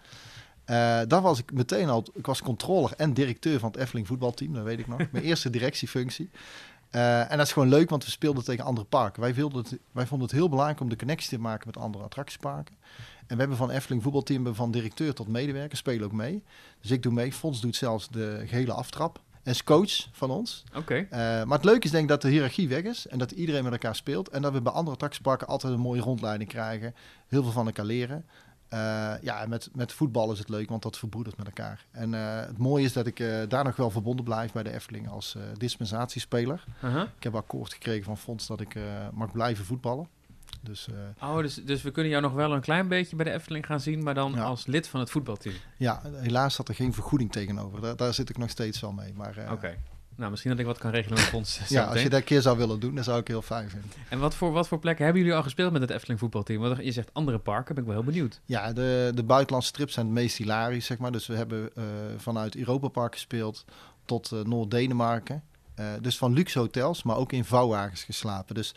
Uh, 0.65 0.75
daar 1.07 1.21
was 1.21 1.39
ik 1.39 1.51
meteen 1.51 1.89
al... 1.89 2.05
Ik 2.13 2.25
was 2.25 2.41
controller 2.41 2.93
en 2.97 3.13
directeur 3.13 3.59
van 3.59 3.71
het 3.71 3.79
Efteling 3.79 4.07
voetbalteam, 4.07 4.53
dat 4.53 4.63
weet 4.63 4.79
ik 4.79 4.87
nog. 4.87 4.97
Mijn 5.11 5.23
eerste 5.23 5.49
directiefunctie. 5.49 6.29
Uh, 6.91 7.31
en 7.31 7.37
dat 7.37 7.45
is 7.45 7.53
gewoon 7.53 7.69
leuk, 7.69 7.89
want 7.89 8.05
we 8.05 8.11
speelden 8.11 8.43
tegen 8.43 8.65
andere 8.65 8.87
parken. 8.87 9.21
Wij, 9.21 9.33
het, 9.33 9.77
wij 9.91 10.05
vonden 10.07 10.27
het 10.27 10.37
heel 10.37 10.49
belangrijk 10.49 10.79
om 10.79 10.89
de 10.89 10.95
connectie 10.95 11.29
te 11.29 11.39
maken 11.39 11.67
met 11.67 11.77
andere 11.77 12.03
attractieparken. 12.03 12.75
En 13.19 13.35
we 13.35 13.39
hebben 13.39 13.57
van 13.57 13.69
Efteling 13.69 14.03
voetbalteam 14.03 14.55
van 14.55 14.71
directeur 14.71 15.13
tot 15.13 15.27
medewerker, 15.27 15.77
spelen 15.77 16.05
ook 16.05 16.11
mee. 16.11 16.43
Dus 16.81 16.91
ik 16.91 17.03
doe 17.03 17.13
mee. 17.13 17.33
Fons 17.33 17.61
doet 17.61 17.75
zelfs 17.75 18.09
de 18.09 18.43
gehele 18.45 18.73
aftrap 18.73 19.21
als 19.47 19.63
coach 19.63 20.07
van 20.11 20.29
ons. 20.29 20.63
Oké. 20.75 20.95
Eh, 20.95 21.19
maar 21.19 21.57
het 21.57 21.65
leuke 21.65 21.85
is 21.85 21.91
denk 21.91 22.03
ik 22.03 22.09
dat 22.09 22.21
de 22.21 22.29
hiërarchie 22.29 22.67
weg 22.67 22.83
is 22.83 23.07
en 23.07 23.17
dat 23.17 23.31
iedereen 23.31 23.63
met 23.63 23.71
elkaar 23.71 23.95
speelt. 23.95 24.29
En 24.29 24.41
dat 24.41 24.53
we 24.53 24.61
bij 24.61 24.73
andere 24.73 24.97
taxisparken 24.97 25.47
altijd 25.47 25.73
een 25.73 25.79
mooie 25.79 26.01
rondleiding 26.01 26.49
krijgen. 26.49 26.95
Heel 27.27 27.43
veel 27.43 27.51
van 27.51 27.65
elkaar 27.65 27.85
leren. 27.85 28.25
Uh, 28.73 29.13
ja, 29.21 29.45
met, 29.47 29.69
met 29.73 29.93
voetbal 29.93 30.31
is 30.31 30.39
het 30.39 30.49
leuk, 30.49 30.69
want 30.69 30.81
dat 30.81 30.97
verbroedert 30.97 31.37
met 31.37 31.45
elkaar. 31.45 31.85
En 31.91 32.13
uh, 32.13 32.39
het 32.39 32.57
mooie 32.57 32.83
is 32.83 32.93
dat 32.93 33.07
ik 33.07 33.23
daar 33.47 33.63
nog 33.63 33.75
wel 33.75 33.89
verbonden 33.89 34.25
blijf 34.25 34.51
bij 34.51 34.63
de 34.63 34.73
Efteling 34.73 35.09
als 35.09 35.37
dispensatiespeler. 35.53 36.63
-huh. 36.79 37.01
Ik 37.17 37.23
heb 37.23 37.35
akkoord 37.35 37.73
gekregen 37.73 38.03
van 38.03 38.17
Fonds 38.17 38.47
dat 38.47 38.61
ik 38.61 38.75
mag 39.13 39.31
blijven 39.31 39.65
voetballen. 39.65 40.07
Dus, 40.67 40.87
uh, 40.91 41.29
oh, 41.29 41.37
dus, 41.37 41.55
dus 41.55 41.81
we 41.81 41.91
kunnen 41.91 42.11
jou 42.11 42.23
nog 42.23 42.33
wel 42.33 42.53
een 42.53 42.61
klein 42.61 42.87
beetje 42.87 43.15
bij 43.15 43.25
de 43.25 43.31
Efteling 43.31 43.65
gaan 43.65 43.79
zien, 43.79 44.03
maar 44.03 44.13
dan 44.13 44.39
als 44.39 44.65
lid 44.65 44.87
van 44.87 44.99
het 44.99 45.09
voetbalteam. 45.09 45.55
Ja, 45.77 46.01
helaas 46.13 46.55
zat 46.55 46.67
er 46.67 46.75
geen 46.75 46.93
vergoeding 46.93 47.31
tegenover. 47.31 47.81
Daar, 47.81 47.95
daar 47.95 48.13
zit 48.13 48.29
ik 48.29 48.37
nog 48.37 48.49
steeds 48.49 48.79
wel 48.79 48.91
mee. 48.91 49.13
Maar, 49.13 49.37
uh, 49.37 49.51
Oké. 49.51 49.77
Nou, 50.15 50.29
misschien 50.29 50.51
dat 50.51 50.59
ik 50.59 50.65
wat 50.65 50.77
kan 50.77 50.91
regelen 50.91 51.17
met 51.17 51.27
fonds. 51.27 51.61
ja, 51.67 51.83
als 51.83 52.01
je 52.01 52.09
dat 52.09 52.19
een 52.19 52.25
keer 52.25 52.41
zou 52.41 52.57
willen 52.57 52.79
doen, 52.79 52.95
dan 52.95 53.03
zou 53.03 53.19
ik 53.19 53.27
heel 53.27 53.41
fijn 53.41 53.69
vinden. 53.69 53.89
En 54.09 54.19
wat 54.19 54.35
voor, 54.35 54.51
wat 54.51 54.67
voor 54.67 54.79
plekken 54.79 55.03
hebben 55.03 55.21
jullie 55.21 55.37
al 55.37 55.43
gespeeld 55.43 55.71
met 55.71 55.81
het 55.81 55.89
Efteling 55.89 56.19
voetbalteam? 56.19 56.61
Want 56.61 56.83
je 56.83 56.91
zegt 56.91 57.13
andere 57.13 57.39
parken, 57.39 57.75
ben 57.75 57.83
ik 57.83 57.89
wel 57.89 57.99
heel 57.99 58.11
benieuwd. 58.11 58.41
Ja, 58.45 58.73
de, 58.73 59.11
de 59.15 59.23
buitenlandse 59.23 59.71
trips 59.71 59.93
zijn 59.93 60.05
het 60.05 60.15
meest 60.15 60.37
hilarisch, 60.37 60.85
zeg 60.85 60.97
maar. 60.97 61.11
Dus 61.11 61.27
we 61.27 61.35
hebben 61.35 61.69
uh, 61.77 61.83
vanuit 62.17 62.55
Europa 62.55 62.87
Park 62.87 63.13
gespeeld 63.13 63.65
tot 64.05 64.31
Noord-Denemarken. 64.43 65.43
dus 66.01 66.17
van 66.17 66.33
luxe 66.33 66.59
hotels, 66.59 67.03
maar 67.03 67.17
ook 67.17 67.31
in 67.31 67.45
vouwwagens 67.45 68.03
geslapen. 68.03 68.55
Dus 68.55 68.75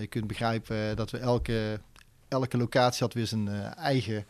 je 0.00 0.06
kunt 0.06 0.26
begrijpen 0.26 0.90
eh, 0.90 0.96
dat 0.96 1.10
we 1.10 1.18
elke, 1.18 1.80
elke 2.28 2.56
locatie 2.56 3.02
had 3.02 3.14
weer 3.14 3.26
zijn 3.26 3.46
uh, 3.46 3.76
eigen, 3.76 4.26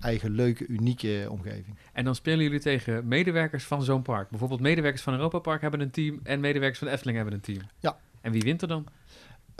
eigen 0.00 0.30
leuke, 0.30 0.66
unieke 0.66 1.26
omgeving. 1.30 1.76
En 1.92 2.04
dan 2.04 2.14
spelen 2.14 2.42
jullie 2.42 2.60
tegen 2.60 3.08
medewerkers 3.08 3.64
van 3.64 3.82
zo'n 3.82 4.02
park. 4.02 4.30
Bijvoorbeeld 4.30 4.60
medewerkers 4.60 5.02
van 5.02 5.12
Europa 5.12 5.38
Park 5.38 5.60
hebben 5.60 5.80
een 5.80 5.90
team 5.90 6.20
en 6.22 6.40
medewerkers 6.40 6.78
van 6.78 6.88
Efteling 6.88 7.16
hebben 7.16 7.34
een 7.34 7.40
team. 7.40 7.60
Ja. 7.78 7.98
En 8.20 8.32
wie 8.32 8.42
wint 8.42 8.62
er 8.62 8.68
dan? 8.68 8.86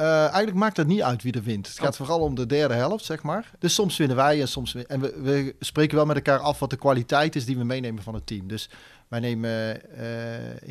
Uh, 0.00 0.20
eigenlijk 0.20 0.54
maakt 0.54 0.76
het 0.76 0.86
niet 0.86 1.02
uit 1.02 1.22
wie 1.22 1.32
er 1.32 1.42
wint. 1.42 1.68
Het 1.68 1.78
gaat 1.78 1.90
oh. 1.90 1.96
vooral 1.96 2.20
om 2.20 2.34
de 2.34 2.46
derde 2.46 2.74
helft, 2.74 3.04
zeg 3.04 3.22
maar. 3.22 3.50
Dus 3.58 3.74
soms 3.74 3.96
winnen 3.96 4.16
wij 4.16 4.40
en 4.40 4.48
soms 4.48 4.72
winnen... 4.72 4.90
En 4.90 5.00
we, 5.00 5.22
we, 5.22 5.54
spreken 5.60 5.96
wel 5.96 6.06
met 6.06 6.16
elkaar 6.16 6.38
af 6.38 6.58
wat 6.58 6.70
de 6.70 6.76
kwaliteit 6.76 7.36
is 7.36 7.44
die 7.44 7.58
we 7.58 7.64
meenemen 7.64 8.02
van 8.02 8.14
het 8.14 8.26
team. 8.26 8.48
Dus 8.48 8.68
wij 9.08 9.20
nemen 9.20 9.50
uh, 9.50 9.98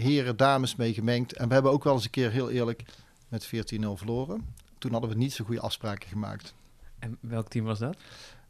heren, 0.04 0.38
dames 0.38 0.76
mee 0.76 0.94
gemengd. 0.94 1.34
En 1.34 1.48
we 1.48 1.54
hebben 1.54 1.72
ook 1.72 1.84
wel 1.84 1.94
eens 1.94 2.04
een 2.04 2.10
keer, 2.10 2.32
heel 2.32 2.50
eerlijk, 2.50 2.84
met 3.28 3.46
14-0 3.46 3.50
verloren. 3.94 4.46
Toen 4.78 4.92
hadden 4.92 5.10
we 5.10 5.16
niet 5.16 5.34
zo 5.34 5.46
goede 5.46 5.62
afspraken 5.62 6.10
gemaakt. 6.10 6.54
En 7.00 7.18
welk 7.20 7.48
team 7.48 7.66
was 7.66 7.80
dat? 7.80 7.98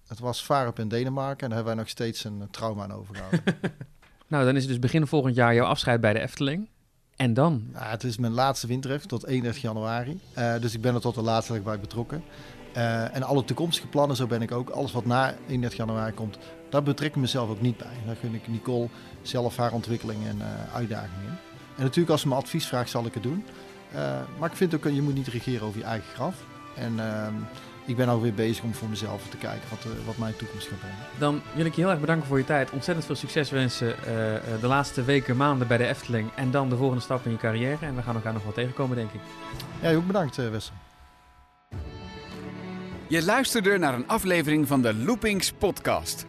Het 0.08 0.20
was 0.20 0.44
Varup 0.44 0.80
in 0.80 0.88
Denemarken 0.88 1.44
en 1.44 1.48
daar 1.48 1.58
hebben 1.58 1.76
wij 1.76 1.84
nog 1.84 1.90
steeds 1.90 2.24
een 2.24 2.42
eh, 2.42 2.48
trauma 2.52 2.84
aan 2.84 2.94
overgehouden. 2.94 3.44
nou, 4.28 4.46
dan 4.46 4.56
is 4.56 4.62
het 4.62 4.72
dus 4.72 4.80
begin 4.80 5.08
volgend 5.08 5.36
jaar 5.36 5.54
jouw 5.54 5.66
afscheid 5.66 6.02
bij 6.02 6.14
de 6.14 6.20
Efteling. 6.20 6.70
En 7.16 7.34
dan? 7.34 7.68
Ja, 7.74 7.90
het 7.90 8.04
is 8.04 8.18
mijn 8.18 8.34
laatste 8.34 8.68
winterheft 8.68 9.08
tot 9.08 9.26
31 9.26 9.62
januari. 9.62 10.20
Uh, 10.38 10.60
dus 10.60 10.74
ik 10.74 10.82
ben 10.82 10.96
er 10.96 11.02
tot 11.02 11.16
de 11.16 11.22
laatste 11.22 11.62
bij 11.62 11.80
betrokken. 11.80 12.24
Uh, 12.76 13.16
en 13.16 13.24
alle 13.24 13.46
toekomstige 13.46 13.88
plannen, 13.88 14.16
zo 14.16 14.28
ben 14.28 14.42
ik 14.42 14.52
ook. 14.52 14.70
Alles 14.70 14.92
wat 14.92 15.06
na 15.06 15.36
31 15.48 15.78
januari 15.78 16.14
komt, 16.14 16.38
daar 16.70 16.84
betrek 16.84 17.10
ik 17.10 17.16
mezelf 17.16 17.50
ook 17.50 17.62
niet 17.62 17.78
bij. 17.78 17.98
Daar 18.06 18.16
gun 18.16 18.34
ik 18.34 18.48
Nicole 18.48 18.88
zelf 19.22 19.58
haar 19.58 19.72
ontwikkeling 19.72 20.26
en 20.28 20.38
uh, 20.38 20.76
uitdagingen 20.76 21.24
in. 21.24 21.38
En 21.76 21.84
natuurlijk 21.84 22.10
als 22.10 22.22
ze 22.22 22.28
me 22.28 22.36
advies 22.36 22.68
vraagt, 22.68 22.90
zal 22.90 23.06
ik 23.06 23.14
het 23.14 23.24
doen. 23.24 23.46
Uh, 23.96 24.20
maar 24.40 24.50
ik 24.50 24.56
vind 24.56 24.76
ook, 24.76 24.84
je 24.84 25.02
moet 25.02 25.14
niet 25.14 25.28
regeren 25.28 25.68
over 25.68 25.80
je 25.80 25.86
eigen 25.86 26.14
graf. 26.14 26.36
En 26.76 26.94
uh, 26.94 27.28
ik 27.86 27.96
ben 27.96 28.08
alweer 28.08 28.34
bezig 28.34 28.64
om 28.64 28.74
voor 28.74 28.90
mezelf 28.90 29.30
te 29.30 29.38
kijken 29.38 29.70
wat, 29.70 29.80
uh, 29.86 29.92
wat 30.06 30.18
mijn 30.18 30.36
toekomst 30.36 30.68
gaat 30.68 30.80
brengen. 30.80 30.98
Dan 31.20 31.42
wil 31.56 31.66
ik 31.66 31.76
je 31.76 31.82
heel 31.82 31.90
erg 31.90 32.00
bedanken 32.00 32.28
voor 32.28 32.38
je 32.38 32.46
tijd. 32.46 32.72
Ontzettend 32.72 33.06
veel 33.06 33.16
succes 33.16 33.50
wensen 33.50 33.88
uh, 33.88 33.94
de 34.62 34.68
laatste 34.68 35.04
weken, 35.04 35.38
maanden 35.38 35.68
bij 35.68 35.78
de 35.78 35.88
Efteling. 35.88 36.30
En 36.36 36.52
dan 36.52 36.70
de 36.70 36.78
volgende 36.78 37.04
stap 37.04 37.26
in 37.26 37.32
je 37.32 37.38
carrière. 37.38 37.86
En 37.86 37.96
we 37.96 38.02
gaan 38.02 38.16
elkaar 38.16 38.34
nog 38.34 38.44
wel 38.44 38.54
tegenkomen, 38.54 38.96
denk 38.96 39.12
ik. 39.12 39.22
Ja, 39.82 39.94
ook 39.94 40.08
bedankt, 40.08 40.36
Wessel. 40.36 40.74
Je 43.08 43.24
luisterde 43.24 43.78
naar 43.78 43.94
een 43.94 44.08
aflevering 44.08 44.68
van 44.68 44.82
de 44.82 44.94
Loopings 44.94 45.52
podcast. 45.52 46.26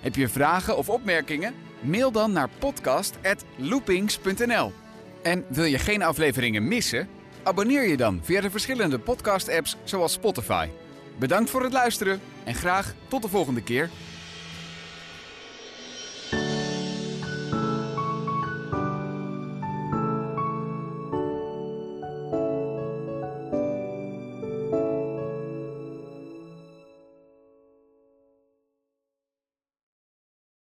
Heb 0.00 0.14
je 0.14 0.28
vragen 0.28 0.76
of 0.76 0.88
opmerkingen? 0.88 1.54
Mail 1.80 2.12
dan 2.12 2.32
naar 2.32 2.48
podcast.loopings.nl 2.58 4.87
En 5.22 5.44
wil 5.48 5.64
je 5.64 5.78
geen 5.78 6.02
afleveringen 6.02 6.68
missen? 6.68 7.08
Abonneer 7.42 7.88
je 7.88 7.96
dan 7.96 8.20
via 8.22 8.40
de 8.40 8.50
verschillende 8.50 8.98
podcast-apps 8.98 9.76
zoals 9.84 10.12
Spotify. 10.12 10.68
Bedankt 11.18 11.50
voor 11.50 11.62
het 11.62 11.72
luisteren 11.72 12.20
en 12.44 12.54
graag 12.54 12.94
tot 13.08 13.22
de 13.22 13.28
volgende 13.28 13.62
keer. 13.62 13.90